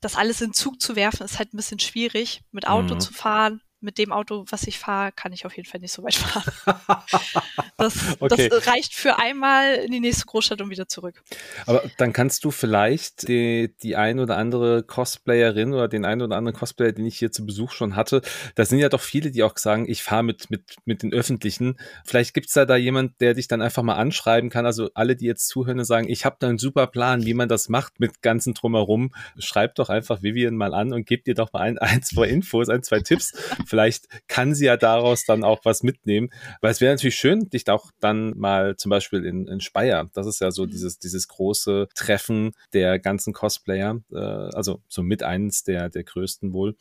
das 0.00 0.16
alles 0.16 0.40
in 0.40 0.52
Zug 0.52 0.80
zu 0.80 0.96
werfen, 0.96 1.24
ist 1.24 1.38
halt 1.38 1.54
ein 1.54 1.56
bisschen 1.56 1.78
schwierig. 1.78 2.42
Mit 2.50 2.66
Auto 2.66 2.94
mhm. 2.94 3.00
zu 3.00 3.12
fahren, 3.12 3.62
mit 3.80 3.98
dem 3.98 4.12
Auto, 4.12 4.44
was 4.48 4.66
ich 4.66 4.78
fahre, 4.78 5.12
kann 5.12 5.32
ich 5.32 5.46
auf 5.46 5.56
jeden 5.56 5.68
Fall 5.68 5.80
nicht 5.80 5.92
so 5.92 6.02
weit 6.02 6.14
fahren. 6.14 6.52
das, 7.76 8.16
okay. 8.20 8.48
das, 8.48 8.66
reicht 8.66 8.94
für 8.94 9.18
einmal 9.18 9.76
in 9.76 9.92
die 9.92 10.00
nächste 10.00 10.26
Großstadt 10.26 10.60
und 10.60 10.70
wieder 10.70 10.88
zurück. 10.88 11.22
Aber 11.66 11.84
dann 11.98 12.12
kannst 12.12 12.44
du 12.44 12.50
vielleicht 12.50 13.28
die, 13.28 13.74
die 13.82 13.96
ein 13.96 14.18
oder 14.18 14.36
andere 14.36 14.82
Cosplayerin 14.82 15.74
oder 15.74 15.88
den 15.88 16.04
einen 16.04 16.22
oder 16.22 16.36
anderen 16.36 16.56
Cosplayer, 16.56 16.92
den 16.92 17.06
ich 17.06 17.18
hier 17.18 17.32
zu 17.32 17.44
Besuch 17.44 17.72
schon 17.72 17.96
hatte, 17.96 18.22
da 18.54 18.64
sind 18.64 18.78
ja 18.78 18.88
doch 18.88 19.00
viele, 19.00 19.30
die 19.30 19.42
auch 19.42 19.56
sagen, 19.56 19.88
ich 19.88 20.02
fahre 20.02 20.22
mit, 20.22 20.50
mit, 20.50 20.76
mit 20.84 21.02
den 21.02 21.12
Öffentlichen. 21.12 21.78
Vielleicht 22.04 22.34
gibt's 22.34 22.54
da 22.54 22.64
da 22.64 22.76
jemand, 22.76 23.20
der 23.20 23.34
dich 23.34 23.48
dann 23.48 23.62
einfach 23.62 23.82
mal 23.82 23.94
anschreiben 23.94 24.50
kann. 24.50 24.66
Also 24.66 24.90
alle, 24.94 25.16
die 25.16 25.26
jetzt 25.26 25.48
zuhören 25.48 25.78
und 25.78 25.84
sagen, 25.84 26.08
ich 26.08 26.24
habe 26.24 26.36
da 26.38 26.48
einen 26.48 26.58
super 26.58 26.86
Plan, 26.86 27.24
wie 27.26 27.34
man 27.34 27.48
das 27.48 27.68
macht 27.68 28.00
mit 28.00 28.22
ganzen 28.22 28.54
Drumherum. 28.54 29.12
Schreib 29.38 29.74
doch 29.76 29.88
einfach 29.88 30.22
Vivian 30.22 30.56
mal 30.56 30.74
an 30.74 30.92
und 30.92 31.06
gib 31.06 31.24
dir 31.24 31.34
doch 31.34 31.52
mal 31.52 31.60
ein, 31.60 31.78
ein 31.78 32.02
zwei 32.02 32.28
Infos, 32.28 32.68
ein, 32.68 32.82
zwei 32.82 33.00
Tipps 33.00 33.32
vielleicht 33.66 34.06
kann 34.28 34.54
sie 34.54 34.66
ja 34.66 34.76
daraus 34.76 35.24
dann 35.24 35.44
auch 35.44 35.60
was 35.64 35.82
mitnehmen. 35.82 36.30
Weil 36.60 36.72
es 36.72 36.80
wäre 36.80 36.94
natürlich 36.94 37.16
schön, 37.16 37.48
dich 37.50 37.68
auch 37.68 37.90
dann 38.00 38.32
mal 38.36 38.76
zum 38.76 38.90
Beispiel 38.90 39.24
in, 39.24 39.46
in 39.48 39.60
Speyer, 39.60 40.08
das 40.14 40.26
ist 40.26 40.40
ja 40.40 40.50
so 40.50 40.64
mhm. 40.64 40.70
dieses, 40.70 40.98
dieses 40.98 41.28
große 41.28 41.88
Treffen 41.94 42.52
der 42.72 42.98
ganzen 42.98 43.32
Cosplayer, 43.32 44.00
äh, 44.12 44.16
also 44.16 44.82
so 44.88 45.02
mit 45.02 45.22
eins 45.22 45.64
der, 45.64 45.88
der 45.88 46.04
größten 46.04 46.52
wohl. 46.52 46.76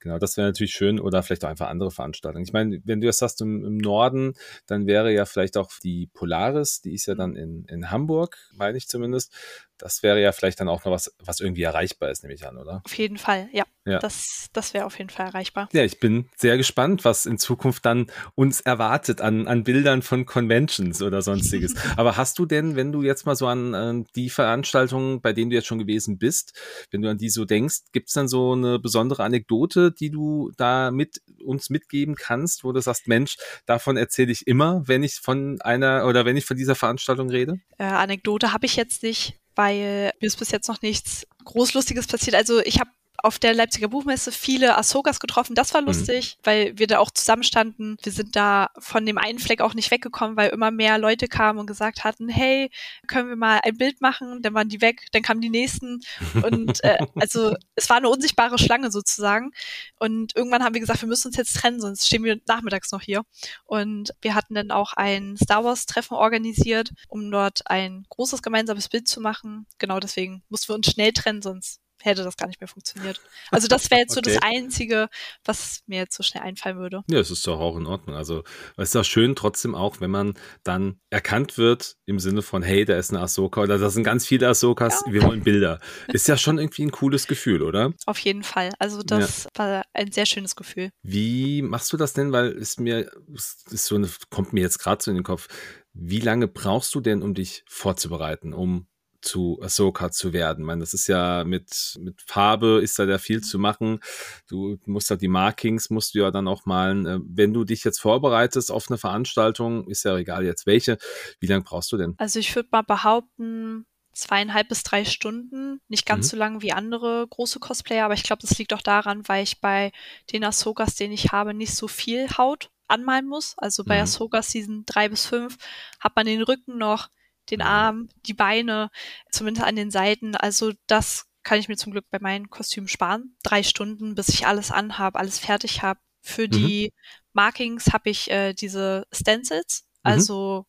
Genau, 0.00 0.18
das 0.18 0.36
wäre 0.36 0.48
natürlich 0.48 0.72
schön 0.72 1.00
oder 1.00 1.22
vielleicht 1.22 1.44
auch 1.44 1.50
einfach 1.50 1.68
andere 1.68 1.90
Veranstaltungen. 1.90 2.44
Ich 2.44 2.52
meine, 2.52 2.80
wenn 2.84 3.00
du 3.00 3.06
das 3.06 3.18
sagst 3.18 3.40
im, 3.40 3.64
im 3.64 3.78
Norden, 3.78 4.34
dann 4.66 4.86
wäre 4.86 5.12
ja 5.12 5.24
vielleicht 5.24 5.56
auch 5.56 5.70
die 5.82 6.08
Polaris, 6.12 6.80
die 6.80 6.94
ist 6.94 7.06
ja 7.06 7.14
dann 7.14 7.36
in, 7.36 7.64
in 7.66 7.90
Hamburg, 7.90 8.38
meine 8.52 8.78
ich 8.78 8.88
zumindest. 8.88 9.32
Das 9.78 10.02
wäre 10.02 10.20
ja 10.20 10.32
vielleicht 10.32 10.60
dann 10.60 10.68
auch 10.68 10.84
noch 10.84 10.92
was, 10.92 11.14
was 11.24 11.40
irgendwie 11.40 11.62
erreichbar 11.62 12.10
ist, 12.10 12.22
nehme 12.22 12.34
ich 12.34 12.46
an, 12.46 12.56
oder? 12.56 12.82
Auf 12.84 12.94
jeden 12.94 13.18
Fall, 13.18 13.48
ja. 13.52 13.64
ja. 13.84 13.98
Das, 13.98 14.48
das 14.52 14.74
wäre 14.74 14.86
auf 14.86 14.98
jeden 14.98 15.10
Fall 15.10 15.26
erreichbar. 15.26 15.68
Ja, 15.72 15.84
ich 15.84 16.00
bin 16.00 16.28
sehr 16.36 16.56
gespannt, 16.56 17.04
was 17.04 17.26
in 17.26 17.38
Zukunft 17.38 17.84
dann 17.84 18.06
uns 18.34 18.60
erwartet 18.60 19.20
an, 19.20 19.46
an 19.46 19.64
Bildern 19.64 20.02
von 20.02 20.26
Conventions 20.26 21.02
oder 21.02 21.22
sonstiges. 21.22 21.74
Aber 21.96 22.16
hast 22.16 22.38
du 22.38 22.46
denn, 22.46 22.76
wenn 22.76 22.92
du 22.92 23.02
jetzt 23.02 23.26
mal 23.26 23.36
so 23.36 23.46
an, 23.46 23.74
an 23.74 24.06
die 24.16 24.30
Veranstaltungen, 24.30 25.20
bei 25.20 25.32
denen 25.32 25.50
du 25.50 25.56
jetzt 25.56 25.66
schon 25.66 25.78
gewesen 25.78 26.18
bist, 26.18 26.58
wenn 26.90 27.02
du 27.02 27.10
an 27.10 27.18
die 27.18 27.30
so 27.30 27.44
denkst, 27.44 27.92
gibt 27.92 28.08
es 28.08 28.14
dann 28.14 28.28
so 28.28 28.52
eine 28.52 28.78
besondere 28.78 29.24
Anekdote, 29.24 29.92
die 29.92 30.10
du 30.10 30.52
da 30.56 30.90
mit 30.90 31.20
uns 31.44 31.70
mitgeben 31.70 32.14
kannst, 32.14 32.64
wo 32.64 32.72
du 32.72 32.80
sagst, 32.80 33.08
Mensch, 33.08 33.36
davon 33.66 33.96
erzähle 33.96 34.32
ich 34.32 34.46
immer, 34.46 34.82
wenn 34.86 35.02
ich 35.02 35.16
von 35.16 35.60
einer 35.60 36.06
oder 36.06 36.24
wenn 36.24 36.36
ich 36.36 36.44
von 36.46 36.56
dieser 36.56 36.74
Veranstaltung 36.74 37.30
rede? 37.30 37.60
Äh, 37.78 37.84
Anekdote 37.84 38.52
habe 38.52 38.66
ich 38.66 38.76
jetzt 38.76 39.02
nicht 39.02 39.34
weil 39.56 40.12
mir 40.20 40.26
ist 40.26 40.38
bis 40.38 40.50
jetzt 40.50 40.68
noch 40.68 40.82
nichts 40.82 41.26
Großlustiges 41.44 42.06
passiert. 42.06 42.36
Also 42.36 42.60
ich 42.60 42.78
habe 42.78 42.90
auf 43.18 43.38
der 43.38 43.54
Leipziger 43.54 43.88
Buchmesse 43.88 44.32
viele 44.32 44.76
Ahsokas 44.76 45.20
getroffen. 45.20 45.54
Das 45.54 45.74
war 45.74 45.80
mhm. 45.80 45.88
lustig, 45.88 46.36
mhm. 46.38 46.46
weil 46.46 46.78
wir 46.78 46.86
da 46.86 46.98
auch 46.98 47.10
zusammenstanden. 47.10 47.96
Wir 48.02 48.12
sind 48.12 48.36
da 48.36 48.70
von 48.78 49.06
dem 49.06 49.18
einen 49.18 49.38
Fleck 49.38 49.60
auch 49.60 49.74
nicht 49.74 49.90
weggekommen, 49.90 50.36
weil 50.36 50.50
immer 50.50 50.70
mehr 50.70 50.98
Leute 50.98 51.28
kamen 51.28 51.58
und 51.58 51.66
gesagt 51.66 52.04
hatten, 52.04 52.28
hey, 52.28 52.70
können 53.06 53.28
wir 53.28 53.36
mal 53.36 53.60
ein 53.62 53.76
Bild 53.76 54.00
machen? 54.00 54.42
Dann 54.42 54.54
waren 54.54 54.68
die 54.68 54.80
weg, 54.80 55.06
dann 55.12 55.22
kamen 55.22 55.40
die 55.40 55.50
nächsten. 55.50 56.00
Und 56.42 56.82
äh, 56.84 56.98
also 57.14 57.54
es 57.74 57.88
war 57.88 57.96
eine 57.98 58.08
unsichtbare 58.08 58.58
Schlange 58.58 58.90
sozusagen. 58.90 59.52
Und 59.98 60.34
irgendwann 60.36 60.62
haben 60.62 60.74
wir 60.74 60.80
gesagt, 60.80 61.02
wir 61.02 61.08
müssen 61.08 61.28
uns 61.28 61.36
jetzt 61.36 61.56
trennen, 61.56 61.80
sonst 61.80 62.06
stehen 62.06 62.24
wir 62.24 62.40
nachmittags 62.46 62.92
noch 62.92 63.02
hier. 63.02 63.22
Und 63.64 64.12
wir 64.20 64.34
hatten 64.34 64.54
dann 64.54 64.70
auch 64.70 64.92
ein 64.94 65.36
Star 65.36 65.64
Wars-Treffen 65.64 66.16
organisiert, 66.16 66.90
um 67.08 67.30
dort 67.30 67.68
ein 67.70 68.04
großes 68.08 68.42
gemeinsames 68.42 68.88
Bild 68.88 69.08
zu 69.08 69.20
machen. 69.20 69.66
Genau 69.78 70.00
deswegen 70.00 70.42
mussten 70.48 70.68
wir 70.68 70.76
uns 70.76 70.90
schnell 70.90 71.12
trennen, 71.12 71.42
sonst 71.42 71.80
hätte 72.02 72.24
das 72.24 72.36
gar 72.36 72.46
nicht 72.46 72.60
mehr 72.60 72.68
funktioniert. 72.68 73.20
Also 73.50 73.68
das 73.68 73.90
wäre 73.90 74.00
jetzt 74.00 74.16
okay. 74.16 74.30
so 74.30 74.34
das 74.34 74.42
Einzige, 74.42 75.08
was 75.44 75.82
mir 75.86 76.00
jetzt 76.00 76.16
so 76.16 76.22
schnell 76.22 76.42
einfallen 76.42 76.78
würde. 76.78 77.02
Ja, 77.08 77.18
es 77.18 77.30
ist 77.30 77.46
doch 77.46 77.58
auch 77.58 77.76
in 77.76 77.86
Ordnung. 77.86 78.16
Also 78.16 78.44
es 78.76 78.88
ist 78.88 78.94
doch 78.94 79.04
schön 79.04 79.36
trotzdem 79.36 79.74
auch, 79.74 80.00
wenn 80.00 80.10
man 80.10 80.34
dann 80.62 81.00
erkannt 81.10 81.58
wird 81.58 81.96
im 82.06 82.18
Sinne 82.18 82.42
von, 82.42 82.62
hey, 82.62 82.84
da 82.84 82.96
ist 82.96 83.10
eine 83.10 83.20
Ahsoka 83.20 83.62
oder 83.62 83.78
da 83.78 83.90
sind 83.90 84.04
ganz 84.04 84.26
viele 84.26 84.48
Ahsokas, 84.48 85.04
ja. 85.06 85.12
wir 85.12 85.22
wollen 85.22 85.42
Bilder. 85.42 85.80
Ist 86.08 86.28
ja 86.28 86.36
schon 86.36 86.58
irgendwie 86.58 86.84
ein 86.84 86.90
cooles 86.90 87.26
Gefühl, 87.26 87.62
oder? 87.62 87.92
Auf 88.06 88.18
jeden 88.18 88.42
Fall. 88.42 88.72
Also 88.78 89.02
das 89.02 89.44
ja. 89.44 89.50
war 89.54 89.82
ein 89.92 90.12
sehr 90.12 90.26
schönes 90.26 90.56
Gefühl. 90.56 90.90
Wie 91.02 91.62
machst 91.62 91.92
du 91.92 91.96
das 91.96 92.12
denn? 92.12 92.32
Weil 92.32 92.48
es 92.56 92.78
mir, 92.78 93.10
es 93.34 93.64
ist 93.70 93.86
so 93.86 93.96
eine, 93.96 94.08
kommt 94.30 94.52
mir 94.52 94.60
jetzt 94.60 94.78
gerade 94.78 95.02
so 95.02 95.10
in 95.10 95.16
den 95.16 95.24
Kopf. 95.24 95.48
Wie 95.92 96.20
lange 96.20 96.46
brauchst 96.48 96.94
du 96.94 97.00
denn, 97.00 97.22
um 97.22 97.34
dich 97.34 97.64
vorzubereiten, 97.66 98.52
um 98.52 98.86
zu 99.26 99.58
Ahsoka 99.62 100.10
zu 100.10 100.32
werden. 100.32 100.60
Ich 100.60 100.66
meine, 100.66 100.80
das 100.80 100.94
ist 100.94 101.06
ja 101.06 101.44
mit, 101.44 101.96
mit 101.98 102.22
Farbe 102.22 102.80
ist 102.82 102.98
da 102.98 103.04
ja 103.04 103.18
viel 103.18 103.42
zu 103.42 103.58
machen. 103.58 104.00
Du 104.48 104.78
musst 104.86 105.10
da 105.10 105.16
die 105.16 105.28
Markings, 105.28 105.90
musst 105.90 106.14
du 106.14 106.20
ja 106.20 106.30
dann 106.30 106.48
auch 106.48 106.64
malen. 106.66 107.06
Äh, 107.06 107.18
wenn 107.24 107.52
du 107.52 107.64
dich 107.64 107.84
jetzt 107.84 108.00
vorbereitest 108.00 108.70
auf 108.70 108.88
eine 108.88 108.98
Veranstaltung, 108.98 109.86
ist 109.88 110.04
ja 110.04 110.16
egal 110.16 110.44
jetzt 110.44 110.66
welche, 110.66 110.98
wie 111.40 111.46
lange 111.46 111.64
brauchst 111.64 111.92
du 111.92 111.96
denn? 111.96 112.14
Also 112.18 112.38
ich 112.38 112.54
würde 112.54 112.68
mal 112.72 112.82
behaupten, 112.82 113.86
zweieinhalb 114.16 114.68
bis 114.68 114.82
drei 114.82 115.04
Stunden. 115.04 115.80
Nicht 115.88 116.06
ganz 116.06 116.26
mhm. 116.26 116.30
so 116.30 116.36
lang 116.36 116.62
wie 116.62 116.72
andere 116.72 117.26
große 117.28 117.60
Cosplayer, 117.60 118.06
aber 118.06 118.14
ich 118.14 118.22
glaube, 118.22 118.42
das 118.42 118.58
liegt 118.58 118.72
auch 118.72 118.82
daran, 118.82 119.28
weil 119.28 119.42
ich 119.42 119.60
bei 119.60 119.92
den 120.32 120.44
Ahsokas, 120.44 120.96
den 120.96 121.12
ich 121.12 121.32
habe, 121.32 121.54
nicht 121.54 121.74
so 121.74 121.86
viel 121.86 122.28
Haut 122.30 122.70
anmalen 122.88 123.26
muss. 123.26 123.54
Also 123.58 123.84
bei 123.84 123.96
mhm. 123.96 124.02
Ahsokas 124.04 124.50
Season 124.50 124.84
drei 124.86 125.08
bis 125.08 125.26
fünf 125.26 125.58
hat 126.00 126.16
man 126.16 126.26
den 126.26 126.42
Rücken 126.42 126.78
noch, 126.78 127.08
den 127.50 127.60
mhm. 127.60 127.66
Arm, 127.66 128.08
die 128.26 128.34
Beine, 128.34 128.90
zumindest 129.30 129.66
an 129.66 129.76
den 129.76 129.90
Seiten. 129.90 130.34
Also 130.34 130.72
das 130.86 131.26
kann 131.42 131.58
ich 131.58 131.68
mir 131.68 131.76
zum 131.76 131.92
Glück 131.92 132.06
bei 132.10 132.18
meinen 132.20 132.50
Kostümen 132.50 132.88
sparen. 132.88 133.36
Drei 133.42 133.62
Stunden, 133.62 134.14
bis 134.14 134.28
ich 134.28 134.46
alles 134.46 134.70
anhabe, 134.70 135.18
alles 135.18 135.38
fertig 135.38 135.82
habe. 135.82 136.00
Für 136.20 136.46
mhm. 136.46 136.50
die 136.50 136.92
Markings 137.32 137.92
habe 137.92 138.10
ich 138.10 138.30
äh, 138.30 138.52
diese 138.52 139.06
Stencils. 139.12 139.84
Mhm. 139.84 140.10
Also 140.10 140.66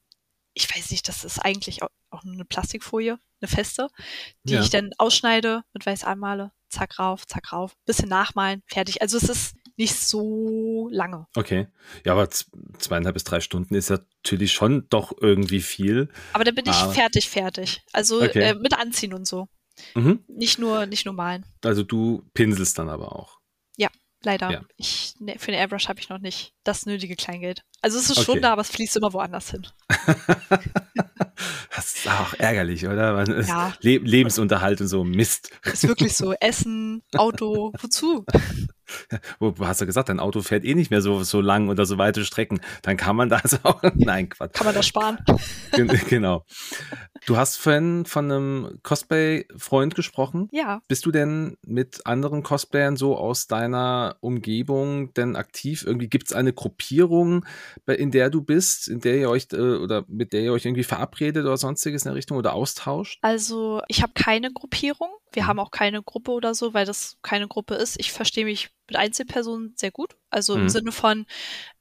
ich 0.54 0.74
weiß 0.76 0.92
nicht, 0.92 1.08
das 1.08 1.24
ist 1.24 1.40
eigentlich 1.40 1.84
auch, 1.84 1.90
auch 2.10 2.24
nur 2.24 2.34
eine 2.34 2.46
Plastikfolie, 2.46 3.20
eine 3.42 3.48
feste, 3.48 3.90
die 4.44 4.54
ja. 4.54 4.62
ich 4.62 4.70
dann 4.70 4.92
ausschneide, 4.98 5.64
mit 5.74 5.86
weiß 5.86 6.04
anmale, 6.04 6.52
zack 6.70 7.00
rauf, 7.00 7.28
zack 7.28 7.52
rauf, 7.52 7.76
bisschen 7.86 8.10
nachmalen, 8.10 8.64
fertig. 8.66 9.02
Also 9.02 9.18
es 9.18 9.30
ist 9.30 9.56
nicht 9.78 9.96
so 9.96 10.90
lange. 10.92 11.28
Okay. 11.36 11.68
Ja, 12.04 12.14
aber 12.14 12.30
zweieinhalb 12.30 13.14
bis 13.14 13.24
drei 13.24 13.40
Stunden 13.40 13.76
ist 13.76 13.90
ja 13.90 14.00
natürlich 14.24 14.52
schon 14.52 14.88
doch 14.90 15.14
irgendwie 15.22 15.62
viel. 15.62 16.10
Aber 16.34 16.44
dann 16.44 16.56
bin 16.56 16.66
ich 16.66 16.76
ah. 16.76 16.90
fertig, 16.90 17.30
fertig. 17.30 17.84
Also 17.94 18.22
okay. 18.22 18.40
äh, 18.40 18.56
mit 18.56 18.74
Anziehen 18.74 19.14
und 19.14 19.28
so. 19.28 19.48
Mhm. 19.94 20.24
Nicht 20.28 20.58
nur, 20.58 20.88
nicht 20.88 21.06
nur 21.06 21.14
malen. 21.14 21.46
Also 21.64 21.84
du 21.84 22.28
pinselst 22.34 22.80
dann 22.80 22.90
aber 22.90 23.16
auch. 23.16 23.40
Ja, 23.78 23.90
leider. 24.24 24.50
Ja. 24.50 24.62
Ich, 24.78 25.14
ne, 25.20 25.36
für 25.38 25.52
den 25.52 25.60
Airbrush 25.60 25.88
habe 25.88 26.00
ich 26.00 26.10
noch 26.10 26.20
nicht 26.20 26.54
das 26.64 26.88
nötige 26.88 27.16
Kleingeld. 27.16 27.62
Also 27.82 28.00
es 28.00 28.10
ist 28.10 28.18
okay. 28.18 28.26
schon 28.26 28.42
da, 28.42 28.54
aber 28.54 28.62
es 28.62 28.72
fließt 28.72 28.98
immer 28.98 29.14
woanders 29.14 29.52
hin. 29.52 29.68
das 31.76 31.98
ist 31.98 32.08
auch 32.08 32.34
ärgerlich, 32.34 32.88
oder? 32.88 33.24
Ja. 33.44 33.74
Le 33.82 33.98
Lebensunterhalt 33.98 34.82
und 34.82 34.88
so 34.88 35.04
Mist. 35.04 35.52
Ist 35.64 35.88
wirklich 35.88 36.16
so. 36.16 36.34
Essen, 36.34 37.04
Auto, 37.16 37.74
wozu? 37.80 38.26
Wo 39.40 39.54
hast 39.60 39.82
du 39.82 39.86
gesagt, 39.86 40.10
dein 40.10 40.20
Auto 40.20 40.42
fährt 40.42 40.66
eh 40.66 40.76
nicht 40.76 40.92
mehr 40.92 41.02
so, 41.02 41.24
so 41.24 41.42
lang 41.42 41.70
oder 41.70 41.86
so 41.86 41.98
weite 41.98 42.26
Strecken. 42.26 42.60
Dann 42.82 42.98
kann 42.98 43.16
man 43.16 43.30
das 43.30 43.60
auch. 43.64 43.82
Nein, 43.96 44.30
Quatsch. 44.30 44.54
Kann 44.54 44.66
man 44.66 44.76
das 44.76 44.88
sparen. 44.88 45.18
genau. 46.10 46.46
Du 47.26 47.38
hast 47.38 47.58
vorhin 47.58 48.06
von 48.06 48.32
einem 48.32 48.80
Cosplay-Freund 48.84 49.96
gesprochen. 49.96 50.50
Ja. 50.52 50.82
Bist 50.88 51.06
du 51.06 51.12
denn 51.12 51.58
mit 51.66 52.06
anderen 52.06 52.44
Cosplayern 52.44 52.98
so 52.98 53.18
aus 53.18 53.48
deiner 53.48 54.18
Umgebung 54.22 55.14
denn 55.14 55.36
aktiv? 55.36 55.84
Irgendwie 55.86 56.08
gibt 56.10 56.28
es 56.28 56.34
eine 56.34 56.54
Gruppierung, 56.54 57.46
in 57.86 58.12
der 58.12 58.30
du 58.30 58.42
bist, 58.42 58.88
in 58.88 59.02
der 59.02 59.18
ihr 59.18 59.30
euch 59.30 59.48
äh, 59.54 59.58
oder 59.58 60.06
mit 60.08 60.34
der 60.34 60.42
ihr 60.42 60.54
euch 60.54 60.66
irgendwie 60.66 60.84
verabredet 60.84 61.46
oder 61.46 61.58
sonstiges 61.58 62.04
in 62.04 62.10
der 62.10 62.16
Richtung 62.16 62.38
oder 62.38 62.54
austauscht? 62.54 63.20
Also 63.22 63.82
ich 63.88 64.02
habe 64.02 64.14
keine 64.14 64.52
Gruppierung. 64.52 65.10
Wir 65.32 65.44
mhm. 65.44 65.48
haben 65.48 65.60
auch 65.60 65.72
keine 65.72 66.02
Gruppe 66.04 66.32
oder 66.32 66.54
so, 66.54 66.74
weil 66.74 66.86
das 66.86 67.18
keine 67.22 67.48
Gruppe 67.48 67.76
ist. 67.76 68.00
Ich 68.00 68.12
verstehe 68.12 68.46
mich 68.46 68.70
mit 68.88 68.98
Einzelpersonen 68.98 69.74
sehr 69.76 69.92
gut. 69.92 70.16
Also 70.30 70.56
mhm. 70.56 70.64
im 70.64 70.70
Sinne 70.70 70.92
von 70.92 71.26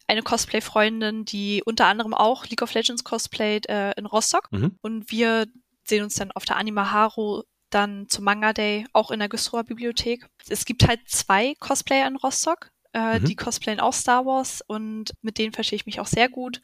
eine 0.06 0.22
Cosplay-Freundin, 0.22 1.24
die 1.24 1.62
unter 1.64 1.86
anderem 1.86 2.14
auch 2.14 2.46
League 2.46 2.62
of 2.62 2.74
Legends 2.74 3.04
cosplayt 3.04 3.68
äh, 3.68 3.92
in 3.92 4.06
Rostock. 4.06 4.50
Mhm. 4.52 4.76
Und 4.80 5.10
wir 5.10 5.46
sehen 5.84 6.04
uns 6.04 6.14
dann 6.14 6.32
auf 6.32 6.44
der 6.44 6.56
Anima 6.56 6.92
Haru 6.92 7.42
dann 7.70 8.08
zum 8.08 8.24
Manga 8.24 8.52
Day 8.52 8.86
auch 8.92 9.10
in 9.10 9.18
der 9.18 9.28
Güstrower 9.28 9.64
Bibliothek. 9.64 10.26
Es 10.48 10.64
gibt 10.64 10.86
halt 10.86 11.00
zwei 11.08 11.54
Cosplayer 11.58 12.06
in 12.06 12.16
Rostock. 12.16 12.70
Äh, 12.92 13.18
mhm. 13.18 13.24
Die 13.26 13.36
cosplayen 13.36 13.80
auch 13.80 13.92
Star 13.92 14.24
Wars 14.24 14.62
und 14.66 15.12
mit 15.20 15.36
denen 15.36 15.52
verstehe 15.52 15.76
ich 15.76 15.84
mich 15.84 16.00
auch 16.00 16.06
sehr 16.06 16.30
gut. 16.30 16.62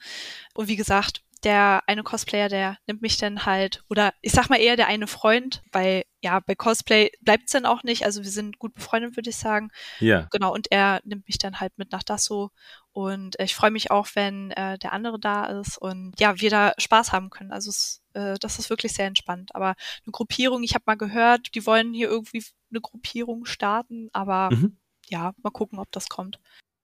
Und 0.55 0.69
wie 0.69 0.77
gesagt, 0.77 1.23
der 1.45 1.83
eine 1.87 2.03
Cosplayer, 2.03 2.49
der 2.49 2.79
nimmt 2.87 3.03
mich 3.03 3.17
dann 3.17 3.45
halt, 3.45 3.83
oder 3.91 4.13
ich 4.21 4.33
sag 4.33 4.49
mal 4.49 4.61
eher 4.61 4.77
der 4.77 4.87
eine 4.87 5.07
Freund, 5.07 5.63
weil 5.73 6.05
ja, 6.21 6.39
bei 6.41 6.55
Cosplay 6.55 7.11
bleibt 7.21 7.45
es 7.47 7.53
dann 7.53 7.67
auch 7.67 7.83
nicht. 7.83 8.05
Also 8.05 8.23
wir 8.23 8.31
sind 8.31 8.59
gut 8.59 8.75
befreundet, 8.75 9.17
würde 9.17 9.31
ich 9.31 9.37
sagen. 9.37 9.71
Ja. 9.99 10.29
Genau, 10.31 10.55
und 10.55 10.71
er 10.71 11.01
nimmt 11.05 11.27
mich 11.27 11.39
dann 11.39 11.59
halt 11.59 11.77
mit 11.77 11.91
nach 11.91 12.05
Dasso. 12.05 12.51
Und 12.93 13.37
ich 13.41 13.55
freue 13.55 13.73
mich 13.73 13.91
auch, 13.91 14.07
wenn 14.15 14.53
äh, 14.53 14.79
der 14.79 14.93
andere 14.93 15.19
da 15.19 15.47
ist 15.47 15.79
und 15.79 16.13
ja, 16.21 16.41
wir 16.41 16.51
da 16.51 16.75
Spaß 16.79 17.13
haben 17.13 17.31
können. 17.31 17.51
Also 17.51 17.71
es, 17.71 18.03
äh, 18.13 18.35
das 18.39 18.59
ist 18.59 18.71
wirklich 18.71 18.93
sehr 18.93 19.07
entspannt. 19.07 19.55
Aber 19.55 19.75
eine 20.05 20.13
Gruppierung, 20.13 20.63
ich 20.63 20.75
habe 20.75 20.85
mal 20.87 20.97
gehört, 20.97 21.55
die 21.55 21.67
wollen 21.67 21.93
hier 21.93 22.09
irgendwie 22.09 22.45
eine 22.71 22.81
Gruppierung 22.81 23.47
starten, 23.47 24.09
aber 24.13 24.51
mhm. 24.53 24.79
ja, 25.09 25.33
mal 25.43 25.51
gucken, 25.51 25.79
ob 25.79 25.91
das 25.91 26.09
kommt. 26.09 26.39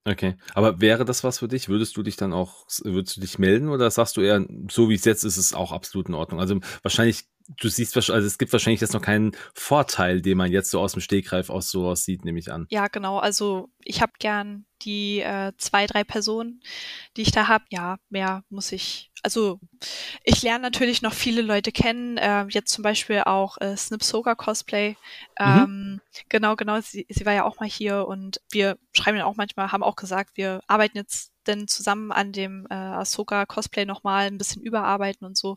Okay. 0.08 0.36
Aber 0.54 0.80
wäre 0.80 1.04
das 1.04 1.22
was 1.22 1.38
für 1.38 1.48
dich? 1.48 1.68
Würdest 1.68 1.96
du 1.96 2.02
dich 2.02 2.16
dann 2.16 2.32
auch, 2.32 2.66
würdest 2.82 3.16
du 3.16 3.20
dich 3.20 3.38
melden 3.38 3.68
oder 3.68 3.90
sagst 3.90 4.16
du 4.16 4.22
eher, 4.22 4.44
so 4.70 4.88
wie 4.88 4.94
es 4.94 5.04
jetzt 5.04 5.24
ist, 5.24 5.36
ist 5.36 5.46
es 5.46 5.54
auch 5.54 5.70
absolut 5.70 6.08
in 6.08 6.14
Ordnung? 6.14 6.40
Also 6.40 6.58
wahrscheinlich, 6.82 7.26
du 7.60 7.68
siehst, 7.68 7.94
also 7.96 8.12
es 8.14 8.38
gibt 8.38 8.52
wahrscheinlich 8.52 8.80
jetzt 8.80 8.94
noch 8.94 9.02
keinen 9.02 9.32
Vorteil, 9.52 10.22
den 10.22 10.38
man 10.38 10.50
jetzt 10.50 10.70
so 10.70 10.80
aus 10.80 10.92
dem 10.92 11.02
Stegreif 11.02 11.50
aus 11.50 11.70
sowas 11.70 12.04
sieht, 12.04 12.24
nehme 12.24 12.38
ich 12.38 12.50
an. 12.50 12.66
Ja, 12.70 12.86
genau. 12.88 13.18
Also 13.18 13.68
ich 13.84 14.00
habe 14.00 14.12
gern 14.18 14.64
die 14.82 15.20
äh, 15.20 15.52
zwei, 15.58 15.86
drei 15.86 16.04
Personen, 16.04 16.62
die 17.16 17.22
ich 17.22 17.30
da 17.30 17.48
habe. 17.48 17.64
Ja, 17.70 17.98
mehr 18.08 18.44
muss 18.50 18.72
ich. 18.72 19.10
Also 19.22 19.58
ich 20.22 20.42
lerne 20.42 20.62
natürlich 20.62 21.02
noch 21.02 21.12
viele 21.12 21.42
Leute 21.42 21.72
kennen. 21.72 22.18
Äh, 22.18 22.46
jetzt 22.48 22.72
zum 22.72 22.82
Beispiel 22.82 23.22
auch 23.24 23.58
äh, 23.60 23.76
Snip 23.76 24.02
Soga 24.02 24.34
Cosplay. 24.34 24.90
Mhm. 24.90 24.96
Ähm, 25.38 25.90
mhm. 25.92 26.00
Genau, 26.28 26.56
genau. 26.56 26.80
Sie, 26.80 27.06
sie 27.08 27.26
war 27.26 27.32
ja 27.32 27.44
auch 27.44 27.60
mal 27.60 27.68
hier 27.68 28.06
und 28.06 28.40
wir 28.50 28.78
schreiben 28.92 29.18
ja 29.18 29.24
auch 29.24 29.36
manchmal, 29.36 29.72
haben 29.72 29.82
auch 29.82 29.96
gesagt, 29.96 30.36
wir 30.36 30.60
arbeiten 30.66 30.96
jetzt 30.96 31.32
denn 31.46 31.66
zusammen 31.66 32.12
an 32.12 32.32
dem 32.32 32.66
äh, 32.70 32.74
Ahsoka 32.74 33.46
Cosplay 33.46 33.86
nochmal 33.86 34.26
ein 34.26 34.38
bisschen 34.38 34.62
überarbeiten 34.62 35.26
und 35.26 35.36
so. 35.36 35.56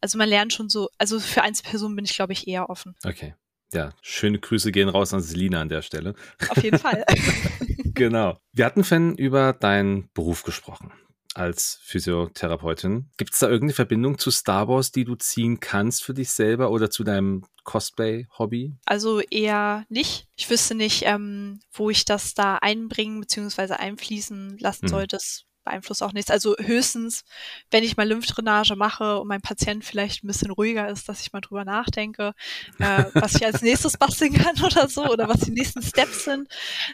Also 0.00 0.18
man 0.18 0.28
lernt 0.28 0.52
schon 0.52 0.68
so, 0.68 0.90
also 0.98 1.18
für 1.18 1.42
Einzelpersonen 1.42 1.96
bin 1.96 2.04
ich, 2.04 2.14
glaube 2.14 2.32
ich, 2.32 2.46
eher 2.46 2.70
offen. 2.70 2.94
Okay. 3.04 3.34
Ja, 3.72 3.90
schöne 4.02 4.38
Grüße 4.38 4.72
gehen 4.72 4.88
raus 4.88 5.14
an 5.14 5.20
Selina 5.20 5.60
an 5.60 5.68
der 5.68 5.82
Stelle. 5.82 6.14
Auf 6.48 6.62
jeden 6.62 6.78
Fall. 6.78 7.04
genau. 7.94 8.38
Wir 8.52 8.64
hatten, 8.64 8.84
Fan, 8.84 9.16
über 9.16 9.52
deinen 9.52 10.10
Beruf 10.12 10.42
gesprochen 10.42 10.92
als 11.34 11.78
Physiotherapeutin. 11.82 13.08
Gibt 13.16 13.32
es 13.32 13.38
da 13.38 13.46
irgendeine 13.46 13.74
Verbindung 13.74 14.18
zu 14.18 14.30
Star 14.30 14.68
Wars, 14.68 14.90
die 14.90 15.04
du 15.04 15.14
ziehen 15.14 15.60
kannst 15.60 16.02
für 16.02 16.14
dich 16.14 16.30
selber 16.30 16.70
oder 16.70 16.90
zu 16.90 17.04
deinem 17.04 17.44
Cosplay-Hobby? 17.62 18.74
Also 18.84 19.20
eher 19.20 19.84
nicht. 19.88 20.26
Ich 20.34 20.50
wüsste 20.50 20.74
nicht, 20.74 21.04
ähm, 21.06 21.60
wo 21.72 21.90
ich 21.90 22.04
das 22.04 22.34
da 22.34 22.56
einbringen 22.56 23.20
bzw. 23.20 23.74
einfließen 23.74 24.58
lassen 24.58 24.86
hm. 24.86 24.88
sollte. 24.88 25.16
Das 25.16 25.44
beeinflusst 25.64 26.02
auch 26.02 26.12
nichts. 26.12 26.30
Also 26.30 26.56
höchstens, 26.58 27.24
wenn 27.70 27.84
ich 27.84 27.96
mal 27.96 28.08
Lymphdrainage 28.08 28.76
mache 28.76 29.20
und 29.20 29.28
mein 29.28 29.40
Patient 29.40 29.84
vielleicht 29.84 30.24
ein 30.24 30.26
bisschen 30.26 30.50
ruhiger 30.50 30.88
ist, 30.88 31.08
dass 31.08 31.20
ich 31.20 31.32
mal 31.32 31.40
drüber 31.40 31.64
nachdenke, 31.64 32.34
äh, 32.78 33.04
was 33.14 33.34
ich 33.34 33.44
als 33.44 33.62
nächstes 33.62 33.96
basteln 33.96 34.32
kann 34.32 34.62
oder 34.62 34.88
so 34.88 35.06
oder 35.06 35.28
was 35.28 35.40
die 35.40 35.52
nächsten 35.52 35.82
Steps 35.82 36.24
sind. 36.24 36.48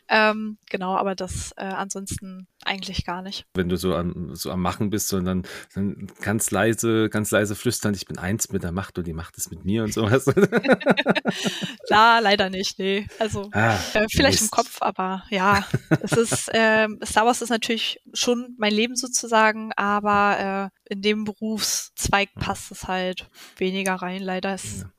Ähm, 0.08 0.58
genau, 0.70 0.96
aber 0.96 1.14
das 1.14 1.52
äh, 1.56 1.64
ansonsten 1.64 2.46
eigentlich 2.64 3.04
gar 3.04 3.22
nicht. 3.22 3.46
Wenn 3.54 3.68
du 3.68 3.76
so 3.76 3.94
am, 3.94 4.34
so 4.34 4.50
am 4.50 4.60
Machen 4.60 4.90
bist, 4.90 5.08
sondern 5.08 5.46
dann 5.74 6.08
ganz 6.20 6.50
leise, 6.50 7.08
ganz 7.08 7.30
leise 7.30 7.54
flüstern, 7.54 7.94
ich 7.94 8.06
bin 8.06 8.18
eins 8.18 8.50
mit 8.50 8.62
der 8.62 8.72
Macht 8.72 8.98
und 8.98 9.06
die 9.06 9.12
Macht 9.12 9.36
ist 9.36 9.50
mit 9.50 9.64
mir 9.64 9.84
und 9.84 9.92
sowas. 9.92 10.26
La, 11.88 12.18
leider 12.18 12.50
nicht, 12.50 12.78
nee. 12.78 13.06
Also 13.18 13.50
ah, 13.52 13.76
äh, 13.94 14.06
vielleicht 14.10 14.40
Mist. 14.40 14.44
im 14.44 14.50
Kopf, 14.50 14.78
aber 14.80 15.24
ja, 15.30 15.64
es 16.02 16.12
ist, 16.12 16.48
äh, 16.54 16.88
Star 17.04 17.26
Wars 17.26 17.42
ist 17.42 17.50
natürlich 17.50 18.00
schon 18.12 18.54
mein 18.58 18.72
Leben 18.72 18.96
sozusagen, 18.96 19.72
aber 19.76 20.70
äh, 20.86 20.92
in 20.92 21.02
dem 21.02 21.24
Berufszweig 21.24 22.34
passt 22.34 22.70
es 22.70 22.88
halt 22.88 23.28
weniger 23.56 23.94
rein. 23.94 24.22
Leider 24.22 24.54
ist 24.54 24.82
Ja, 24.82 24.90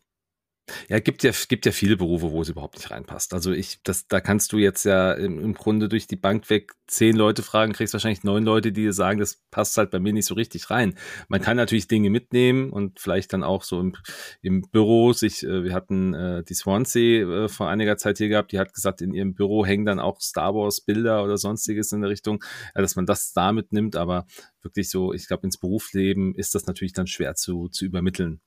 gibt 0.99 1.23
ja, 1.23 1.31
gibt 1.47 1.65
ja 1.65 1.71
viele 1.71 1.97
Berufe, 1.97 2.31
wo 2.31 2.41
es 2.41 2.49
überhaupt 2.49 2.75
nicht 2.75 2.91
reinpasst. 2.91 3.33
Also 3.33 3.51
ich, 3.51 3.81
das, 3.83 4.07
da 4.07 4.19
kannst 4.19 4.51
du 4.51 4.57
jetzt 4.57 4.83
ja 4.83 5.13
im, 5.13 5.39
im 5.39 5.53
Grunde 5.53 5.87
durch 5.87 6.07
die 6.07 6.15
Bank 6.15 6.49
weg 6.49 6.73
zehn 6.87 7.15
Leute 7.15 7.43
fragen, 7.43 7.73
kriegst 7.73 7.93
wahrscheinlich 7.93 8.23
neun 8.23 8.43
Leute, 8.43 8.71
die 8.71 8.83
dir 8.83 8.93
sagen, 8.93 9.19
das 9.19 9.41
passt 9.51 9.77
halt 9.77 9.91
bei 9.91 9.99
mir 9.99 10.13
nicht 10.13 10.25
so 10.25 10.35
richtig 10.35 10.69
rein. 10.69 10.97
Man 11.27 11.41
kann 11.41 11.57
natürlich 11.57 11.87
Dinge 11.87 12.09
mitnehmen 12.09 12.71
und 12.71 12.99
vielleicht 12.99 13.33
dann 13.33 13.43
auch 13.43 13.63
so 13.63 13.79
im, 13.79 13.95
im 14.41 14.61
Büro 14.61 15.13
sich, 15.13 15.43
äh, 15.43 15.63
wir 15.63 15.73
hatten 15.73 16.13
äh, 16.13 16.43
die 16.43 16.53
Swansea 16.53 17.45
äh, 17.45 17.47
vor 17.49 17.69
einiger 17.69 17.97
Zeit 17.97 18.17
hier 18.17 18.29
gehabt, 18.29 18.51
die 18.51 18.59
hat 18.59 18.73
gesagt, 18.73 19.01
in 19.01 19.13
ihrem 19.13 19.35
Büro 19.35 19.65
hängen 19.65 19.85
dann 19.85 19.99
auch 19.99 20.19
Star 20.21 20.53
Wars 20.53 20.81
Bilder 20.81 21.23
oder 21.23 21.37
sonstiges 21.37 21.91
in 21.91 22.01
der 22.01 22.09
Richtung, 22.09 22.43
ja, 22.75 22.81
dass 22.81 22.95
man 22.95 23.05
das 23.05 23.33
da 23.33 23.51
mitnimmt, 23.51 23.95
aber 23.95 24.25
wirklich 24.61 24.89
so, 24.89 25.13
ich 25.13 25.27
glaube, 25.27 25.47
ins 25.47 25.57
Berufsleben 25.57 26.35
ist 26.35 26.55
das 26.55 26.65
natürlich 26.65 26.93
dann 26.93 27.07
schwer 27.07 27.35
zu, 27.35 27.69
zu 27.69 27.85
übermitteln. 27.85 28.41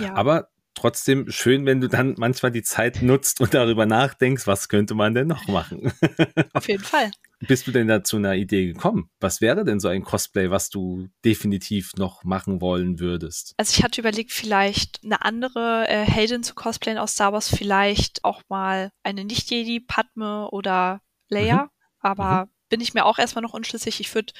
Ja. 0.00 0.14
Aber 0.14 0.48
trotzdem 0.74 1.30
schön, 1.30 1.66
wenn 1.66 1.80
du 1.80 1.88
dann 1.88 2.14
manchmal 2.18 2.52
die 2.52 2.62
Zeit 2.62 3.02
nutzt 3.02 3.40
und 3.40 3.54
darüber 3.54 3.86
nachdenkst, 3.86 4.46
was 4.46 4.68
könnte 4.68 4.94
man 4.94 5.14
denn 5.14 5.28
noch 5.28 5.46
machen? 5.48 5.92
Auf 6.52 6.68
jeden 6.68 6.84
Fall. 6.84 7.10
Bist 7.40 7.66
du 7.66 7.72
denn 7.72 7.88
da 7.88 8.04
zu 8.04 8.16
einer 8.16 8.34
Idee 8.34 8.66
gekommen? 8.66 9.10
Was 9.18 9.40
wäre 9.40 9.64
denn 9.64 9.80
so 9.80 9.88
ein 9.88 10.04
Cosplay, 10.04 10.50
was 10.50 10.70
du 10.70 11.08
definitiv 11.24 11.92
noch 11.96 12.22
machen 12.22 12.60
wollen 12.60 13.00
würdest? 13.00 13.54
Also 13.56 13.76
ich 13.76 13.82
hatte 13.82 14.00
überlegt, 14.00 14.32
vielleicht 14.32 15.00
eine 15.04 15.22
andere 15.22 15.86
äh, 15.88 16.04
Heldin 16.04 16.44
zu 16.44 16.54
cosplayen 16.54 16.98
aus 16.98 17.12
Star 17.12 17.32
Wars, 17.32 17.48
vielleicht 17.48 18.24
auch 18.24 18.42
mal 18.48 18.90
eine 19.02 19.24
Nicht-Jedi, 19.24 19.80
Padme 19.80 20.48
oder 20.50 21.00
Leia, 21.28 21.64
mhm. 21.64 21.68
aber 21.98 22.44
mhm. 22.44 22.50
bin 22.68 22.80
ich 22.80 22.94
mir 22.94 23.04
auch 23.06 23.18
erstmal 23.18 23.42
noch 23.42 23.54
unschlüssig. 23.54 23.98
Ich 23.98 24.14
würde 24.14 24.32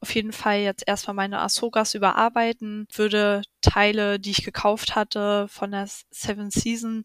auf 0.00 0.14
jeden 0.14 0.32
Fall 0.32 0.60
jetzt 0.60 0.84
erstmal 0.86 1.14
meine 1.14 1.40
Ahsokas 1.40 1.94
überarbeiten, 1.94 2.86
würde 2.92 3.42
Teile, 3.60 4.18
die 4.20 4.30
ich 4.30 4.44
gekauft 4.44 4.94
hatte 4.94 5.46
von 5.48 5.70
der 5.72 5.88
Seven 6.10 6.50
Season, 6.50 7.04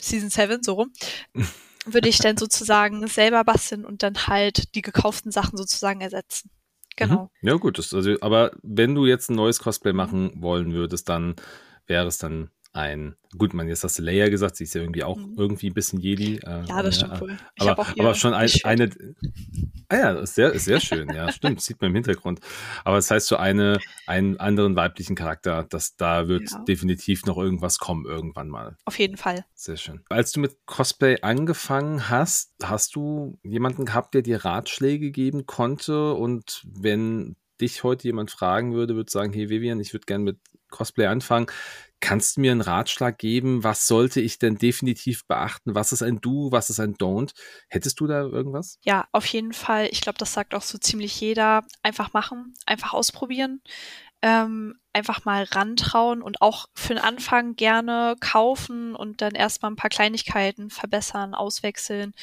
Season 0.00 0.30
7, 0.30 0.62
so 0.62 0.74
rum, 0.74 0.92
würde 1.86 2.08
ich 2.08 2.18
dann 2.18 2.36
sozusagen 2.36 3.06
selber 3.06 3.44
basteln 3.44 3.84
und 3.84 4.02
dann 4.02 4.26
halt 4.26 4.74
die 4.74 4.82
gekauften 4.82 5.32
Sachen 5.32 5.56
sozusagen 5.56 6.00
ersetzen. 6.00 6.50
Genau. 6.96 7.30
Mhm. 7.42 7.48
Ja, 7.48 7.54
gut, 7.54 7.78
das, 7.78 7.92
also, 7.92 8.16
aber 8.20 8.52
wenn 8.62 8.94
du 8.94 9.06
jetzt 9.06 9.30
ein 9.30 9.36
neues 9.36 9.58
Cosplay 9.58 9.92
machen 9.92 10.32
wollen 10.36 10.72
würdest, 10.72 11.08
dann 11.08 11.34
wäre 11.86 12.06
es 12.06 12.18
dann 12.18 12.50
ein, 12.74 13.14
gut, 13.38 13.54
man, 13.54 13.68
jetzt 13.68 13.84
hast 13.84 13.98
du 13.98 14.02
Leia 14.02 14.28
gesagt, 14.28 14.56
sie 14.56 14.64
ist 14.64 14.74
ja 14.74 14.80
irgendwie 14.80 15.04
auch 15.04 15.16
mhm. 15.16 15.34
irgendwie 15.38 15.70
ein 15.70 15.74
bisschen 15.74 16.00
Jedi. 16.00 16.36
Äh, 16.38 16.64
ja, 16.64 16.82
das 16.82 16.96
stimmt 16.96 17.20
wohl. 17.20 17.36
Aber, 17.60 17.86
aber 17.86 18.14
schon 18.14 18.34
ein, 18.34 18.50
eine, 18.64 18.90
ah 19.88 19.96
ja, 19.96 20.12
ist 20.18 20.34
sehr, 20.34 20.52
ist 20.52 20.64
sehr 20.64 20.80
schön, 20.80 21.08
ja, 21.14 21.30
stimmt, 21.30 21.60
sieht 21.60 21.80
man 21.80 21.90
im 21.90 21.94
Hintergrund. 21.94 22.40
Aber 22.84 22.96
das 22.96 23.10
heißt, 23.10 23.28
so 23.28 23.36
eine, 23.36 23.78
einen 24.06 24.38
anderen 24.40 24.74
weiblichen 24.74 25.14
Charakter, 25.14 25.62
dass 25.62 25.96
da 25.96 26.26
wird 26.26 26.50
ja. 26.50 26.64
definitiv 26.64 27.24
noch 27.26 27.38
irgendwas 27.38 27.78
kommen, 27.78 28.06
irgendwann 28.06 28.48
mal. 28.48 28.76
Auf 28.84 28.98
jeden 28.98 29.16
Fall. 29.16 29.44
Sehr 29.54 29.76
schön. 29.76 30.02
Als 30.08 30.32
du 30.32 30.40
mit 30.40 30.66
Cosplay 30.66 31.20
angefangen 31.22 32.10
hast, 32.10 32.54
hast 32.62 32.96
du 32.96 33.38
jemanden 33.44 33.84
gehabt, 33.84 34.14
der 34.14 34.22
dir 34.22 34.44
Ratschläge 34.44 35.12
geben 35.12 35.46
konnte 35.46 36.14
und 36.14 36.66
wenn 36.66 37.36
dich 37.60 37.84
heute 37.84 38.08
jemand 38.08 38.32
fragen 38.32 38.74
würde, 38.74 38.96
würde 38.96 39.10
sagen, 39.10 39.32
hey 39.32 39.48
Vivian, 39.48 39.78
ich 39.78 39.92
würde 39.92 40.06
gerne 40.06 40.24
mit 40.24 40.38
Cosplay 40.74 41.06
anfangen. 41.06 41.46
Kannst 42.00 42.36
du 42.36 42.42
mir 42.42 42.52
einen 42.52 42.60
Ratschlag 42.60 43.16
geben? 43.16 43.64
Was 43.64 43.86
sollte 43.86 44.20
ich 44.20 44.38
denn 44.38 44.56
definitiv 44.56 45.26
beachten? 45.26 45.74
Was 45.74 45.92
ist 45.92 46.02
ein 46.02 46.20
Do? 46.20 46.52
Was 46.52 46.68
ist 46.68 46.80
ein 46.80 46.96
Don't? 46.96 47.32
Hättest 47.68 47.98
du 48.00 48.06
da 48.06 48.20
irgendwas? 48.22 48.78
Ja, 48.82 49.06
auf 49.12 49.24
jeden 49.26 49.54
Fall. 49.54 49.88
Ich 49.90 50.02
glaube, 50.02 50.18
das 50.18 50.34
sagt 50.34 50.54
auch 50.54 50.62
so 50.62 50.76
ziemlich 50.76 51.18
jeder. 51.20 51.64
Einfach 51.82 52.12
machen, 52.12 52.52
einfach 52.66 52.92
ausprobieren. 52.92 53.62
Ähm, 54.20 54.74
einfach 54.92 55.24
mal 55.24 55.44
rantrauen 55.44 56.22
und 56.22 56.42
auch 56.42 56.66
für 56.74 56.94
den 56.94 57.02
Anfang 57.02 57.56
gerne 57.56 58.16
kaufen 58.20 58.94
und 58.94 59.20
dann 59.22 59.34
erstmal 59.34 59.70
ein 59.70 59.76
paar 59.76 59.90
Kleinigkeiten 59.90 60.70
verbessern, 60.70 61.34
auswechseln 61.34 62.14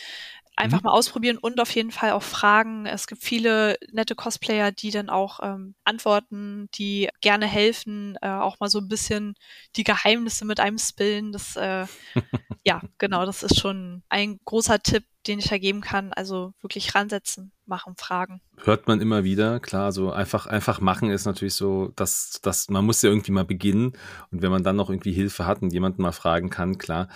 einfach 0.56 0.82
mhm. 0.82 0.86
mal 0.86 0.92
ausprobieren 0.92 1.38
und 1.38 1.60
auf 1.60 1.74
jeden 1.74 1.92
Fall 1.92 2.12
auch 2.12 2.24
fragen. 2.24 2.86
Es 2.86 3.08
gibt 3.08 3.24
viele 3.24 3.78
nette 3.92 4.16
Cosplayer, 4.16 4.72
die 4.72 4.92
dann 4.92 5.10
auch 5.10 5.40
ähm, 5.42 5.76
antworten, 5.84 6.70
die 6.76 7.10
gerne 7.22 7.48
helfen, 7.48 8.18
äh, 8.22 8.30
auch 8.30 8.60
mal 8.60 8.70
so 8.70 8.80
ein 8.80 8.88
bisschen 8.88 9.36
die 9.76 9.84
Geheimnisse 9.84 10.46
mit 10.46 10.60
einem 10.60 10.78
spillen. 10.78 11.32
Das, 11.32 11.56
äh, 11.56 11.86
ja, 12.66 12.82
genau, 12.98 13.26
das 13.26 13.44
ist 13.44 13.60
schon 13.60 14.04
ein 14.10 14.40
großer 14.46 14.80
Tipp, 14.80 15.06
den 15.28 15.40
ich 15.40 15.50
da 15.50 15.58
geben 15.58 15.82
kann. 15.82 16.14
Also 16.14 16.54
wirklich 16.62 16.96
ransetzen, 16.96 17.52
machen, 17.66 17.96
fragen. 17.96 18.42
Hört 18.64 18.88
man 18.88 19.02
immer 19.02 19.24
wieder, 19.24 19.60
klar, 19.60 19.92
so 19.92 20.12
einfach, 20.12 20.48
einfach 20.48 20.82
machen 20.82 21.10
ist 21.10 21.26
natürlich 21.26 21.54
so, 21.54 21.92
dass, 21.96 22.40
dass 22.42 22.70
man 22.70 22.86
muss 22.86 23.02
ja 23.02 23.10
irgendwie 23.10 23.32
mal 23.32 23.46
beginnen 23.46 23.94
und 24.32 24.42
wenn 24.42 24.52
man 24.52 24.64
dann 24.64 24.76
noch 24.76 24.90
irgendwie 24.90 25.12
Hilfe 25.12 25.46
hat 25.46 25.62
und 25.62 25.74
jemanden 25.74 26.02
mal 26.02 26.12
fragen 26.12 26.50
kann, 26.50 26.78
klar. 26.78 27.08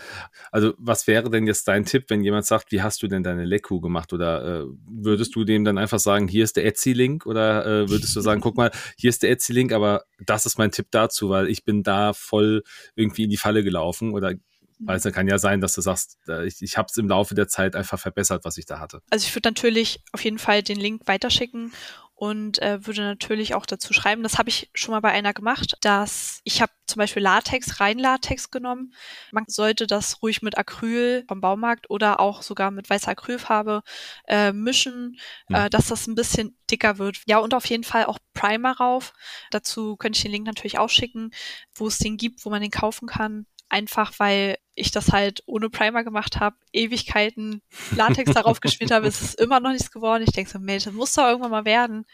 Also 0.52 0.74
was 0.78 1.08
wäre 1.08 1.30
denn 1.30 1.48
jetzt 1.48 1.68
dein 1.68 1.86
Tipp, 1.86 2.06
wenn 2.10 2.24
jemand 2.24 2.46
sagt, 2.46 2.72
wie 2.72 2.82
hast 2.82 3.02
du 3.04 3.08
denn 3.08 3.24
deine 3.24 3.46
Leku 3.46 3.80
gemacht 3.80 4.14
oder 4.14 4.62
äh, 4.62 4.66
würdest 4.88 5.36
du 5.36 5.44
dem 5.44 5.66
dann 5.66 5.78
einfach 5.78 6.00
sagen, 6.00 6.28
hier 6.28 6.44
ist 6.44 6.58
der 6.58 6.66
Etsy-Link 6.66 7.26
oder 7.26 7.66
äh, 7.66 7.90
würdest 7.90 8.16
du 8.16 8.22
sagen, 8.22 8.42
guck 8.42 8.56
mal, 8.56 8.72
hier 8.98 9.10
ist 9.10 9.24
der 9.24 9.32
Etsy-Link, 9.32 9.72
aber 9.72 10.04
das 10.20 10.46
ist 10.46 10.58
mein 10.58 10.72
Tipp 10.72 10.88
dazu, 10.92 11.30
weil 11.30 11.50
ich 11.50 11.64
bin 11.64 11.84
da 11.84 12.14
voll 12.14 12.64
irgendwie 12.96 13.24
in 13.24 13.30
die 13.30 13.38
Falle 13.38 13.64
gelaufen 13.64 14.14
oder 14.14 14.34
weil 14.80 14.98
es 14.98 15.04
kann 15.14 15.28
ja 15.28 15.38
sein, 15.38 15.62
dass 15.62 15.74
du 15.74 15.82
sagst, 15.82 16.18
äh, 16.28 16.46
ich, 16.46 16.62
ich 16.62 16.78
habe 16.78 16.88
es 16.90 16.98
im 16.98 17.08
Laufe 17.08 17.36
der 17.36 17.48
Zeit 17.48 17.76
einfach 17.76 18.00
verbessert, 18.00 18.46
was 18.46 18.58
ich 18.58 18.66
da 18.66 18.80
hatte. 18.80 19.02
Also 19.10 19.26
ich 19.26 19.36
würde 19.36 19.50
natürlich 19.50 20.02
auf 20.12 20.24
jeden 20.24 20.40
Fall 20.40 20.64
den 20.64 20.80
Link 20.80 21.04
weiterschicken 21.06 21.72
und 22.16 22.62
äh, 22.62 22.86
würde 22.86 23.02
natürlich 23.02 23.56
auch 23.56 23.66
dazu 23.66 23.94
schreiben, 23.94 24.24
das 24.24 24.38
habe 24.38 24.48
ich 24.48 24.70
schon 24.74 24.94
mal 24.94 25.02
bei 25.02 25.12
einer 25.12 25.34
gemacht, 25.34 25.76
dass 25.82 26.40
ich 26.46 26.62
habe 26.62 26.72
zum 26.88 27.00
Beispiel 27.00 27.22
Latex, 27.22 27.82
rein 27.82 28.00
Latex 28.00 28.52
genommen. 28.52 28.94
Man 29.32 29.44
sollte 29.48 29.86
das 29.86 30.22
ruhig 30.22 30.42
mit 30.42 30.58
Acryl 30.58 31.26
vom 31.28 31.42
Baumarkt 31.42 31.90
oder 31.90 32.22
auch 32.22 32.42
sogar 32.42 32.72
mit 32.72 32.90
weißer 32.90 33.12
Acrylfarbe 33.12 33.82
äh, 34.28 34.54
mischen, 34.54 35.18
ja. 35.50 35.66
äh, 35.66 35.70
dass 35.70 35.88
das 35.88 36.08
ein 36.08 36.16
bisschen 36.16 36.58
dicker 36.72 37.00
wird. 37.00 37.22
Ja, 37.26 37.40
und 37.40 37.54
auf 37.54 37.66
jeden 37.66 37.84
Fall 37.84 38.06
auch 38.06 38.20
Primer 38.34 38.78
rauf. 38.78 39.12
Dazu 39.52 39.98
könnte 39.98 40.18
ich 40.18 40.24
den 40.24 40.32
Link 40.32 40.46
natürlich 40.46 40.80
auch 40.80 40.90
schicken, 40.90 41.32
wo 41.74 41.88
es 41.88 41.98
den 41.98 42.16
gibt, 42.16 42.46
wo 42.46 42.50
man 42.50 42.62
den 42.62 42.72
kaufen 42.72 43.08
kann 43.08 43.46
einfach 43.68 44.14
weil 44.20 44.58
ich 44.76 44.92
das 44.92 45.12
halt 45.12 45.42
ohne 45.46 45.70
Primer 45.70 46.04
gemacht 46.04 46.40
habe, 46.40 46.58
Ewigkeiten 46.74 47.62
Latex 47.96 48.34
darauf 48.34 48.60
gespielt 48.62 48.92
habe, 48.92 49.08
ist 49.08 49.22
es 49.22 49.34
immer 49.34 49.60
noch 49.60 49.72
nichts 49.72 49.92
geworden. 49.92 50.24
Ich 50.28 50.34
denke 50.34 50.52
so, 50.52 50.60
Mensch, 50.60 50.84
das 50.84 50.94
muss 50.94 51.14
doch 51.14 51.24
irgendwann 51.24 51.52
mal 51.52 51.66
werden. 51.66 52.06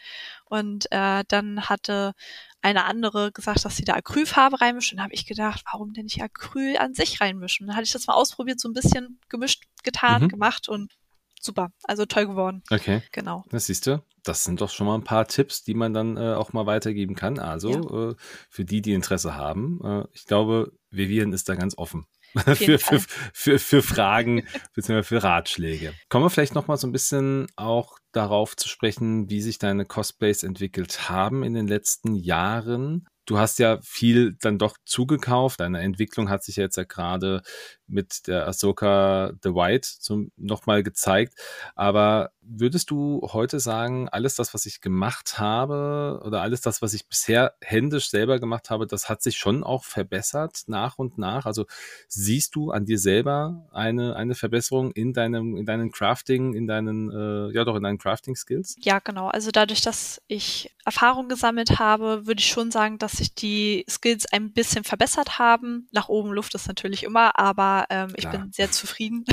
Und 0.44 0.86
äh, 0.90 1.24
dann 1.28 1.68
hatte 1.68 2.14
eine 2.62 2.84
andere 2.84 3.32
gesagt, 3.32 3.64
dass 3.64 3.76
sie 3.76 3.84
da 3.84 3.94
Acrylfarbe 3.94 4.60
reinmischen. 4.60 4.96
Dann 4.96 5.04
habe 5.04 5.14
ich 5.14 5.26
gedacht, 5.26 5.64
warum 5.70 5.92
denn 5.92 6.04
nicht 6.04 6.22
Acryl 6.22 6.76
an 6.76 6.94
sich 6.94 7.20
reinmischen? 7.20 7.66
Dann 7.66 7.74
hatte 7.74 7.84
ich 7.84 7.92
das 7.92 8.06
mal 8.06 8.14
ausprobiert, 8.14 8.60
so 8.60 8.68
ein 8.68 8.74
bisschen 8.74 9.18
gemischt, 9.28 9.64
getan, 9.82 10.22
mhm. 10.22 10.28
gemacht 10.28 10.68
und 10.68 10.92
super. 11.40 11.72
Also 11.82 12.06
toll 12.06 12.28
geworden. 12.28 12.62
Okay. 12.70 13.02
Genau. 13.10 13.44
Das 13.50 13.66
siehst 13.66 13.88
du. 13.88 14.02
Das 14.22 14.44
sind 14.44 14.60
doch 14.60 14.70
schon 14.70 14.86
mal 14.86 14.94
ein 14.94 15.02
paar 15.02 15.26
Tipps, 15.26 15.64
die 15.64 15.74
man 15.74 15.92
dann 15.92 16.16
äh, 16.16 16.34
auch 16.34 16.52
mal 16.52 16.66
weitergeben 16.66 17.16
kann. 17.16 17.40
Also 17.40 17.70
ja. 17.70 18.10
äh, 18.10 18.14
für 18.48 18.64
die, 18.64 18.80
die 18.80 18.92
Interesse 18.92 19.34
haben. 19.34 19.80
Äh, 19.84 20.04
ich 20.12 20.26
glaube, 20.26 20.72
Vivian 20.90 21.32
ist 21.32 21.48
da 21.48 21.56
ganz 21.56 21.76
offen. 21.76 22.06
für, 22.54 22.78
für, 22.78 23.00
für, 23.32 23.58
für 23.58 23.82
Fragen 23.82 24.46
bzw. 24.74 25.02
für 25.02 25.22
Ratschläge. 25.22 25.94
Kommen 26.08 26.24
wir 26.24 26.30
vielleicht 26.30 26.54
noch 26.54 26.66
mal 26.66 26.76
so 26.76 26.86
ein 26.86 26.92
bisschen 26.92 27.46
auch 27.56 27.98
darauf 28.12 28.56
zu 28.56 28.68
sprechen, 28.68 29.30
wie 29.30 29.40
sich 29.40 29.58
deine 29.58 29.84
Cosplays 29.84 30.42
entwickelt 30.42 31.08
haben 31.08 31.42
in 31.42 31.54
den 31.54 31.66
letzten 31.66 32.14
Jahren. 32.14 33.06
Du 33.24 33.38
hast 33.38 33.58
ja 33.58 33.78
viel 33.82 34.36
dann 34.40 34.58
doch 34.58 34.76
zugekauft. 34.84 35.60
Deine 35.60 35.80
Entwicklung 35.80 36.28
hat 36.28 36.42
sich 36.42 36.56
jetzt 36.56 36.76
ja 36.76 36.84
gerade 36.84 37.42
mit 37.86 38.26
der 38.26 38.46
Ahsoka 38.48 39.32
The 39.42 39.50
White 39.50 39.88
nochmal 40.36 40.82
gezeigt. 40.82 41.34
Aber 41.74 42.32
würdest 42.40 42.90
du 42.90 43.20
heute 43.32 43.60
sagen, 43.60 44.08
alles 44.08 44.34
das, 44.34 44.54
was 44.54 44.66
ich 44.66 44.80
gemacht 44.80 45.38
habe 45.38 46.20
oder 46.24 46.40
alles 46.40 46.60
das, 46.62 46.82
was 46.82 46.94
ich 46.94 47.06
bisher 47.06 47.54
händisch 47.60 48.10
selber 48.10 48.40
gemacht 48.40 48.70
habe, 48.70 48.86
das 48.86 49.08
hat 49.08 49.22
sich 49.22 49.36
schon 49.36 49.62
auch 49.62 49.84
verbessert 49.84 50.62
nach 50.66 50.98
und 50.98 51.18
nach? 51.18 51.46
Also 51.46 51.66
siehst 52.08 52.56
du 52.56 52.70
an 52.70 52.86
dir 52.86 52.98
selber 52.98 53.68
eine, 53.70 54.16
eine 54.16 54.34
Verbesserung 54.34 54.90
in 54.92 55.12
deinem, 55.12 55.56
in 55.56 55.66
deinen 55.66 55.92
Crafting, 55.92 56.54
in 56.54 56.66
deinen, 56.66 57.10
äh, 57.10 57.54
ja 57.54 57.64
doch, 57.64 57.76
in 57.76 57.82
deinen 57.82 57.98
Crafting-Skills? 57.98 58.76
Ja, 58.80 58.98
genau. 58.98 59.28
Also 59.28 59.50
dadurch, 59.50 59.82
dass 59.82 60.20
ich 60.26 60.74
Erfahrung 60.84 61.28
gesammelt 61.28 61.78
habe, 61.78 62.26
würde 62.26 62.40
ich 62.40 62.48
schon 62.48 62.70
sagen, 62.70 62.98
dass 62.98 63.11
sich 63.12 63.34
die 63.34 63.84
Skills 63.88 64.26
ein 64.26 64.52
bisschen 64.52 64.84
verbessert 64.84 65.38
haben. 65.38 65.88
Nach 65.92 66.08
oben 66.08 66.32
Luft 66.32 66.54
ist 66.54 66.68
natürlich 66.68 67.02
immer, 67.02 67.38
aber 67.38 67.86
ähm, 67.90 68.12
ich 68.16 68.28
bin 68.28 68.52
sehr 68.52 68.70
zufrieden. 68.70 69.24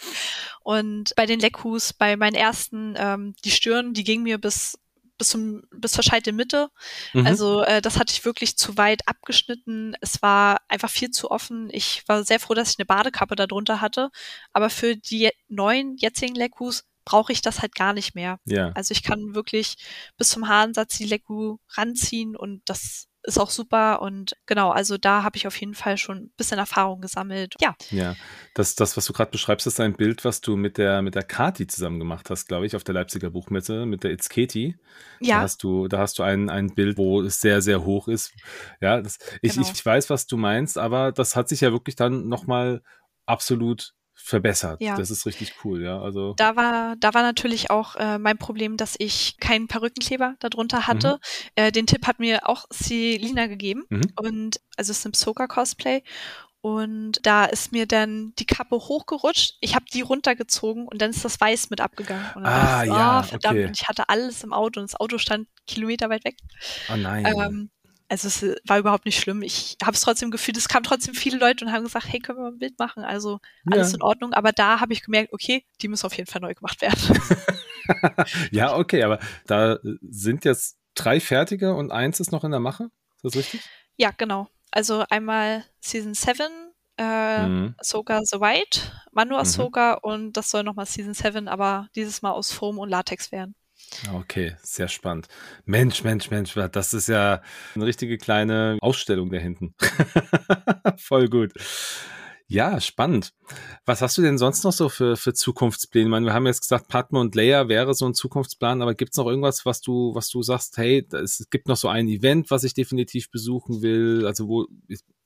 und 0.60 1.14
bei 1.16 1.26
den 1.26 1.40
Leckus, 1.40 1.92
bei 1.92 2.16
meinen 2.16 2.34
ersten, 2.34 2.94
ähm, 2.96 3.34
die 3.44 3.50
Stirn, 3.50 3.94
die 3.94 4.04
ging 4.04 4.22
mir 4.22 4.38
bis 4.38 4.78
bis 5.16 5.28
zum 5.28 5.62
bis 5.70 5.92
zur 5.92 6.02
Scheitelmitte. 6.02 6.70
Mhm. 7.12 7.26
Also 7.26 7.62
äh, 7.62 7.80
das 7.80 7.98
hatte 7.98 8.12
ich 8.12 8.24
wirklich 8.24 8.56
zu 8.56 8.76
weit 8.76 9.06
abgeschnitten. 9.06 9.94
Es 10.00 10.22
war 10.22 10.60
einfach 10.68 10.90
viel 10.90 11.10
zu 11.10 11.30
offen. 11.30 11.68
Ich 11.70 12.02
war 12.08 12.24
sehr 12.24 12.40
froh, 12.40 12.54
dass 12.54 12.70
ich 12.70 12.78
eine 12.78 12.86
Badekappe 12.86 13.36
darunter 13.36 13.80
hatte. 13.80 14.10
Aber 14.52 14.70
für 14.70 14.96
die 14.96 15.30
neuen 15.48 15.96
jetzigen 15.96 16.34
Leckus 16.34 16.84
brauche 17.04 17.32
ich 17.32 17.42
das 17.42 17.62
halt 17.62 17.74
gar 17.74 17.92
nicht 17.92 18.14
mehr. 18.14 18.40
Ja. 18.44 18.72
Also 18.74 18.92
ich 18.92 19.02
kann 19.02 19.34
wirklich 19.34 19.76
bis 20.16 20.30
zum 20.30 20.48
Haarensatz 20.48 20.96
die 20.96 21.04
Lecku 21.04 21.58
ranziehen 21.68 22.34
und 22.36 22.62
das 22.64 23.06
ist 23.26 23.38
auch 23.38 23.50
super 23.50 24.02
und 24.02 24.36
genau, 24.46 24.70
also 24.70 24.98
da 24.98 25.22
habe 25.22 25.36
ich 25.36 25.46
auf 25.46 25.56
jeden 25.58 25.74
Fall 25.74 25.96
schon 25.96 26.16
ein 26.18 26.32
bisschen 26.36 26.58
Erfahrung 26.58 27.00
gesammelt. 27.00 27.54
Ja. 27.60 27.74
Ja, 27.90 28.14
das, 28.54 28.74
das 28.74 28.96
was 28.96 29.06
du 29.06 29.12
gerade 29.12 29.30
beschreibst, 29.30 29.66
ist 29.66 29.80
ein 29.80 29.94
Bild, 29.94 30.24
was 30.24 30.40
du 30.42 30.56
mit 30.56 30.76
der, 30.78 31.00
mit 31.02 31.14
der 31.14 31.22
Kati 31.22 31.66
zusammen 31.66 31.98
gemacht 31.98 32.28
hast, 32.30 32.46
glaube 32.46 32.66
ich, 32.66 32.76
auf 32.76 32.84
der 32.84 32.94
Leipziger 32.94 33.30
Buchmesse, 33.30 33.86
mit 33.86 34.04
der 34.04 34.12
It's 34.12 34.28
Katie. 34.28 34.76
Ja. 35.20 35.36
Da 35.36 35.42
hast 35.42 35.62
du, 35.62 35.88
da 35.88 35.98
hast 35.98 36.18
du 36.18 36.22
ein, 36.22 36.50
ein 36.50 36.74
Bild, 36.74 36.98
wo 36.98 37.22
es 37.22 37.40
sehr, 37.40 37.62
sehr 37.62 37.84
hoch 37.84 38.08
ist. 38.08 38.32
Ja, 38.80 39.00
das, 39.00 39.18
ich, 39.40 39.54
Genau. 39.54 39.70
ich 39.72 39.84
weiß, 39.84 40.10
was 40.10 40.26
du 40.26 40.36
meinst, 40.36 40.76
aber 40.76 41.10
das 41.12 41.34
hat 41.34 41.48
sich 41.48 41.62
ja 41.62 41.72
wirklich 41.72 41.96
dann 41.96 42.28
nochmal 42.28 42.82
absolut 43.26 43.94
verbessert. 44.14 44.80
Ja. 44.80 44.96
Das 44.96 45.10
ist 45.10 45.26
richtig 45.26 45.52
cool, 45.64 45.82
ja. 45.82 46.00
Also, 46.00 46.34
Da 46.36 46.56
war, 46.56 46.96
da 46.96 47.12
war 47.14 47.22
natürlich 47.22 47.70
auch 47.70 47.96
äh, 47.96 48.18
mein 48.18 48.38
Problem, 48.38 48.76
dass 48.76 48.94
ich 48.98 49.36
keinen 49.38 49.68
Perückenkleber 49.68 50.36
darunter 50.40 50.86
hatte. 50.86 51.18
Äh, 51.56 51.72
den 51.72 51.86
Tipp 51.86 52.06
hat 52.06 52.20
mir 52.20 52.48
auch 52.48 52.64
Selina 52.70 53.46
gegeben. 53.46 53.84
Mhm. 53.90 54.12
Und 54.16 54.60
also 54.76 54.92
es 54.92 54.98
ist 54.98 55.06
ein 55.06 55.12
Soka-Cosplay. 55.14 56.02
Und 56.60 57.18
da 57.26 57.44
ist 57.44 57.72
mir 57.72 57.86
dann 57.86 58.32
die 58.38 58.46
Kappe 58.46 58.76
hochgerutscht. 58.76 59.58
Ich 59.60 59.74
habe 59.74 59.84
die 59.92 60.00
runtergezogen 60.00 60.88
und 60.88 61.02
dann 61.02 61.10
ist 61.10 61.22
das 61.22 61.38
Weiß 61.38 61.68
mit 61.68 61.82
abgegangen. 61.82 62.24
Und 62.36 62.46
Ah, 62.46 62.84
ich, 62.84 62.88
so, 62.88 62.96
ja, 62.96 63.20
oh, 63.20 63.22
verdammt, 63.22 63.54
okay. 63.58 63.66
und 63.66 63.78
ich 63.78 63.86
hatte 63.86 64.08
alles 64.08 64.42
im 64.42 64.54
Auto 64.54 64.80
und 64.80 64.90
das 64.90 64.98
Auto 64.98 65.18
stand 65.18 65.46
kilometerweit 65.66 66.24
weg. 66.24 66.36
oh 66.90 66.96
nein. 66.96 67.26
Ähm, 67.26 67.70
also 68.08 68.28
es 68.28 68.42
äh, 68.42 68.56
war 68.66 68.78
überhaupt 68.78 69.06
nicht 69.06 69.18
schlimm. 69.18 69.42
Ich 69.42 69.76
habe 69.82 69.92
es 69.94 70.00
trotzdem 70.02 70.30
gefühlt, 70.30 70.56
es 70.56 70.68
kamen 70.68 70.84
trotzdem 70.84 71.14
viele 71.14 71.38
Leute 71.38 71.64
und 71.64 71.72
haben 71.72 71.84
gesagt, 71.84 72.06
hey, 72.08 72.20
können 72.20 72.38
wir 72.38 72.42
mal 72.44 72.52
ein 72.52 72.58
Bild 72.58 72.78
machen? 72.78 73.02
Also 73.04 73.40
alles 73.70 73.90
Ja. 73.92 73.96
in 73.96 74.02
Ordnung. 74.02 74.32
Aber 74.34 74.52
da 74.52 74.80
habe 74.80 74.92
ich 74.92 75.02
gemerkt, 75.02 75.32
okay, 75.32 75.64
die 75.80 75.88
müssen 75.88 76.06
auf 76.06 76.16
jeden 76.16 76.30
Fall 76.30 76.40
neu 76.42 76.54
gemacht 76.54 76.80
werden. 76.82 76.98
ja, 78.50 78.76
okay, 78.76 79.02
aber 79.02 79.18
da 79.46 79.78
sind 80.02 80.44
jetzt 80.44 80.76
drei 80.94 81.20
fertige 81.20 81.74
und 81.74 81.90
eins 81.92 82.20
ist 82.20 82.32
noch 82.32 82.44
in 82.44 82.50
der 82.50 82.60
Mache. 82.60 82.90
Ist 83.16 83.24
das 83.24 83.36
richtig? 83.36 83.60
Ja, 83.96 84.10
genau. 84.16 84.48
Also 84.70 85.04
einmal 85.08 85.64
Season 85.80 86.14
7, 86.14 86.46
äh, 86.98 87.48
Mhm. 87.48 87.74
Ahsoka 87.78 88.20
The 88.24 88.40
White, 88.40 88.80
Manu 89.12 89.34
Mhm. 89.34 89.40
Ahsoka 89.40 89.94
und 89.94 90.32
das 90.34 90.50
soll 90.50 90.62
nochmal 90.62 90.86
Season 90.86 91.14
7, 91.14 91.48
aber 91.48 91.88
dieses 91.94 92.22
Mal 92.22 92.30
aus 92.32 92.52
Foam 92.52 92.78
und 92.78 92.88
Latex 92.88 93.32
werden. 93.32 93.54
Okay, 94.12 94.56
sehr 94.62 94.88
spannend. 94.88 95.28
Mensch, 95.64 96.04
Mensch, 96.04 96.30
Mensch, 96.30 96.54
das 96.72 96.94
ist 96.94 97.08
ja 97.08 97.42
eine 97.74 97.86
richtige 97.86 98.18
kleine 98.18 98.78
Ausstellung 98.80 99.30
da 99.30 99.38
hinten. 99.38 99.74
Voll 100.98 101.28
gut. 101.28 101.52
Ja, 102.46 102.78
spannend. 102.78 103.32
Was 103.86 104.02
hast 104.02 104.18
du 104.18 104.22
denn 104.22 104.36
sonst 104.36 104.64
noch 104.64 104.72
so 104.72 104.90
für, 104.90 105.16
für 105.16 105.32
Zukunftspläne? 105.32 106.04
Ich 106.06 106.10
meine, 106.10 106.26
wir 106.26 106.34
haben 106.34 106.46
jetzt 106.46 106.60
gesagt, 106.60 106.88
Padme 106.88 107.18
und 107.18 107.34
Leia 107.34 107.68
wäre 107.68 107.94
so 107.94 108.06
ein 108.06 108.14
Zukunftsplan, 108.14 108.82
aber 108.82 108.94
gibt 108.94 109.12
es 109.12 109.16
noch 109.16 109.26
irgendwas, 109.26 109.64
was 109.64 109.80
du, 109.80 110.14
was 110.14 110.28
du 110.28 110.42
sagst, 110.42 110.76
hey, 110.76 111.06
es 111.12 111.46
gibt 111.50 111.68
noch 111.68 111.76
so 111.76 111.88
ein 111.88 112.06
Event, 112.06 112.50
was 112.50 112.64
ich 112.64 112.74
definitiv 112.74 113.30
besuchen 113.30 113.80
will, 113.80 114.26
also 114.26 114.46
wo, 114.46 114.66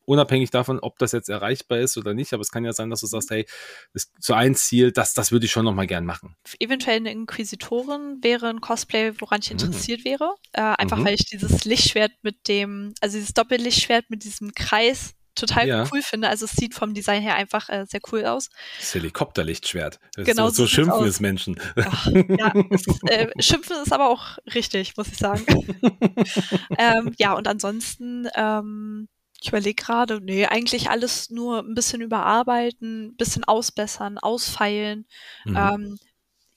unabhängig 0.08 0.50
davon, 0.50 0.80
ob 0.80 0.98
das 0.98 1.12
jetzt 1.12 1.28
erreichbar 1.28 1.78
ist 1.78 1.96
oder 1.98 2.14
nicht, 2.14 2.32
aber 2.32 2.40
es 2.40 2.50
kann 2.50 2.64
ja 2.64 2.72
sein, 2.72 2.90
dass 2.90 3.00
du 3.00 3.06
sagst, 3.06 3.30
hey, 3.30 3.46
das 3.92 4.10
so 4.18 4.32
ein 4.34 4.54
Ziel, 4.54 4.90
das, 4.90 5.14
das 5.14 5.30
würde 5.30 5.46
ich 5.46 5.52
schon 5.52 5.64
noch 5.64 5.74
mal 5.74 5.86
gern 5.86 6.04
machen. 6.06 6.34
Eventuell 6.58 6.96
eine 6.96 7.12
Inquisitorin 7.12 8.18
wäre 8.22 8.48
ein 8.48 8.60
Cosplay, 8.60 9.12
woran 9.20 9.40
ich 9.42 9.50
Mhm. 9.52 9.58
interessiert 9.60 10.04
wäre. 10.04 10.34
Äh, 10.52 10.62
einfach 10.62 10.96
Mhm. 10.96 11.04
weil 11.04 11.14
ich 11.14 11.26
dieses 11.26 11.64
Lichtschwert 11.64 12.12
mit 12.22 12.48
dem, 12.48 12.94
also 13.00 13.18
dieses 13.18 13.34
Doppellichtschwert 13.34 14.06
mit 14.08 14.24
diesem 14.24 14.52
Kreis 14.54 15.14
total 15.34 15.68
Ja. 15.68 15.88
cool 15.92 16.02
finde. 16.02 16.28
Also 16.28 16.46
es 16.46 16.52
sieht 16.52 16.74
vom 16.74 16.94
Design 16.94 17.22
her 17.22 17.36
einfach 17.36 17.68
äh, 17.68 17.84
sehr 17.88 18.00
cool 18.10 18.24
aus. 18.24 18.48
Das 18.80 18.92
Helikopterlichtschwert. 18.94 20.00
Das 20.14 20.26
Genau 20.26 20.46
so, 20.48 20.64
so 20.64 20.66
schimpfen 20.66 21.04
es 21.06 21.20
Menschen. 21.20 21.60
Ach, 21.76 22.06
ja, 22.40 22.52
es 22.70 22.84
äh, 23.06 23.28
Schimpfen 23.40 23.76
ist 23.82 23.92
aber 23.92 24.08
auch 24.08 24.38
richtig, 24.54 24.96
muss 24.96 25.08
ich 25.08 25.18
sagen. 25.18 25.44
ähm, 26.78 27.12
ja, 27.18 27.34
und 27.34 27.46
ansonsten, 27.46 28.26
ähm, 28.34 29.08
ich 29.40 29.48
überlege 29.48 29.82
gerade, 29.82 30.20
nee, 30.20 30.46
eigentlich 30.46 30.90
alles 30.90 31.30
nur 31.30 31.60
ein 31.60 31.74
bisschen 31.74 32.00
überarbeiten, 32.00 33.06
ein 33.08 33.16
bisschen 33.16 33.44
ausbessern, 33.44 34.18
ausfeilen. 34.18 35.06
Mhm. 35.44 35.56
Ähm, 35.56 35.98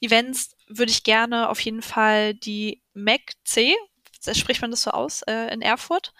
Events 0.01 0.55
würde 0.67 0.91
ich 0.91 1.03
gerne 1.03 1.49
auf 1.49 1.59
jeden 1.59 1.83
Fall 1.83 2.33
die 2.33 2.81
MAC-C, 2.93 3.75
spricht 4.33 4.61
man 4.61 4.71
das 4.71 4.83
so 4.83 4.91
aus, 4.91 5.21
äh, 5.23 5.53
in 5.53 5.61
Erfurt, 5.61 6.13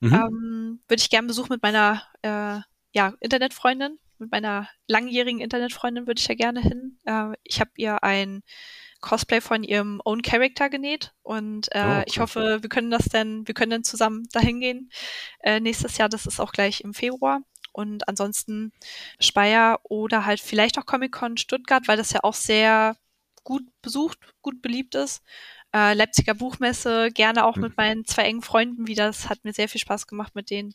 Mhm. 0.00 0.14
ähm, 0.14 0.80
würde 0.88 1.00
ich 1.00 1.10
gerne 1.10 1.28
besuchen 1.28 1.52
mit 1.52 1.62
meiner 1.62 2.02
äh, 2.22 2.60
ja, 2.92 3.14
Internetfreundin, 3.20 3.98
mit 4.18 4.30
meiner 4.30 4.68
langjährigen 4.86 5.40
Internetfreundin 5.40 6.06
würde 6.06 6.20
ich 6.20 6.28
ja 6.28 6.34
gerne 6.34 6.60
hin. 6.60 6.98
Äh, 7.04 7.32
ich 7.44 7.60
habe 7.60 7.70
ihr 7.76 8.02
ein 8.02 8.42
Cosplay 9.02 9.42
von 9.42 9.62
ihrem 9.64 10.00
Own 10.04 10.22
Character 10.22 10.70
genäht 10.70 11.12
und 11.22 11.68
äh, 11.72 12.00
Oh, 12.00 12.02
ich 12.06 12.16
cool. 12.16 12.22
hoffe, 12.22 12.58
wir 12.62 12.70
können 12.70 12.90
das 12.90 13.04
dann, 13.06 13.46
wir 13.46 13.54
können 13.54 13.70
dann 13.70 13.84
zusammen 13.84 14.26
dahin 14.32 14.60
gehen 14.60 14.90
äh, 15.42 15.60
nächstes 15.60 15.98
Jahr. 15.98 16.08
Das 16.08 16.24
ist 16.26 16.40
auch 16.40 16.52
gleich 16.52 16.80
im 16.82 16.94
Februar. 16.94 17.42
Und 17.74 18.08
ansonsten 18.08 18.72
Speyer 19.20 19.80
oder 19.84 20.26
halt 20.26 20.40
vielleicht 20.40 20.78
auch 20.78 20.86
Comic-Con 20.86 21.36
Stuttgart, 21.38 21.88
weil 21.88 21.96
das 21.96 22.12
ja 22.12 22.20
auch 22.22 22.34
sehr 22.34 22.96
gut 23.44 23.64
besucht, 23.82 24.18
gut 24.42 24.62
beliebt 24.62 24.94
ist. 24.94 25.22
Äh, 25.74 25.94
Leipziger 25.94 26.34
Buchmesse, 26.34 27.08
gerne 27.12 27.44
auch 27.46 27.56
Mhm. 27.56 27.62
mit 27.62 27.76
meinen 27.78 28.04
zwei 28.04 28.24
engen 28.24 28.42
Freunden 28.42 28.86
wieder. 28.86 29.06
Das 29.06 29.28
hat 29.30 29.44
mir 29.44 29.52
sehr 29.54 29.68
viel 29.70 29.80
Spaß 29.80 30.06
gemacht 30.06 30.34
mit 30.34 30.50
denen. 30.50 30.74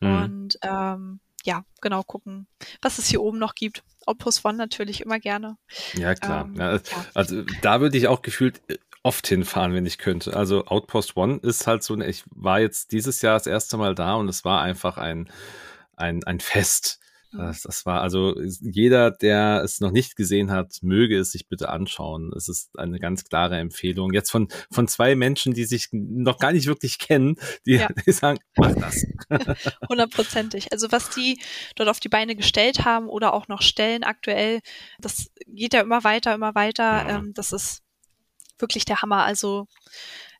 Mhm. 0.00 0.08
Und 0.22 0.58
ähm, 0.62 1.20
ja, 1.46 1.64
genau, 1.80 2.02
gucken, 2.02 2.46
was 2.82 2.98
es 2.98 3.06
hier 3.06 3.22
oben 3.22 3.38
noch 3.38 3.54
gibt. 3.54 3.82
Outpost 4.04 4.44
One 4.44 4.56
natürlich 4.58 5.00
immer 5.00 5.18
gerne. 5.18 5.56
Ja, 5.94 6.14
klar. 6.14 6.44
Ähm, 6.44 6.54
ja, 6.56 6.74
ja. 6.74 6.80
also 7.14 7.42
da 7.62 7.80
würde 7.80 7.96
ich 7.98 8.06
auch 8.08 8.22
gefühlt 8.22 8.60
äh, 8.68 8.76
oft 9.02 9.26
hinfahren, 9.26 9.72
wenn 9.74 9.86
ich 9.86 9.98
könnte. 9.98 10.36
Also 10.36 10.66
Outpost 10.66 11.16
One 11.16 11.38
ist 11.42 11.66
halt 11.66 11.82
so, 11.82 11.94
eine- 11.94 12.06
ich 12.06 12.24
war 12.30 12.60
jetzt 12.60 12.92
dieses 12.92 13.22
Jahr 13.22 13.34
das 13.38 13.46
erste 13.46 13.76
Mal 13.76 13.94
da 13.94 14.14
und 14.14 14.28
es 14.28 14.44
war 14.44 14.60
einfach 14.62 14.98
ein, 14.98 15.30
ein, 15.96 16.22
ein 16.24 16.40
Fest. 16.40 17.00
Das, 17.36 17.62
das 17.62 17.86
war 17.86 18.02
also 18.02 18.34
jeder, 18.60 19.10
der 19.10 19.62
es 19.64 19.80
noch 19.80 19.90
nicht 19.90 20.16
gesehen 20.16 20.50
hat, 20.50 20.78
möge 20.82 21.18
es 21.18 21.32
sich 21.32 21.48
bitte 21.48 21.68
anschauen. 21.68 22.32
Es 22.36 22.48
ist 22.48 22.78
eine 22.78 22.98
ganz 22.98 23.24
klare 23.24 23.58
Empfehlung. 23.58 24.12
Jetzt 24.12 24.30
von, 24.30 24.48
von 24.70 24.88
zwei 24.88 25.14
Menschen, 25.14 25.54
die 25.54 25.64
sich 25.64 25.88
noch 25.92 26.38
gar 26.38 26.52
nicht 26.52 26.66
wirklich 26.66 26.98
kennen, 26.98 27.36
die, 27.66 27.76
Ja. 27.76 27.88
die 28.06 28.12
sagen, 28.12 28.38
mach 28.56 28.74
das. 28.74 29.04
Hundertprozentig. 29.88 30.72
Also 30.72 30.90
was 30.92 31.10
die 31.10 31.40
dort 31.74 31.88
auf 31.88 32.00
die 32.00 32.08
Beine 32.08 32.36
gestellt 32.36 32.84
haben 32.84 33.08
oder 33.08 33.34
auch 33.34 33.48
noch 33.48 33.62
stellen 33.62 34.04
aktuell, 34.04 34.60
das 35.00 35.30
geht 35.46 35.74
ja 35.74 35.80
immer 35.80 36.04
weiter, 36.04 36.34
immer 36.34 36.54
weiter. 36.54 37.04
Mhm. 37.04 37.10
Ähm, 37.10 37.34
das 37.34 37.52
ist 37.52 37.82
wirklich 38.58 38.84
der 38.84 39.02
Hammer. 39.02 39.24
Also 39.24 39.66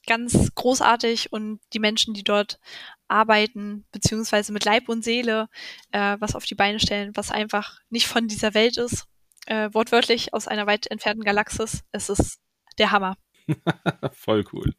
ganz 0.07 0.55
großartig 0.55 1.33
und 1.33 1.61
die 1.73 1.81
Menschen, 1.81 2.15
die 2.15 2.25
dort 2.25 2.59
arbeiten, 3.09 3.87
beziehungsweise 3.93 4.53
mit 4.53 4.65
Leib 4.65 4.89
und 4.89 5.05
Seele 5.05 5.49
äh, 5.93 6.17
was 6.19 6.35
auf 6.35 6.45
die 6.45 6.55
Beine 6.55 6.81
stellen, 6.81 7.13
was 7.15 7.31
einfach 7.31 7.81
nicht 7.91 8.07
von 8.07 8.29
dieser 8.29 8.55
Welt 8.55 8.77
ist, 8.77 9.07
äh, 9.47 9.71
wortwörtlich 9.73 10.35
aus 10.35 10.49
einer 10.49 10.67
weit 10.67 10.91
entfernten 10.91 11.25
Galaxis. 11.25 11.83
Es 11.93 12.09
ist 12.09 12.41
der 12.79 12.91
Hammer. 12.91 13.17
Voll 14.13 14.45
cool. 14.53 14.75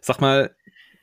Sag 0.00 0.20
mal, 0.20 0.54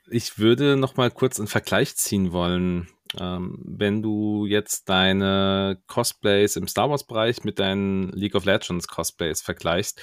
ich 0.09 0.37
würde 0.37 0.77
noch 0.77 0.95
mal 0.95 1.11
kurz 1.11 1.39
einen 1.39 1.47
Vergleich 1.47 1.95
ziehen 1.95 2.31
wollen. 2.31 2.87
Ähm, 3.19 3.61
wenn 3.65 4.01
du 4.01 4.45
jetzt 4.45 4.89
deine 4.89 5.81
Cosplays 5.87 6.55
im 6.55 6.67
Star 6.67 6.89
Wars 6.89 7.05
Bereich 7.05 7.43
mit 7.43 7.59
deinen 7.59 8.11
League 8.11 8.35
of 8.35 8.45
Legends 8.45 8.87
Cosplays 8.87 9.41
vergleichst, 9.41 10.01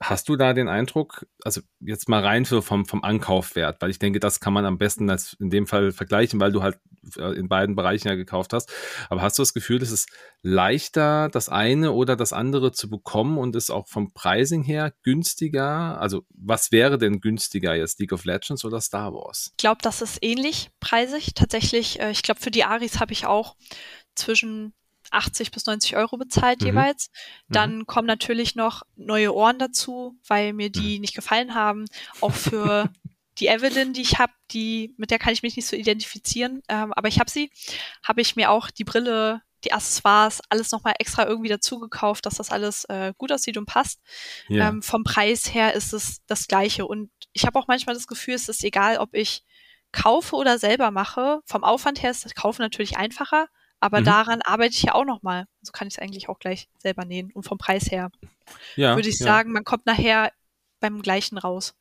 hast 0.00 0.28
du 0.28 0.36
da 0.36 0.52
den 0.52 0.68
Eindruck, 0.68 1.26
also 1.42 1.60
jetzt 1.80 2.08
mal 2.08 2.24
rein 2.24 2.44
für 2.44 2.62
vom, 2.62 2.86
vom 2.86 3.02
Ankaufwert, 3.02 3.82
weil 3.82 3.90
ich 3.90 3.98
denke, 3.98 4.20
das 4.20 4.38
kann 4.38 4.52
man 4.52 4.64
am 4.64 4.78
besten 4.78 5.10
als 5.10 5.34
in 5.40 5.50
dem 5.50 5.66
Fall 5.66 5.90
vergleichen, 5.90 6.38
weil 6.40 6.52
du 6.52 6.62
halt 6.62 6.78
äh, 7.16 7.36
in 7.36 7.48
beiden 7.48 7.74
Bereichen 7.74 8.06
ja 8.06 8.14
gekauft 8.14 8.52
hast. 8.52 8.72
Aber 9.10 9.22
hast 9.22 9.38
du 9.38 9.42
das 9.42 9.54
Gefühl, 9.54 9.82
es 9.82 9.90
ist 9.90 10.08
leichter, 10.42 11.28
das 11.30 11.48
eine 11.48 11.92
oder 11.92 12.14
das 12.14 12.32
andere 12.32 12.70
zu 12.70 12.88
bekommen 12.88 13.38
und 13.38 13.56
ist 13.56 13.70
auch 13.70 13.88
vom 13.88 14.12
Pricing 14.12 14.62
her 14.62 14.92
günstiger? 15.02 16.00
Also 16.00 16.24
was 16.30 16.70
wäre 16.70 16.98
denn 16.98 17.20
günstiger 17.20 17.74
jetzt, 17.74 17.98
League 17.98 18.12
of 18.12 18.24
Legends 18.24 18.64
oder 18.64 18.80
Star 18.80 19.12
Wars? 19.12 19.50
Ich 19.52 19.56
glaube, 19.56 19.78
das 19.82 20.00
ist 20.00 20.18
ähnlich 20.22 20.70
preisig. 20.78 21.34
Tatsächlich, 21.34 21.98
äh, 21.98 22.12
ich 22.12 22.22
glaube, 22.22 22.40
für 22.40 22.52
die 22.52 22.64
Aris 22.64 23.00
habe 23.00 23.12
ich 23.12 23.26
auch 23.26 23.56
zwischen 24.14 24.74
80 25.10 25.50
bis 25.50 25.66
90 25.66 25.96
Euro 25.96 26.16
bezahlt 26.16 26.60
Mhm. 26.60 26.66
jeweils. 26.66 27.10
Dann 27.48 27.86
kommen 27.86 28.06
natürlich 28.06 28.54
noch 28.54 28.82
neue 28.96 29.34
Ohren 29.34 29.58
dazu, 29.58 30.18
weil 30.26 30.52
mir 30.52 30.70
die 30.70 30.98
nicht 30.98 31.14
gefallen 31.14 31.54
haben. 31.54 31.86
Auch 32.20 32.32
für 32.34 32.90
die 33.38 33.46
Evelyn, 33.46 33.92
die 33.92 34.02
ich 34.02 34.18
habe, 34.18 34.32
die 34.50 34.94
mit 34.96 35.10
der 35.10 35.18
kann 35.18 35.32
ich 35.32 35.42
mich 35.42 35.56
nicht 35.56 35.66
so 35.66 35.76
identifizieren, 35.76 36.62
ähm, 36.68 36.92
aber 36.92 37.08
ich 37.08 37.20
habe 37.20 37.30
sie. 37.30 37.50
Habe 38.02 38.20
ich 38.20 38.36
mir 38.36 38.50
auch 38.50 38.70
die 38.70 38.84
Brille, 38.84 39.42
die 39.64 39.72
Accessoires, 39.72 40.40
alles 40.48 40.70
nochmal 40.70 40.94
extra 40.98 41.26
irgendwie 41.26 41.48
dazu 41.48 41.78
gekauft, 41.78 42.26
dass 42.26 42.36
das 42.36 42.50
alles 42.50 42.84
äh, 42.84 43.12
gut 43.16 43.32
aussieht 43.32 43.56
und 43.56 43.66
passt. 43.66 44.00
Ja. 44.48 44.68
Ähm, 44.68 44.82
vom 44.82 45.04
Preis 45.04 45.52
her 45.54 45.74
ist 45.74 45.92
es 45.92 46.24
das 46.26 46.46
Gleiche. 46.48 46.86
Und 46.86 47.10
ich 47.32 47.44
habe 47.44 47.58
auch 47.58 47.66
manchmal 47.68 47.94
das 47.94 48.06
Gefühl, 48.06 48.34
es 48.34 48.48
ist 48.48 48.62
egal, 48.64 48.98
ob 48.98 49.14
ich 49.14 49.42
kaufe 49.92 50.36
oder 50.36 50.58
selber 50.58 50.90
mache. 50.90 51.40
Vom 51.46 51.64
Aufwand 51.64 52.02
her 52.02 52.10
ist 52.10 52.24
das 52.24 52.34
Kaufen 52.34 52.62
natürlich 52.62 52.96
einfacher, 52.98 53.48
aber 53.80 54.00
Mhm. 54.00 54.04
daran 54.04 54.42
arbeite 54.42 54.74
ich 54.74 54.82
ja 54.82 54.94
auch 54.94 55.04
nochmal. 55.04 55.46
So 55.62 55.72
kann 55.72 55.88
ich 55.88 55.94
es 55.94 55.98
eigentlich 55.98 56.28
auch 56.28 56.38
gleich 56.38 56.68
selber 56.78 57.04
nähen. 57.04 57.30
Und 57.32 57.44
vom 57.44 57.58
Preis 57.58 57.90
her 57.90 58.10
ja, 58.76 58.96
würde 58.96 59.08
ich 59.08 59.18
ja. 59.18 59.26
sagen, 59.26 59.52
man 59.52 59.64
kommt 59.64 59.86
nachher 59.86 60.32
beim 60.80 61.02
gleichen 61.02 61.38
raus. 61.38 61.74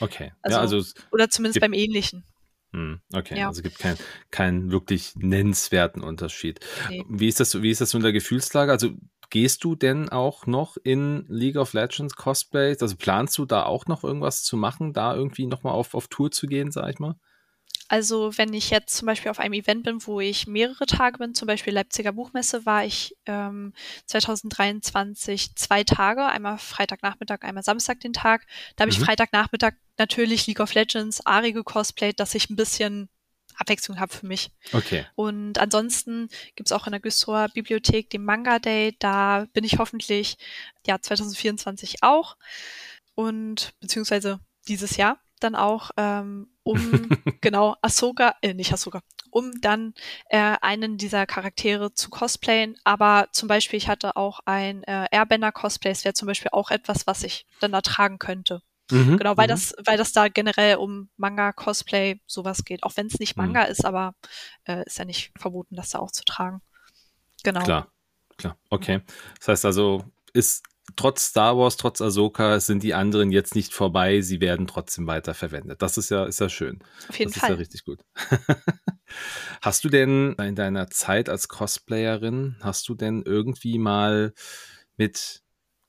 Okay. 0.00 0.32
Also- 0.42 0.56
ja, 0.56 0.60
also 0.60 0.82
Oder 1.10 1.28
zumindest 1.30 1.60
beim 1.60 1.72
ähnlichen. 1.72 2.24
Hm, 2.72 3.00
okay, 3.12 3.38
Ja. 3.38 3.48
also 3.48 3.60
gibt 3.62 3.78
keinen 3.78 3.98
keinen 4.30 4.70
wirklich 4.70 5.14
nennenswerten 5.16 6.02
Unterschied. 6.02 6.60
Nee. 6.88 7.04
Wie 7.08 7.28
ist 7.28 7.38
das, 7.38 7.60
wie 7.60 7.70
ist 7.70 7.80
das 7.82 7.90
so 7.90 7.98
in 7.98 8.02
der 8.02 8.12
Gefühlslage? 8.12 8.72
Also 8.72 8.92
gehst 9.28 9.62
du 9.64 9.74
denn 9.76 10.08
auch 10.08 10.46
noch 10.46 10.78
in 10.82 11.26
League 11.28 11.56
of 11.56 11.74
Legends 11.74 12.16
Cosplays? 12.16 12.80
Also 12.80 12.96
planst 12.96 13.36
du 13.36 13.44
da 13.44 13.64
auch 13.64 13.86
noch 13.86 14.04
irgendwas 14.04 14.42
zu 14.42 14.56
machen, 14.56 14.94
da 14.94 15.14
irgendwie 15.14 15.46
nochmal 15.46 15.74
auf, 15.74 15.94
auf 15.94 16.08
Tour 16.08 16.30
zu 16.30 16.46
gehen, 16.46 16.70
sag 16.72 16.88
ich 16.90 16.98
mal? 16.98 17.16
Also 17.92 18.38
wenn 18.38 18.54
ich 18.54 18.70
jetzt 18.70 18.96
zum 18.96 19.04
Beispiel 19.04 19.30
auf 19.30 19.38
einem 19.38 19.52
Event 19.52 19.82
bin, 19.82 20.06
wo 20.06 20.18
ich 20.18 20.46
mehrere 20.46 20.86
Tage 20.86 21.18
bin, 21.18 21.34
zum 21.34 21.46
Beispiel 21.46 21.74
Leipziger 21.74 22.12
Buchmesse, 22.12 22.64
war 22.64 22.86
ich 22.86 23.14
ähm, 23.26 23.74
2023 24.06 25.54
zwei 25.56 25.84
Tage, 25.84 26.24
einmal 26.24 26.56
Freitagnachmittag, 26.56 27.42
einmal 27.42 27.62
Samstag 27.62 28.00
den 28.00 28.14
Tag. 28.14 28.46
Da 28.76 28.84
habe 28.84 28.90
ich 28.90 28.98
Mhm. 28.98 29.04
Freitagnachmittag 29.04 29.74
natürlich 29.98 30.46
League 30.46 30.60
of 30.60 30.72
Legends, 30.72 31.26
Ari 31.26 31.52
gecosplayt, 31.52 32.18
dass 32.18 32.34
ich 32.34 32.48
ein 32.48 32.56
bisschen 32.56 33.10
Abwechslung 33.56 34.00
habe 34.00 34.14
für 34.14 34.24
mich. 34.24 34.52
Okay. 34.72 35.04
Und 35.14 35.58
ansonsten 35.58 36.30
gibt's 36.56 36.72
auch 36.72 36.86
in 36.86 36.92
der 36.92 37.00
Güstrower 37.00 37.48
Bibliothek 37.52 38.08
den 38.08 38.24
Manga 38.24 38.58
Day. 38.58 38.96
Da 39.00 39.44
bin 39.52 39.64
ich 39.64 39.76
hoffentlich 39.78 40.38
ja 40.86 40.98
2024 40.98 42.02
auch 42.02 42.38
und 43.14 43.74
beziehungsweise 43.80 44.40
dieses 44.66 44.96
Jahr 44.96 45.20
dann 45.40 45.54
auch, 45.54 45.90
ähm, 45.98 46.48
um 46.62 46.76
genau 47.40 47.76
Ahsoka, 47.82 48.36
äh, 48.42 48.54
nicht 48.54 48.72
Ahsoka, 48.72 49.00
um 49.30 49.52
dann 49.60 49.94
äh, 50.28 50.56
einen 50.60 50.96
dieser 50.98 51.26
Charaktere 51.26 51.92
zu 51.94 52.10
cosplayen. 52.10 52.76
Aber 52.84 53.28
zum 53.32 53.48
Beispiel, 53.48 53.76
ich 53.78 53.88
hatte 53.88 54.16
auch 54.16 54.40
ein 54.44 54.82
äh, 54.84 55.06
Airbender-Cosplay. 55.10 55.90
Es 55.90 56.04
wäre 56.04 56.14
zum 56.14 56.26
Beispiel 56.26 56.50
auch 56.52 56.70
etwas, 56.70 57.06
was 57.06 57.22
ich 57.24 57.46
dann 57.60 57.72
da 57.72 57.80
tragen 57.80 58.18
könnte. 58.18 58.62
Mhm, 58.90 59.16
Genau, 59.16 59.36
weil 59.36 59.46
mhm. 59.46 59.50
das, 59.50 59.74
weil 59.84 59.96
das 59.96 60.12
da 60.12 60.28
generell 60.28 60.76
um 60.76 61.08
Manga, 61.16 61.52
Cosplay, 61.52 62.20
sowas 62.26 62.64
geht. 62.64 62.82
Auch 62.82 62.96
wenn 62.96 63.06
es 63.06 63.18
nicht 63.18 63.36
Mhm. 63.36 63.44
Manga 63.44 63.62
ist, 63.64 63.84
aber 63.84 64.14
äh, 64.64 64.84
ist 64.84 64.98
ja 64.98 65.04
nicht 65.04 65.32
verboten, 65.38 65.76
das 65.76 65.90
da 65.90 65.98
auch 65.98 66.10
zu 66.10 66.24
tragen. 66.24 66.60
Genau. 67.42 67.62
Klar, 67.64 67.92
klar. 68.36 68.56
Okay. 68.70 69.00
Das 69.38 69.48
heißt 69.48 69.64
also, 69.64 70.04
ist 70.32 70.62
trotz 70.96 71.26
Star 71.26 71.56
Wars, 71.56 71.76
trotz 71.76 72.00
Ahsoka, 72.00 72.60
sind 72.60 72.82
die 72.82 72.94
anderen 72.94 73.30
jetzt 73.30 73.54
nicht 73.54 73.72
vorbei, 73.74 74.20
sie 74.20 74.40
werden 74.40 74.66
trotzdem 74.66 75.06
weiter 75.06 75.34
verwendet. 75.34 75.82
Das 75.82 75.98
ist 75.98 76.10
ja, 76.10 76.24
ist 76.24 76.40
ja 76.40 76.48
schön. 76.48 76.80
Auf 77.08 77.18
jeden 77.18 77.32
das 77.32 77.40
Fall. 77.40 77.50
ist 77.50 77.54
ja 77.54 77.58
richtig 77.58 77.84
gut. 77.84 78.00
hast 79.62 79.84
du 79.84 79.88
denn 79.88 80.34
in 80.34 80.54
deiner 80.54 80.88
Zeit 80.90 81.28
als 81.28 81.48
Cosplayerin, 81.48 82.56
hast 82.60 82.88
du 82.88 82.94
denn 82.94 83.22
irgendwie 83.24 83.78
mal 83.78 84.32
mit 84.96 85.42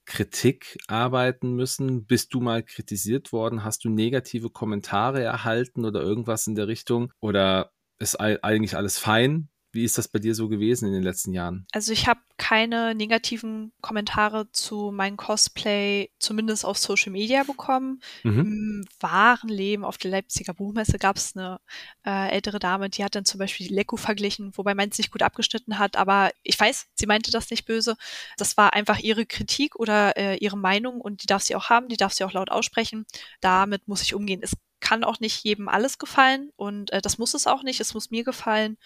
Kritik 0.05 0.77
arbeiten 0.87 1.55
müssen? 1.55 2.05
Bist 2.05 2.33
du 2.33 2.41
mal 2.41 2.63
kritisiert 2.63 3.31
worden? 3.31 3.63
Hast 3.63 3.85
du 3.85 3.89
negative 3.89 4.49
Kommentare 4.49 5.23
erhalten 5.23 5.85
oder 5.85 6.01
irgendwas 6.01 6.47
in 6.47 6.55
der 6.55 6.67
Richtung? 6.67 7.11
Oder 7.19 7.71
ist 7.99 8.19
ei- 8.19 8.41
eigentlich 8.43 8.75
alles 8.75 8.97
fein? 8.97 9.49
Wie 9.73 9.83
ist 9.83 9.97
das 9.97 10.07
bei 10.07 10.19
dir 10.19 10.35
so 10.35 10.47
gewesen 10.47 10.87
in 10.87 10.93
den 10.93 11.01
letzten 11.01 11.33
Jahren? 11.33 11.65
Also 11.71 11.91
ich 11.91 12.07
habe 12.07 12.19
keine 12.37 12.93
negativen 12.93 13.73
Kommentare 13.81 14.51
zu 14.51 14.91
meinem 14.91 15.17
Cosplay, 15.17 16.11
zumindest 16.19 16.63
auf 16.63 16.77
Social 16.77 17.11
Media 17.11 17.41
bekommen. 17.43 17.99
Mhm. 18.23 18.39
Im 18.39 18.85
wahren 18.99 19.49
Leben 19.49 19.83
auf 19.83 19.97
der 19.97 20.11
Leipziger 20.11 20.53
Buchmesse 20.53 20.99
gab 20.99 21.17
es 21.17 21.35
eine 21.35 21.59
äh, 22.05 22.29
ältere 22.29 22.59
Dame, 22.59 22.91
die 22.91 23.03
hat 23.03 23.15
dann 23.15 23.25
zum 23.25 23.39
Beispiel 23.39 23.67
die 23.67 23.73
Leku 23.73 23.97
verglichen, 23.97 24.51
wobei 24.55 24.75
meins 24.75 24.99
nicht 24.99 25.11
gut 25.11 25.23
abgeschnitten 25.23 25.79
hat, 25.79 25.97
aber 25.97 26.31
ich 26.43 26.59
weiß, 26.59 26.87
sie 26.93 27.07
meinte 27.07 27.31
das 27.31 27.49
nicht 27.49 27.65
böse. 27.65 27.95
Das 28.37 28.57
war 28.57 28.73
einfach 28.73 28.99
ihre 28.99 29.25
Kritik 29.25 29.75
oder 29.75 30.15
äh, 30.17 30.37
ihre 30.37 30.57
Meinung 30.57 31.01
und 31.01 31.23
die 31.23 31.27
darf 31.27 31.41
sie 31.41 31.55
auch 31.55 31.69
haben, 31.69 31.87
die 31.87 31.97
darf 31.97 32.13
sie 32.13 32.23
auch 32.23 32.33
laut 32.33 32.51
aussprechen. 32.51 33.05
Damit 33.41 33.87
muss 33.87 34.03
ich 34.03 34.13
umgehen. 34.13 34.41
Es 34.43 34.53
kann 34.83 35.03
auch 35.03 35.19
nicht 35.19 35.43
jedem 35.43 35.69
alles 35.69 35.97
gefallen 35.97 36.51
und 36.57 36.91
äh, 36.91 37.01
das 37.01 37.17
muss 37.17 37.33
es 37.33 37.47
auch 37.47 37.63
nicht. 37.63 37.79
Es 37.79 37.93
muss 37.93 38.11
mir 38.11 38.23
gefallen. 38.23 38.77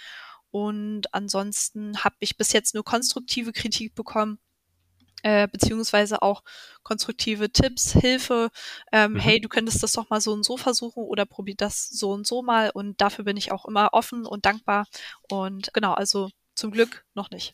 Und 0.51 1.13
ansonsten 1.13 2.03
habe 2.03 2.15
ich 2.19 2.37
bis 2.37 2.53
jetzt 2.53 2.73
nur 2.73 2.83
konstruktive 2.83 3.51
Kritik 3.51 3.95
bekommen, 3.95 4.39
äh, 5.23 5.47
beziehungsweise 5.47 6.21
auch 6.21 6.43
konstruktive 6.83 7.49
Tipps, 7.51 7.93
Hilfe. 7.93 8.49
Ähm, 8.91 9.13
Mhm. 9.13 9.19
Hey, 9.19 9.41
du 9.41 9.49
könntest 9.49 9.83
das 9.83 9.93
doch 9.93 10.09
mal 10.09 10.21
so 10.21 10.31
und 10.31 10.43
so 10.43 10.57
versuchen 10.57 11.03
oder 11.03 11.25
probier 11.25 11.55
das 11.57 11.89
so 11.89 12.11
und 12.11 12.25
so 12.25 12.41
mal. 12.43 12.69
Und 12.73 13.01
dafür 13.01 13.25
bin 13.25 13.37
ich 13.37 13.51
auch 13.51 13.65
immer 13.65 13.89
offen 13.93 14.25
und 14.25 14.45
dankbar. 14.45 14.85
Und 15.29 15.73
genau, 15.73 15.93
also 15.93 16.29
zum 16.55 16.71
Glück 16.71 17.05
noch 17.13 17.29
nicht. 17.29 17.53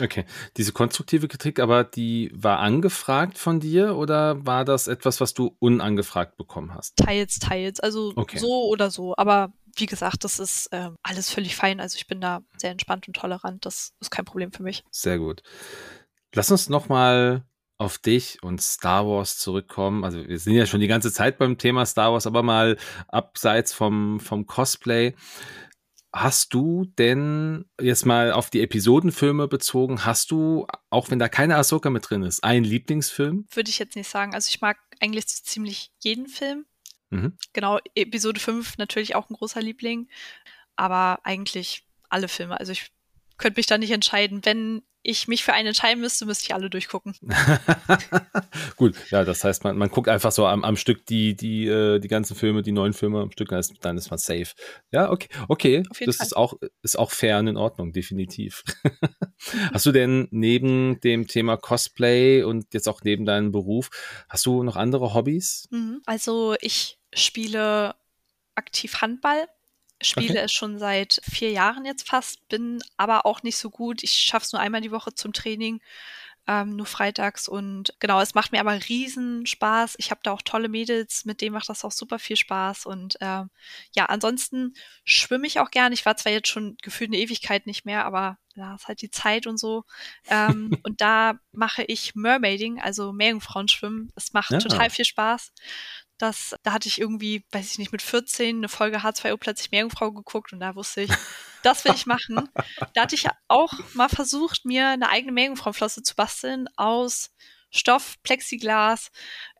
Okay. 0.00 0.24
Diese 0.56 0.72
konstruktive 0.72 1.28
Kritik, 1.28 1.60
aber 1.60 1.84
die 1.84 2.30
war 2.34 2.58
angefragt 2.58 3.38
von 3.38 3.60
dir 3.60 3.96
oder 3.96 4.44
war 4.46 4.64
das 4.64 4.88
etwas, 4.88 5.20
was 5.20 5.34
du 5.34 5.56
unangefragt 5.58 6.36
bekommen 6.36 6.74
hast? 6.74 6.96
Teils, 6.96 7.38
teils. 7.38 7.80
Also 7.80 8.12
Okay. 8.16 8.38
so 8.38 8.66
oder 8.68 8.90
so. 8.90 9.14
Aber 9.16 9.52
wie 9.76 9.86
gesagt, 9.86 10.24
das 10.24 10.38
ist 10.38 10.68
ähm, 10.72 10.96
alles 11.02 11.30
völlig 11.30 11.56
fein. 11.56 11.80
Also 11.80 11.96
ich 11.96 12.06
bin 12.06 12.20
da 12.20 12.42
sehr 12.56 12.70
entspannt 12.70 13.08
und 13.08 13.14
tolerant. 13.14 13.64
Das 13.66 13.92
ist 14.00 14.10
kein 14.10 14.24
Problem 14.24 14.52
für 14.52 14.62
mich. 14.62 14.84
Sehr 14.90 15.18
gut. 15.18 15.42
Lass 16.34 16.50
uns 16.50 16.68
nochmal 16.68 17.44
auf 17.78 17.98
dich 17.98 18.42
und 18.42 18.60
Star 18.60 19.06
Wars 19.06 19.38
zurückkommen. 19.38 20.04
Also 20.04 20.26
wir 20.26 20.38
sind 20.38 20.54
ja 20.54 20.66
schon 20.66 20.80
die 20.80 20.86
ganze 20.86 21.12
Zeit 21.12 21.38
beim 21.38 21.58
Thema 21.58 21.86
Star 21.86 22.12
Wars, 22.12 22.26
aber 22.26 22.42
mal 22.42 22.76
abseits 23.08 23.72
vom, 23.72 24.20
vom 24.20 24.46
Cosplay. 24.46 25.14
Hast 26.12 26.54
du 26.54 26.84
denn 26.96 27.64
jetzt 27.80 28.06
mal 28.06 28.30
auf 28.30 28.48
die 28.48 28.62
Episodenfilme 28.62 29.48
bezogen, 29.48 30.04
hast 30.04 30.30
du, 30.30 30.64
auch 30.88 31.10
wenn 31.10 31.18
da 31.18 31.28
keine 31.28 31.56
Ahsoka 31.56 31.90
mit 31.90 32.08
drin 32.08 32.22
ist, 32.22 32.44
einen 32.44 32.64
Lieblingsfilm? 32.64 33.46
Würde 33.52 33.70
ich 33.70 33.80
jetzt 33.80 33.96
nicht 33.96 34.08
sagen. 34.08 34.32
Also 34.32 34.48
ich 34.48 34.60
mag 34.60 34.76
eigentlich 35.00 35.24
so 35.26 35.42
ziemlich 35.42 35.90
jeden 35.98 36.28
Film. 36.28 36.66
Mhm. 37.10 37.36
Genau, 37.52 37.78
Episode 37.94 38.40
5 38.40 38.78
natürlich 38.78 39.14
auch 39.14 39.30
ein 39.30 39.34
großer 39.34 39.60
Liebling, 39.60 40.08
aber 40.76 41.20
eigentlich 41.24 41.86
alle 42.08 42.28
Filme. 42.28 42.58
Also 42.58 42.72
ich 42.72 42.92
könnte 43.38 43.58
mich 43.58 43.66
da 43.66 43.78
nicht 43.78 43.90
entscheiden. 43.90 44.40
Wenn 44.44 44.82
ich 45.06 45.28
mich 45.28 45.44
für 45.44 45.52
einen 45.52 45.68
entscheiden 45.68 46.00
müsste, 46.00 46.24
müsste 46.24 46.44
ich 46.46 46.54
alle 46.54 46.70
durchgucken. 46.70 47.14
Gut, 48.76 48.96
ja, 49.10 49.22
das 49.22 49.44
heißt, 49.44 49.62
man, 49.62 49.76
man 49.76 49.90
guckt 49.90 50.08
einfach 50.08 50.32
so 50.32 50.46
am, 50.46 50.64
am 50.64 50.76
Stück 50.76 51.04
die, 51.04 51.36
die, 51.36 51.66
äh, 51.66 52.00
die 52.00 52.08
ganzen 52.08 52.34
Filme, 52.34 52.62
die 52.62 52.72
neuen 52.72 52.94
Filme 52.94 53.20
am 53.20 53.30
Stück, 53.30 53.50
dann 53.50 53.60
ist, 53.60 53.74
dann 53.82 53.98
ist 53.98 54.10
man 54.10 54.18
safe. 54.18 54.54
Ja, 54.92 55.10
okay, 55.10 55.28
okay. 55.48 55.82
Das 56.06 56.16
Fall. 56.16 56.26
ist 56.26 56.36
auch, 56.36 56.54
ist 56.82 56.98
auch 56.98 57.10
fair 57.10 57.38
und 57.38 57.48
in 57.48 57.58
Ordnung, 57.58 57.92
definitiv. 57.92 58.64
hast 59.74 59.84
du 59.84 59.92
denn 59.92 60.26
neben 60.30 60.98
dem 61.00 61.26
Thema 61.26 61.58
Cosplay 61.58 62.42
und 62.42 62.72
jetzt 62.72 62.88
auch 62.88 63.02
neben 63.04 63.26
deinem 63.26 63.52
Beruf, 63.52 63.90
hast 64.30 64.46
du 64.46 64.62
noch 64.62 64.76
andere 64.76 65.12
Hobbys? 65.12 65.68
Mhm. 65.70 66.00
Also 66.06 66.56
ich 66.62 66.98
spiele 67.12 67.94
aktiv 68.54 69.02
Handball. 69.02 69.46
Spiele 70.02 70.34
Okay. 70.34 70.44
es 70.44 70.52
schon 70.52 70.78
seit 70.78 71.20
vier 71.24 71.50
Jahren 71.50 71.84
jetzt 71.84 72.08
fast, 72.08 72.46
bin 72.48 72.82
aber 72.96 73.26
auch 73.26 73.42
nicht 73.42 73.56
so 73.56 73.70
gut. 73.70 74.02
Ich 74.02 74.12
schaffe 74.12 74.44
es 74.46 74.52
nur 74.52 74.60
einmal 74.60 74.80
die 74.80 74.90
Woche 74.90 75.14
zum 75.14 75.32
Training, 75.32 75.80
ähm, 76.46 76.76
nur 76.76 76.86
freitags. 76.86 77.48
Und 77.48 77.94
genau, 78.00 78.20
es 78.20 78.34
macht 78.34 78.52
mir 78.52 78.60
aber 78.60 78.78
riesen 78.88 79.46
Spaß. 79.46 79.94
Ich 79.98 80.10
habe 80.10 80.20
da 80.22 80.32
auch 80.32 80.42
tolle 80.42 80.68
Mädels, 80.68 81.24
mit 81.24 81.40
denen 81.40 81.54
macht 81.54 81.68
das 81.70 81.84
auch 81.84 81.92
super 81.92 82.18
viel 82.18 82.36
Spaß. 82.36 82.84
Und 82.86 83.16
ähm, 83.20 83.50
ja, 83.94 84.06
ansonsten 84.06 84.74
schwimme 85.04 85.46
ich 85.46 85.58
auch 85.60 85.70
gerne. 85.70 85.94
Ich 85.94 86.04
war 86.04 86.16
zwar 86.16 86.32
jetzt 86.32 86.48
schon 86.48 86.76
gefühlt 86.82 87.10
eine 87.10 87.18
Ewigkeit 87.18 87.66
nicht 87.66 87.86
mehr, 87.86 88.04
aber 88.04 88.36
ja, 88.56 88.74
ist 88.74 88.86
halt 88.88 89.00
die 89.02 89.10
Zeit 89.10 89.46
und 89.46 89.58
so. 89.58 89.84
Ähm, 90.28 90.70
und 90.84 91.00
da 91.00 91.34
mache 91.52 91.82
ich 91.84 92.14
Mermaiding, 92.14 92.80
also 92.80 93.12
Meerjungfrauenschwimmen. 93.12 94.12
Es 94.14 94.32
macht 94.34 94.50
Ja. 94.50 94.58
total 94.58 94.90
viel 94.90 95.04
Spaß. 95.06 95.50
Das, 96.24 96.56
da 96.62 96.72
hatte 96.72 96.88
ich 96.88 96.98
irgendwie, 96.98 97.44
weiß 97.52 97.72
ich 97.72 97.78
nicht, 97.78 97.92
mit 97.92 98.00
14 98.00 98.56
eine 98.56 98.70
Folge 98.70 99.00
H2O 99.00 99.36
plötzlich 99.36 99.70
Meerjungfrau 99.70 100.10
geguckt 100.10 100.54
und 100.54 100.60
da 100.60 100.74
wusste 100.74 101.02
ich, 101.02 101.10
das 101.62 101.84
will 101.84 101.92
ich 101.94 102.06
machen. 102.06 102.48
Da 102.94 103.02
hatte 103.02 103.14
ich 103.14 103.26
auch 103.46 103.74
mal 103.92 104.08
versucht, 104.08 104.64
mir 104.64 104.88
eine 104.88 105.10
eigene 105.10 105.32
Meerjungfrauenflosse 105.32 106.02
zu 106.02 106.14
basteln 106.14 106.66
aus 106.76 107.30
Stoff, 107.70 108.16
Plexiglas, 108.22 109.10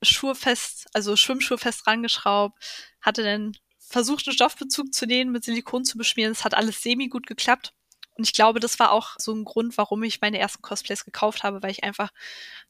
Schurfest, 0.00 0.86
also 0.94 1.16
Schwimmschurfest 1.16 1.86
rangeschraubt, 1.86 2.56
hatte 3.02 3.22
dann 3.22 3.52
versucht, 3.78 4.26
einen 4.26 4.34
Stoffbezug 4.34 4.94
zu 4.94 5.04
nähen, 5.04 5.32
mit 5.32 5.44
Silikon 5.44 5.84
zu 5.84 5.98
beschmieren. 5.98 6.32
Es 6.32 6.44
hat 6.44 6.54
alles 6.54 6.82
semi 6.82 7.08
gut 7.08 7.26
geklappt. 7.26 7.74
Und 8.16 8.24
ich 8.24 8.32
glaube, 8.32 8.60
das 8.60 8.78
war 8.78 8.92
auch 8.92 9.16
so 9.18 9.32
ein 9.32 9.44
Grund, 9.44 9.76
warum 9.76 10.02
ich 10.04 10.20
meine 10.20 10.38
ersten 10.38 10.62
Cosplays 10.62 11.04
gekauft 11.04 11.42
habe, 11.42 11.62
weil 11.62 11.70
ich 11.70 11.82
einfach 11.84 12.10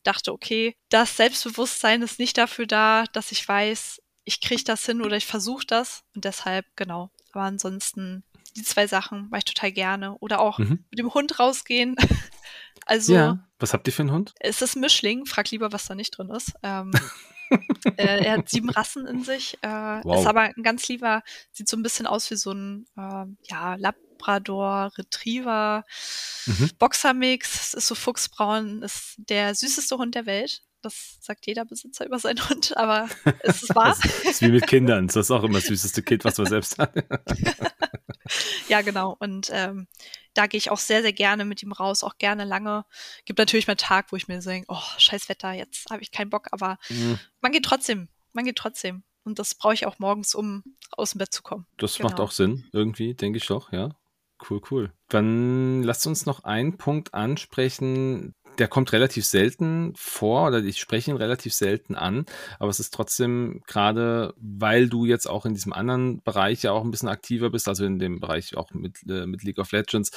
dachte, 0.03 0.33
okay, 0.33 0.77
das 0.89 1.17
Selbstbewusstsein 1.17 2.03
ist 2.03 2.19
nicht 2.19 2.39
dafür 2.39 2.67
da, 2.67 3.05
dass 3.13 3.31
ich 3.33 3.47
weiß, 3.47 4.01
ich 4.25 4.41
kriege 4.41 4.65
das 4.65 4.87
hin 4.87 5.03
oder 5.03 5.17
ich 5.17 5.27
versuche 5.27 5.67
das. 5.67 6.03
Und 6.15 6.25
deshalb, 6.25 6.65
genau. 6.77 7.11
Aber 7.33 7.43
ansonsten, 7.45 8.25
die 8.57 8.63
zwei 8.63 8.87
Sachen 8.87 9.29
mache 9.31 9.41
ich 9.41 9.45
total 9.45 9.73
gerne. 9.73 10.17
Oder 10.19 10.41
auch 10.41 10.59
Mhm. 10.59 10.85
mit 10.91 10.99
dem 10.99 11.13
Hund 11.13 11.39
rausgehen. 11.39 11.97
also, 12.87 13.15
ja. 13.15 13.39
Was 13.59 13.73
habt 13.75 13.87
ihr 13.87 13.93
für 13.93 14.03
einen 14.03 14.13
Hund? 14.13 14.35
es 14.41 14.63
ist 14.63 14.77
Mischling. 14.77 15.27
Frag 15.27 15.51
lieber, 15.51 15.73
was 15.73 15.87
da 15.87 15.95
nicht 15.95 16.17
drin 16.17 16.31
ist. 16.31 16.53
Ähm, 16.63 16.91
äh, 17.99 18.25
er 18.25 18.39
hat 18.39 18.49
sieben 18.49 18.71
Rassen 18.71 19.07
in 19.07 19.23
sich. 19.25 19.59
Äh, 19.63 19.69
Wow. 20.05 20.21
Ist 20.21 20.27
aber 20.27 20.41
ein 20.43 20.63
ganz 20.63 20.89
lieber, 20.89 21.23
sieht 21.53 21.69
so 21.69 21.77
ein 21.77 21.83
bisschen 21.83 22.07
aus 22.07 22.31
wie 22.31 22.37
so 22.37 22.53
ein 22.53 22.87
ähm, 22.97 23.37
ja, 23.45 23.75
Labrador, 24.25 24.93
Retriever, 24.97 25.85
Mhm. 26.47 26.71
Boxermix, 26.79 27.75
ist 27.75 27.87
so 27.87 27.95
fuchsbraun, 27.95 28.83
ist 28.83 29.15
der 29.17 29.55
süßeste 29.55 29.97
Hund 29.97 30.15
der 30.15 30.27
Welt. 30.27 30.63
Das 30.83 31.17
sagt 31.23 31.47
jeder 31.47 31.65
Besitzer 31.65 32.05
über 32.05 32.19
seinen 32.19 32.47
Hund, 32.49 32.77
aber 32.77 33.09
es 33.41 33.63
ist 33.63 33.75
wahr. 33.75 33.97
das 34.03 34.25
ist 34.25 34.43
wie 34.43 34.51
mit 34.51 34.67
Kindern. 34.67 35.07
Das 35.07 35.17
ist 35.17 35.31
auch 35.31 35.43
immer 35.43 35.61
das 35.61 35.69
süßeste 35.69 36.03
Kind, 36.03 36.25
was 36.27 36.37
man 36.37 36.47
selbst 36.47 36.77
hat. 36.79 36.93
ja, 38.69 38.83
genau. 38.83 39.17
Und 39.19 39.49
ähm, 39.51 39.89
da 40.35 40.47
gehe 40.47 40.59
ich 40.59 40.71
auch 40.71 40.79
sehr, 40.79 41.01
sehr 41.01 41.15
gerne 41.15 41.47
mit 41.47 41.63
ihm 41.63 41.73
raus, 41.73 42.05
auch 42.05 42.19
gerne 42.19 42.45
lange. 42.45 42.85
Gibt 43.25 43.39
natürlich 43.39 43.67
mal 43.67 43.73
einen 43.73 43.79
Tag, 43.79 44.13
wo 44.13 44.17
ich 44.17 44.29
mir 44.29 44.41
denke, 44.41 44.67
oh, 44.71 44.83
scheiß 44.99 45.31
Wetter, 45.31 45.53
jetzt 45.53 45.91
habe 45.91 46.03
ich 46.03 46.13
keinen 46.13 46.29
Bock, 46.29 46.49
aber 46.51 46.77
mhm. 46.91 47.19
man 47.41 47.53
geht 47.53 47.65
trotzdem, 47.65 48.09
man 48.35 48.45
geht 48.45 48.57
trotzdem. 48.57 49.05
Und 49.25 49.39
das 49.39 49.55
brauche 49.55 49.73
ich 49.73 49.87
auch 49.87 49.99
morgens, 49.99 50.35
um 50.35 50.63
aus 50.91 51.13
dem 51.13 51.19
Bett 51.19 51.33
zu 51.33 51.43
kommen. 51.43 51.67
Das 51.79 51.97
genau. 51.97 52.11
macht 52.11 52.21
auch 52.21 52.31
Sinn, 52.31 52.69
irgendwie, 52.73 53.15
denke 53.15 53.39
ich 53.39 53.47
doch, 53.47 53.73
ja. 53.73 53.97
Cool, 54.49 54.61
cool. 54.71 54.93
Dann 55.09 55.83
lasst 55.83 56.07
uns 56.07 56.27
noch 56.27 56.45
einen 56.45 56.77
Punkt 56.77 57.15
ansprechen, 57.15 58.35
der 58.59 58.69
kommt 58.69 58.93
relativ 58.93 59.27
selten 59.27 59.93
vor 59.97 60.47
oder 60.47 60.63
ich 60.63 60.79
spreche 60.79 61.11
ihn 61.11 61.17
relativ 61.17 61.55
selten 61.55 61.95
an, 61.95 62.25
aber 62.59 62.71
es 62.71 62.79
ist 62.79 62.95
trotzdem 62.95 63.63
gerade, 63.67 64.35
weil 64.37 64.89
du 64.89 65.05
jetzt 65.05 65.27
auch 65.29 65.45
in 65.45 65.55
diesem 65.55 65.73
anderen 65.73 66.23
Bereich 66.23 66.63
ja 66.63 66.73
auch 66.73 66.85
ein 66.85 66.91
bisschen 66.91 67.09
aktiver 67.09 67.51
bist, 67.51 67.69
also 67.69 67.85
in 67.85 67.99
dem 67.99 68.21
Bereich 68.21 68.57
auch 68.57 68.71
mit, 68.73 68.99
äh, 69.09 69.27
mit 69.27 69.43
League 69.43 69.59
of 69.59 69.73
Legends, 69.73 70.13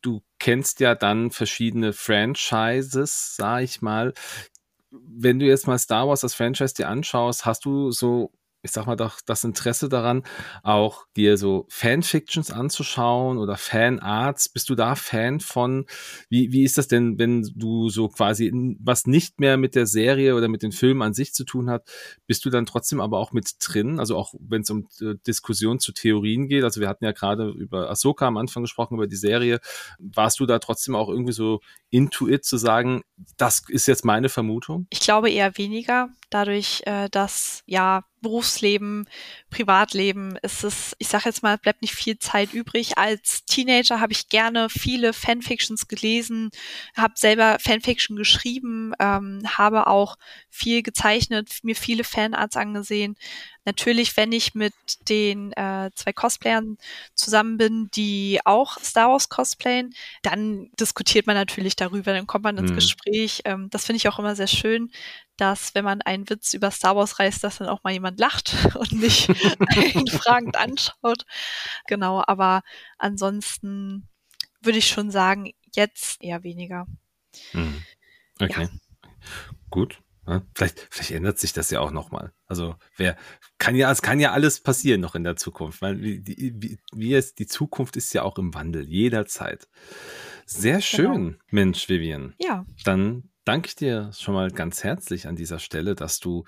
du 0.00 0.22
kennst 0.38 0.80
ja 0.80 0.94
dann 0.94 1.30
verschiedene 1.30 1.92
Franchises, 1.92 3.36
sag 3.36 3.62
ich 3.62 3.82
mal. 3.82 4.14
Wenn 4.90 5.38
du 5.38 5.46
jetzt 5.46 5.66
mal 5.66 5.78
Star 5.78 6.08
Wars 6.08 6.22
als 6.22 6.34
Franchise 6.34 6.74
dir 6.74 6.88
anschaust, 6.88 7.46
hast 7.46 7.64
du 7.64 7.90
so 7.90 8.32
ich 8.62 8.70
sag 8.70 8.86
mal 8.86 8.96
doch, 8.96 9.20
das 9.26 9.42
Interesse 9.42 9.88
daran, 9.88 10.22
auch 10.62 11.06
dir 11.16 11.36
so 11.36 11.66
Fanfictions 11.68 12.52
anzuschauen 12.52 13.38
oder 13.38 13.56
Fanarts? 13.56 14.48
Bist 14.48 14.70
du 14.70 14.76
da 14.76 14.94
Fan 14.94 15.40
von? 15.40 15.86
Wie, 16.28 16.52
wie 16.52 16.62
ist 16.62 16.78
das 16.78 16.86
denn, 16.86 17.18
wenn 17.18 17.42
du 17.56 17.88
so 17.88 18.08
quasi 18.08 18.52
was 18.80 19.06
nicht 19.06 19.40
mehr 19.40 19.56
mit 19.56 19.74
der 19.74 19.86
Serie 19.86 20.36
oder 20.36 20.46
mit 20.46 20.62
den 20.62 20.70
Filmen 20.70 21.02
an 21.02 21.12
sich 21.12 21.34
zu 21.34 21.44
tun 21.44 21.68
hat, 21.68 21.90
bist 22.28 22.44
du 22.44 22.50
dann 22.50 22.64
trotzdem 22.64 23.00
aber 23.00 23.18
auch 23.18 23.32
mit 23.32 23.50
drin? 23.60 23.98
Also 23.98 24.16
auch 24.16 24.32
wenn 24.38 24.62
es 24.62 24.70
um 24.70 24.86
äh, 25.00 25.14
Diskussion 25.26 25.80
zu 25.80 25.92
Theorien 25.92 26.46
geht. 26.46 26.62
Also 26.62 26.80
wir 26.80 26.88
hatten 26.88 27.04
ja 27.04 27.12
gerade 27.12 27.50
über 27.50 27.90
Ahsoka 27.90 28.28
am 28.28 28.36
Anfang 28.36 28.62
gesprochen, 28.62 28.94
über 28.94 29.08
die 29.08 29.16
Serie. 29.16 29.58
Warst 29.98 30.38
du 30.38 30.46
da 30.46 30.60
trotzdem 30.60 30.94
auch 30.94 31.08
irgendwie 31.08 31.32
so 31.32 31.60
into 31.90 32.28
it 32.28 32.44
zu 32.44 32.56
sagen, 32.58 33.02
das 33.36 33.64
ist 33.68 33.86
jetzt 33.86 34.04
meine 34.04 34.28
Vermutung? 34.28 34.86
Ich 34.90 35.00
glaube 35.00 35.30
eher 35.30 35.58
weniger, 35.58 36.10
dadurch, 36.34 36.82
äh, 36.86 37.08
dass 37.10 37.62
ja 37.66 38.04
Berufsleben, 38.22 39.08
Privatleben 39.50 40.36
ist 40.42 40.62
es, 40.62 40.94
ich 40.98 41.08
sage 41.08 41.24
jetzt 41.26 41.42
mal, 41.42 41.58
bleibt 41.58 41.82
nicht 41.82 41.94
viel 41.94 42.18
Zeit 42.18 42.54
übrig. 42.54 42.96
Als 42.96 43.44
Teenager 43.44 44.00
habe 44.00 44.12
ich 44.12 44.28
gerne 44.28 44.68
viele 44.70 45.12
Fanfictions 45.12 45.88
gelesen, 45.88 46.50
habe 46.96 47.14
selber 47.16 47.58
Fanfiction 47.60 48.16
geschrieben, 48.16 48.92
ähm, 49.00 49.42
habe 49.44 49.88
auch 49.88 50.16
viel 50.48 50.84
gezeichnet, 50.84 51.58
mir 51.64 51.74
viele 51.74 52.04
Fanarts 52.04 52.56
angesehen. 52.56 53.16
Natürlich, 53.64 54.16
wenn 54.16 54.32
ich 54.32 54.54
mit 54.54 54.74
den 55.08 55.52
äh, 55.52 55.90
zwei 55.94 56.12
Cosplayern 56.12 56.78
zusammen 57.14 57.58
bin, 57.58 57.90
die 57.94 58.40
auch 58.44 58.78
Star 58.78 59.10
Wars 59.10 59.28
cosplayen, 59.28 59.94
dann 60.22 60.70
diskutiert 60.78 61.26
man 61.26 61.36
natürlich 61.36 61.74
darüber, 61.76 62.12
dann 62.12 62.26
kommt 62.26 62.44
man 62.44 62.56
ins 62.56 62.70
mhm. 62.70 62.76
Gespräch. 62.76 63.42
Ähm, 63.44 63.68
das 63.70 63.84
finde 63.86 63.98
ich 63.98 64.08
auch 64.08 64.18
immer 64.18 64.36
sehr 64.36 64.48
schön, 64.48 64.90
dass 65.42 65.74
wenn 65.74 65.84
man 65.84 66.02
einen 66.02 66.30
Witz 66.30 66.54
über 66.54 66.70
Star 66.70 66.94
Wars 66.94 67.18
reißt, 67.18 67.42
dass 67.42 67.58
dann 67.58 67.68
auch 67.68 67.82
mal 67.82 67.92
jemand 67.92 68.20
lacht 68.20 68.54
und 68.76 68.92
nicht 68.92 69.28
ihn 69.28 70.06
fragend 70.06 70.56
anschaut. 70.56 71.26
Genau, 71.88 72.22
aber 72.24 72.62
ansonsten 72.96 74.08
würde 74.60 74.78
ich 74.78 74.86
schon 74.86 75.10
sagen, 75.10 75.52
jetzt 75.74 76.22
eher 76.22 76.44
weniger. 76.44 76.86
Mhm. 77.52 77.82
Okay. 78.40 78.68
Ja. 78.70 79.10
Gut. 79.68 79.98
Ja, 80.28 80.42
vielleicht, 80.54 80.86
vielleicht 80.90 81.10
ändert 81.10 81.40
sich 81.40 81.52
das 81.52 81.70
ja 81.70 81.80
auch 81.80 81.90
nochmal. 81.90 82.32
Also 82.46 82.76
wer 82.96 83.16
kann 83.58 83.74
ja, 83.74 83.90
es 83.90 84.00
kann 84.00 84.20
ja 84.20 84.30
alles 84.30 84.60
passieren 84.60 85.00
noch 85.00 85.16
in 85.16 85.24
der 85.24 85.34
Zukunft, 85.34 85.82
weil 85.82 86.00
wie, 86.00 86.24
wie, 86.24 86.78
wie 86.94 87.14
es, 87.14 87.34
die 87.34 87.48
Zukunft 87.48 87.96
ist 87.96 88.14
ja 88.14 88.22
auch 88.22 88.38
im 88.38 88.54
Wandel, 88.54 88.88
jederzeit. 88.88 89.68
Sehr 90.46 90.74
genau. 90.74 90.84
schön, 90.84 91.24
genau. 91.30 91.38
Mensch, 91.50 91.88
Vivian. 91.88 92.36
Ja. 92.38 92.64
Dann 92.84 93.31
danke 93.44 93.68
ich 93.68 93.76
dir 93.76 94.10
schon 94.12 94.34
mal 94.34 94.50
ganz 94.50 94.84
herzlich 94.84 95.26
an 95.26 95.36
dieser 95.36 95.58
Stelle, 95.58 95.94
dass 95.94 96.20
du 96.20 96.44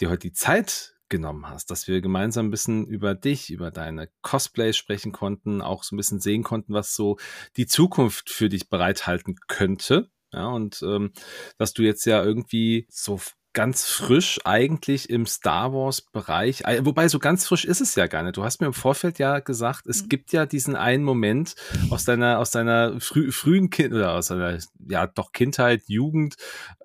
dir 0.00 0.10
heute 0.10 0.28
die 0.28 0.32
Zeit 0.32 0.94
genommen 1.08 1.48
hast, 1.48 1.70
dass 1.70 1.86
wir 1.86 2.00
gemeinsam 2.00 2.48
ein 2.48 2.50
bisschen 2.50 2.86
über 2.86 3.14
dich, 3.14 3.50
über 3.50 3.70
deine 3.70 4.08
Cosplays 4.22 4.76
sprechen 4.76 5.12
konnten, 5.12 5.62
auch 5.62 5.84
so 5.84 5.94
ein 5.94 5.98
bisschen 5.98 6.20
sehen 6.20 6.42
konnten, 6.42 6.74
was 6.74 6.94
so 6.94 7.16
die 7.56 7.66
Zukunft 7.66 8.30
für 8.30 8.48
dich 8.48 8.68
bereithalten 8.68 9.36
könnte. 9.46 10.10
Ja, 10.32 10.48
und 10.48 10.82
ähm, 10.82 11.12
dass 11.58 11.72
du 11.72 11.82
jetzt 11.82 12.04
ja 12.04 12.22
irgendwie 12.22 12.86
so 12.90 13.20
ganz 13.56 13.86
frisch 13.86 14.38
eigentlich 14.44 15.08
im 15.08 15.24
Star 15.24 15.72
Wars 15.72 16.02
Bereich, 16.02 16.62
wobei 16.82 17.08
so 17.08 17.18
ganz 17.18 17.46
frisch 17.46 17.64
ist 17.64 17.80
es 17.80 17.94
ja 17.94 18.06
gar 18.06 18.22
nicht. 18.22 18.36
Du 18.36 18.44
hast 18.44 18.60
mir 18.60 18.66
im 18.66 18.74
Vorfeld 18.74 19.18
ja 19.18 19.38
gesagt, 19.38 19.86
es 19.86 20.02
mhm. 20.02 20.08
gibt 20.10 20.32
ja 20.32 20.44
diesen 20.44 20.76
einen 20.76 21.02
Moment 21.02 21.54
aus 21.88 22.04
deiner 22.04 22.38
aus 22.38 22.50
deiner 22.50 23.00
frü 23.00 23.32
frühen 23.32 23.70
Kind 23.70 23.94
oder 23.94 24.12
aus 24.12 24.26
deiner 24.26 24.58
ja 24.86 25.06
doch 25.06 25.32
Kindheit, 25.32 25.84
Jugend, 25.86 26.36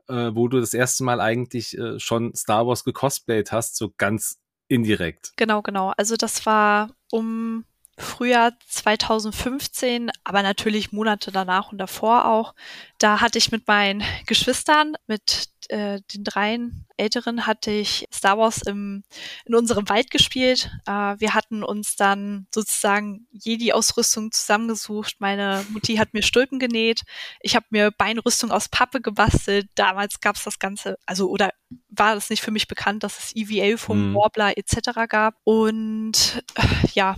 äh, 0.08 0.32
wo 0.34 0.48
du 0.48 0.62
das 0.62 0.74
erste 0.74 1.04
Mal 1.04 1.20
eigentlich 1.20 1.78
äh, 1.78 2.00
schon 2.00 2.34
Star 2.36 2.66
Wars 2.66 2.86
gecosplayt 2.86 3.52
hast, 3.52 3.76
so 3.76 3.94
ganz 3.98 4.40
indirekt. 4.70 5.34
Genau, 5.36 5.62
genau. 5.62 5.92
Also 5.98 6.16
das 6.16 6.46
war 6.46 6.96
um 7.12 7.66
Frühjahr 8.02 8.54
2015, 8.68 10.12
aber 10.24 10.44
natürlich 10.44 10.92
Monate 10.92 11.32
danach 11.32 11.72
und 11.72 11.78
davor 11.78 12.26
auch. 12.26 12.54
Da 12.98 13.22
hatte 13.22 13.38
ich 13.38 13.52
mit 13.52 13.68
meinen 13.68 14.04
Geschwistern, 14.28 14.96
mit 15.08 15.50
äh, 15.70 16.02
den 16.14 16.24
dreien 16.24 16.86
Älteren, 16.98 17.48
hatte 17.48 17.72
ich 17.72 18.08
Star 18.14 18.38
Wars 18.38 18.62
im, 18.62 19.04
in 19.46 19.56
unserem 19.56 19.88
Wald 19.90 20.12
gespielt. 20.12 20.70
Äh, 20.86 20.92
wir 20.92 21.34
hatten 21.34 21.64
uns 21.64 21.96
dann 21.96 22.48
sozusagen 22.54 23.28
Jedi-Ausrüstung 23.32 24.32
zusammengesucht. 24.32 25.16
Meine 25.20 25.66
Mutti 25.70 25.96
hat 25.96 26.14
mir 26.14 26.24
Stulpen 26.24 26.60
genäht. 26.60 27.04
Ich 27.40 27.56
habe 27.56 27.66
mir 27.70 27.92
Beinrüstung 27.92 28.52
aus 28.52 28.70
Pappe 28.70 29.02
gebastelt. 29.02 29.68
Damals 29.76 30.20
gab 30.20 30.36
es 30.36 30.44
das 30.44 30.60
Ganze, 30.60 30.98
also 31.06 31.30
oder 31.30 31.52
war 31.90 32.16
das 32.16 32.30
nicht 32.30 32.42
für 32.42 32.52
mich 32.52 32.68
bekannt, 32.68 33.04
dass 33.04 33.18
es 33.18 33.36
EVA 33.36 33.78
vom 33.78 33.98
hm. 33.98 34.16
Warbler 34.16 34.58
etc. 34.58 35.08
gab. 35.08 35.36
Und 35.44 36.44
äh, 36.56 36.88
ja, 36.94 37.16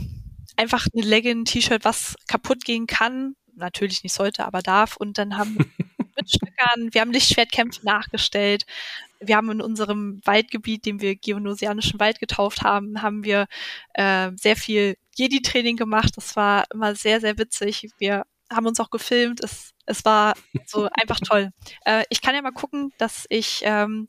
einfach 0.56 0.88
eine 0.94 1.04
Legging, 1.06 1.46
T-Shirt, 1.46 1.86
was 1.86 2.16
kaputt 2.28 2.66
gehen 2.66 2.88
kann, 2.88 3.36
natürlich 3.56 4.04
nicht 4.04 4.14
sollte, 4.14 4.46
aber 4.46 4.62
darf. 4.62 4.98
Und 4.98 5.18
dann 5.18 5.38
haben 5.38 5.58
wir 5.58 5.66
mit 6.16 6.30
Stückern, 6.30 6.94
wir 6.94 7.02
haben 7.02 7.12
Lichtschwertkämpfe 7.12 7.86
nachgestellt. 7.86 8.66
Wir 9.20 9.38
haben 9.38 9.50
in 9.52 9.62
unserem 9.62 10.22
Waldgebiet, 10.26 10.86
dem 10.86 11.02
wir 11.02 11.16
Geonosianischen 11.16 12.00
Wald 12.00 12.20
getauft 12.20 12.62
haben, 12.62 13.02
haben 13.02 13.24
wir 13.24 13.48
äh, 13.94 14.32
sehr 14.36 14.56
viel 14.56 14.98
Jedi-Training 15.16 15.78
gemacht. 15.78 16.18
Das 16.18 16.36
war 16.36 16.66
immer 16.74 16.96
sehr, 16.96 17.22
sehr 17.22 17.38
witzig. 17.38 17.90
Wir 17.98 18.26
haben 18.52 18.68
uns 18.68 18.80
auch 18.80 18.90
gefilmt. 18.90 19.42
Es, 19.42 19.72
es 19.86 20.04
war 20.06 20.34
so 20.66 20.90
einfach 20.94 21.20
toll. 21.20 21.52
Äh, 21.86 22.06
ich 22.10 22.22
kann 22.22 22.34
ja 22.34 22.42
mal 22.42 22.52
gucken, 22.52 22.94
dass 22.98 23.26
ich 23.30 23.62
ähm, 23.64 24.08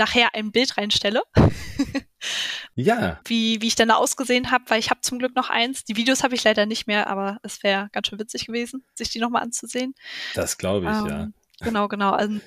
nachher 0.00 0.34
ein 0.34 0.50
Bild 0.50 0.76
reinstelle. 0.76 1.22
ja. 2.74 3.20
Wie, 3.26 3.62
wie 3.62 3.68
ich 3.68 3.76
denn 3.76 3.88
da 3.88 3.94
ausgesehen 3.96 4.50
habe, 4.50 4.64
weil 4.68 4.80
ich 4.80 4.90
habe 4.90 5.02
zum 5.02 5.20
Glück 5.20 5.36
noch 5.36 5.50
eins. 5.50 5.84
Die 5.84 5.96
Videos 5.96 6.24
habe 6.24 6.34
ich 6.34 6.42
leider 6.42 6.66
nicht 6.66 6.88
mehr, 6.88 7.06
aber 7.06 7.38
es 7.44 7.62
wäre 7.62 7.88
ganz 7.92 8.08
schön 8.08 8.18
witzig 8.18 8.46
gewesen, 8.46 8.84
sich 8.94 9.10
die 9.10 9.20
nochmal 9.20 9.42
anzusehen. 9.42 9.94
Das 10.34 10.58
glaube 10.58 10.86
ich, 10.90 10.98
ähm, 10.98 11.06
ja. 11.06 11.28
Genau, 11.60 11.88
genau. 11.88 12.12
Also 12.12 12.40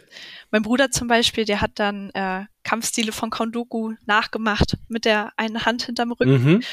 mein 0.49 0.63
Bruder 0.63 0.89
zum 0.89 1.07
Beispiel, 1.07 1.45
der 1.45 1.61
hat 1.61 1.71
dann 1.75 2.09
äh, 2.11 2.45
Kampfstile 2.63 3.11
von 3.11 3.29
Kondoku 3.29 3.93
nachgemacht 4.05 4.77
mit 4.87 5.05
der 5.05 5.31
einen 5.37 5.65
Hand 5.65 5.83
hinterm 5.83 6.11
Rücken. 6.11 6.43
Mhm. 6.43 6.63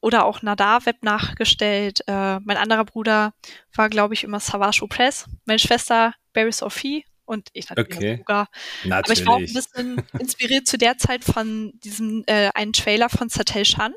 Oder 0.00 0.24
auch 0.24 0.40
Nadar-Web 0.40 1.02
nachgestellt. 1.02 2.00
Äh, 2.06 2.40
mein 2.40 2.56
anderer 2.56 2.86
Bruder 2.86 3.34
war, 3.74 3.90
glaube 3.90 4.14
ich, 4.14 4.24
immer 4.24 4.40
Savage 4.40 4.82
Opress. 4.82 5.26
Meine 5.44 5.58
Schwester 5.58 6.14
Barry 6.32 6.52
Sophie 6.52 7.04
und 7.30 7.48
ich 7.52 7.70
natürlich 7.70 7.96
okay. 7.96 8.16
sogar. 8.18 8.48
Natürlich. 8.84 8.92
Aber 8.92 9.12
ich 9.12 9.26
war 9.26 9.34
auch 9.34 9.38
ein 9.38 9.54
bisschen 9.54 10.02
inspiriert 10.18 10.66
zu 10.66 10.78
der 10.78 10.98
Zeit 10.98 11.22
von 11.24 11.72
diesem 11.84 12.24
äh, 12.26 12.50
einen 12.54 12.72
Trailer 12.72 13.08
von 13.08 13.28
Satel 13.28 13.64
Shan 13.64 13.94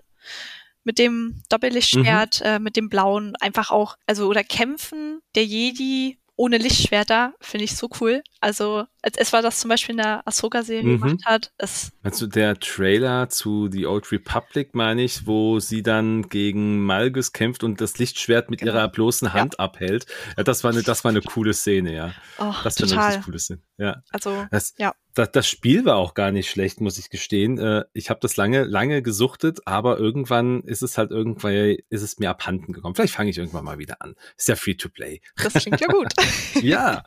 mit 0.83 0.99
dem 0.99 1.41
Doppellichtschwert, 1.49 2.41
mhm. 2.41 2.45
äh, 2.45 2.59
mit 2.59 2.75
dem 2.75 2.89
blauen, 2.89 3.35
einfach 3.37 3.71
auch, 3.71 3.97
also 4.05 4.27
oder 4.27 4.43
Kämpfen 4.43 5.21
der 5.33 5.45
Jedi 5.45 6.19
ohne 6.35 6.57
Lichtschwerter, 6.57 7.33
finde 7.39 7.65
ich 7.65 7.75
so 7.75 7.89
cool. 8.01 8.23
Also, 8.41 8.85
als 9.01 9.17
es 9.17 9.33
war 9.33 9.41
das 9.41 9.59
zum 9.59 9.69
Beispiel 9.69 9.93
in 9.93 10.01
der 10.01 10.27
Ahsoka-Serie 10.27 10.83
mhm. 10.83 11.01
gemacht 11.01 11.25
hat. 11.25 11.51
Es 11.57 11.91
also 12.01 12.27
der 12.27 12.59
Trailer 12.59 13.29
zu 13.29 13.69
The 13.71 13.85
Old 13.85 14.11
Republic, 14.11 14.73
meine 14.73 15.03
ich, 15.03 15.27
wo 15.27 15.59
sie 15.59 15.83
dann 15.83 16.23
gegen 16.29 16.83
Malgus 16.83 17.33
kämpft 17.33 17.63
und 17.63 17.79
das 17.81 17.99
Lichtschwert 17.99 18.49
mit 18.49 18.61
genau. 18.61 18.73
ihrer 18.73 18.87
bloßen 18.87 19.33
Hand 19.33 19.55
ja. 19.57 19.59
abhält. 19.59 20.07
Ja, 20.35 20.43
das 20.43 20.63
war 20.63 20.71
eine, 20.71 20.81
das 20.81 21.03
war 21.03 21.09
eine 21.09 21.21
coole 21.21 21.53
Szene, 21.53 21.93
ja. 21.93 22.13
Oh, 22.39 22.53
das 22.63 22.81
war 22.81 22.91
eine 22.91 23.07
richtig 23.07 23.25
coole 23.25 23.39
Szene. 23.39 23.61
Ja. 23.77 24.01
Also, 24.11 24.45
das, 24.49 24.73
ja 24.77 24.93
das, 25.13 25.31
das 25.31 25.47
Spiel 25.47 25.85
war 25.85 25.97
auch 25.97 26.13
gar 26.13 26.31
nicht 26.31 26.49
schlecht, 26.49 26.81
muss 26.81 26.97
ich 26.97 27.09
gestehen. 27.09 27.57
Äh, 27.57 27.85
ich 27.93 28.09
habe 28.09 28.19
das 28.19 28.35
lange, 28.37 28.63
lange 28.63 29.01
gesuchtet, 29.01 29.61
aber 29.65 29.99
irgendwann 29.99 30.61
ist 30.61 30.81
es 30.81 30.97
halt 30.97 31.11
irgendwann, 31.11 31.77
ist 31.89 32.01
es 32.01 32.19
mir 32.19 32.29
abhanden 32.29 32.73
gekommen. 32.73 32.95
Vielleicht 32.95 33.13
fange 33.13 33.29
ich 33.29 33.37
irgendwann 33.37 33.65
mal 33.65 33.77
wieder 33.77 34.01
an. 34.01 34.15
Ist 34.37 34.47
ja 34.47 34.55
free 34.55 34.75
to 34.75 34.89
play. 34.89 35.21
Das 35.41 35.53
klingt 35.53 35.81
ja 35.81 35.87
gut. 35.87 36.07
ja. 36.61 37.03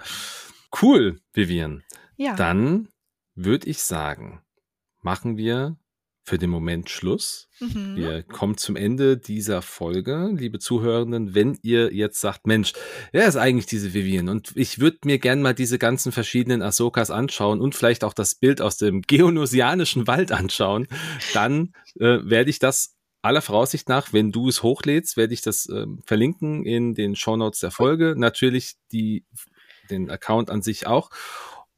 Cool, 0.81 1.21
Vivian. 1.33 1.83
Ja. 2.17 2.35
Dann 2.37 2.89
würde 3.35 3.69
ich 3.69 3.83
sagen, 3.83 4.43
machen 5.01 5.37
wir 5.37 5.77
für 6.27 6.39
den 6.39 6.51
Moment 6.51 6.91
Schluss. 6.91 7.49
Mhm. 7.61 7.95
Wir 7.95 8.23
kommen 8.25 8.57
zum 8.57 8.75
Ende 8.75 9.17
dieser 9.17 9.63
Folge, 9.63 10.29
liebe 10.35 10.59
Zuhörenden. 10.59 11.37
Wenn 11.37 11.57
ihr 11.63 11.95
jetzt 11.95 12.21
sagt, 12.21 12.49
Mensch, 12.49 12.73
wer 13.13 13.29
ist 13.29 13.37
eigentlich 13.37 13.67
diese 13.67 13.95
Vivian? 13.95 14.29
Und 14.29 14.51
ich 14.57 14.81
würde 14.81 14.99
mir 15.05 15.21
gern 15.21 15.41
mal 15.41 15.55
diese 15.55 15.79
ganzen 15.79 16.11
verschiedenen 16.11 16.63
Ahsokas 16.63 17.13
anschauen 17.13 17.61
und 17.61 17.77
vielleicht 17.77 18.03
auch 18.03 18.13
das 18.13 18.35
Bild 18.35 18.61
aus 18.61 18.77
dem 18.77 19.03
geonosianischen 19.03 20.09
Wald 20.09 20.33
anschauen, 20.33 20.89
dann 21.33 21.73
äh, 22.01 22.19
werde 22.25 22.51
ich 22.51 22.59
das 22.59 22.97
aller 23.23 23.41
Voraussicht 23.41 23.89
nach, 23.89 24.13
wenn 24.13 24.33
du 24.33 24.49
es 24.49 24.65
hochlädst, 24.65 25.17
werde 25.17 25.33
ich 25.33 25.43
das 25.43 25.69
äh, 25.69 25.87
verlinken 26.05 26.65
in 26.67 26.95
den 26.95 27.15
Shownotes 27.15 27.61
der 27.61 27.71
Folge. 27.71 28.15
Natürlich 28.17 28.75
die, 28.91 29.25
den 29.91 30.11
Account 30.11 30.51
an 30.51 30.61
sich 30.61 30.89
auch. 30.89 31.11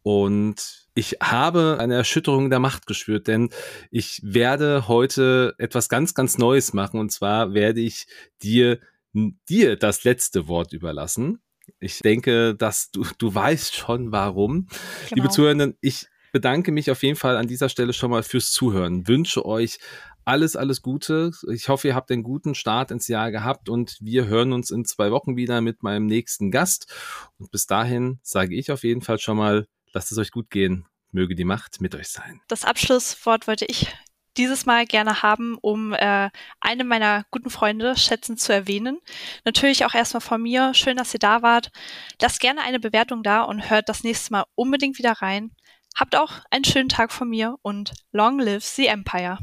Und 0.03 0.88
ich 0.99 1.19
habe 1.23 1.77
eine 1.79 1.95
Erschütterung 1.95 2.51
der 2.51 2.59
Macht 2.59 2.89
gespürt, 2.89 3.29
denn 3.29 3.51
ich 3.93 4.21
werde 4.25 4.89
heute 4.89 5.55
etwas 5.57 5.89
ganz, 5.89 6.13
ganz 6.13 6.39
Neues 6.39 6.73
machen. 6.73 6.99
Und 6.99 7.13
zwar 7.13 7.55
werde 7.55 7.81
ich 7.81 8.09
dir, 8.43 8.81
dir 9.49 9.77
das 9.77 10.03
letzte 10.03 10.49
Wort 10.49 10.73
überlassen. 10.73 11.41
Ich 11.79 12.01
denke, 12.01 12.57
dass 12.57 12.91
du, 12.91 13.07
du 13.19 13.33
weißt 13.33 13.77
schon 13.77 14.11
warum. 14.11 14.67
Genau. 14.67 15.15
Liebe 15.15 15.29
Zuhörenden, 15.29 15.77
ich 15.81 16.09
bedanke 16.33 16.73
mich 16.73 16.91
auf 16.91 17.05
jeden 17.05 17.17
Fall 17.17 17.37
an 17.37 17.47
dieser 17.47 17.69
Stelle 17.69 17.93
schon 17.93 18.11
mal 18.11 18.25
fürs 18.25 18.51
Zuhören. 18.51 19.07
Wünsche 19.07 19.47
euch 19.47 19.79
alles, 20.25 20.57
alles 20.57 20.83
Gute. 20.83 21.31
Ich 21.53 21.69
hoffe, 21.69 21.87
ihr 21.87 21.95
habt 21.95 22.11
einen 22.11 22.25
guten 22.25 22.57
Start 22.57 22.91
ins 22.91 23.07
Jahr 23.07 23.31
gehabt 23.31 23.69
und 23.69 23.99
wir 24.01 24.27
hören 24.27 24.53
uns 24.53 24.73
in 24.73 24.85
zwei 24.85 25.13
Wochen 25.13 25.37
wieder 25.37 25.61
mit 25.61 25.85
meinem 25.85 26.07
nächsten 26.07 26.51
Gast. 26.51 26.93
Und 27.39 27.53
bis 27.53 27.69
dahin 27.69 28.19
sage 28.25 28.57
ich 28.57 28.73
auf 28.73 28.83
jeden 28.83 29.01
Fall 29.01 29.21
schon 29.21 29.37
mal, 29.37 29.69
lasst 29.93 30.13
es 30.13 30.19
euch 30.19 30.31
gut 30.31 30.51
gehen. 30.51 30.87
Möge 31.11 31.35
die 31.35 31.45
Macht 31.45 31.81
mit 31.81 31.95
euch 31.95 32.09
sein. 32.09 32.41
Das 32.49 32.65
Abschlusswort 32.65 33.47
wollte 33.47 33.65
ich 33.65 33.95
dieses 34.37 34.67
Mal 34.67 34.87
gerne 34.87 35.23
haben, 35.23 35.59
um 35.61 35.93
äh, 35.93 36.31
eine 36.61 36.85
meiner 36.85 37.25
guten 37.31 37.51
Freunde 37.51 37.97
schätzend 37.97 38.41
zu 38.41 38.53
erwähnen. 38.53 38.99
Natürlich 39.45 39.85
auch 39.85 39.95
erstmal 39.95 40.21
von 40.21 40.41
mir. 40.41 40.75
Schön, 40.75 40.97
dass 40.97 41.13
ihr 41.13 41.21
da 41.21 41.43
wart. 41.43 41.71
Lasst 42.21 42.41
gerne 42.41 42.63
eine 42.63 42.79
Bewertung 42.79 43.23
da 43.23 43.43
und 43.43 43.69
hört 43.69 43.89
das 43.89 44.05
nächste 44.05 44.33
Mal 44.33 44.45
unbedingt 44.55 44.99
wieder 44.99 45.13
rein. 45.13 45.51
Habt 45.97 46.15
auch 46.15 46.41
einen 46.51 46.65
schönen 46.65 46.89
Tag 46.89 47.11
von 47.13 47.29
mir 47.29 47.57
und 47.63 47.93
long 48.13 48.39
live 48.39 48.65
the 48.65 48.87
Empire. 48.87 49.39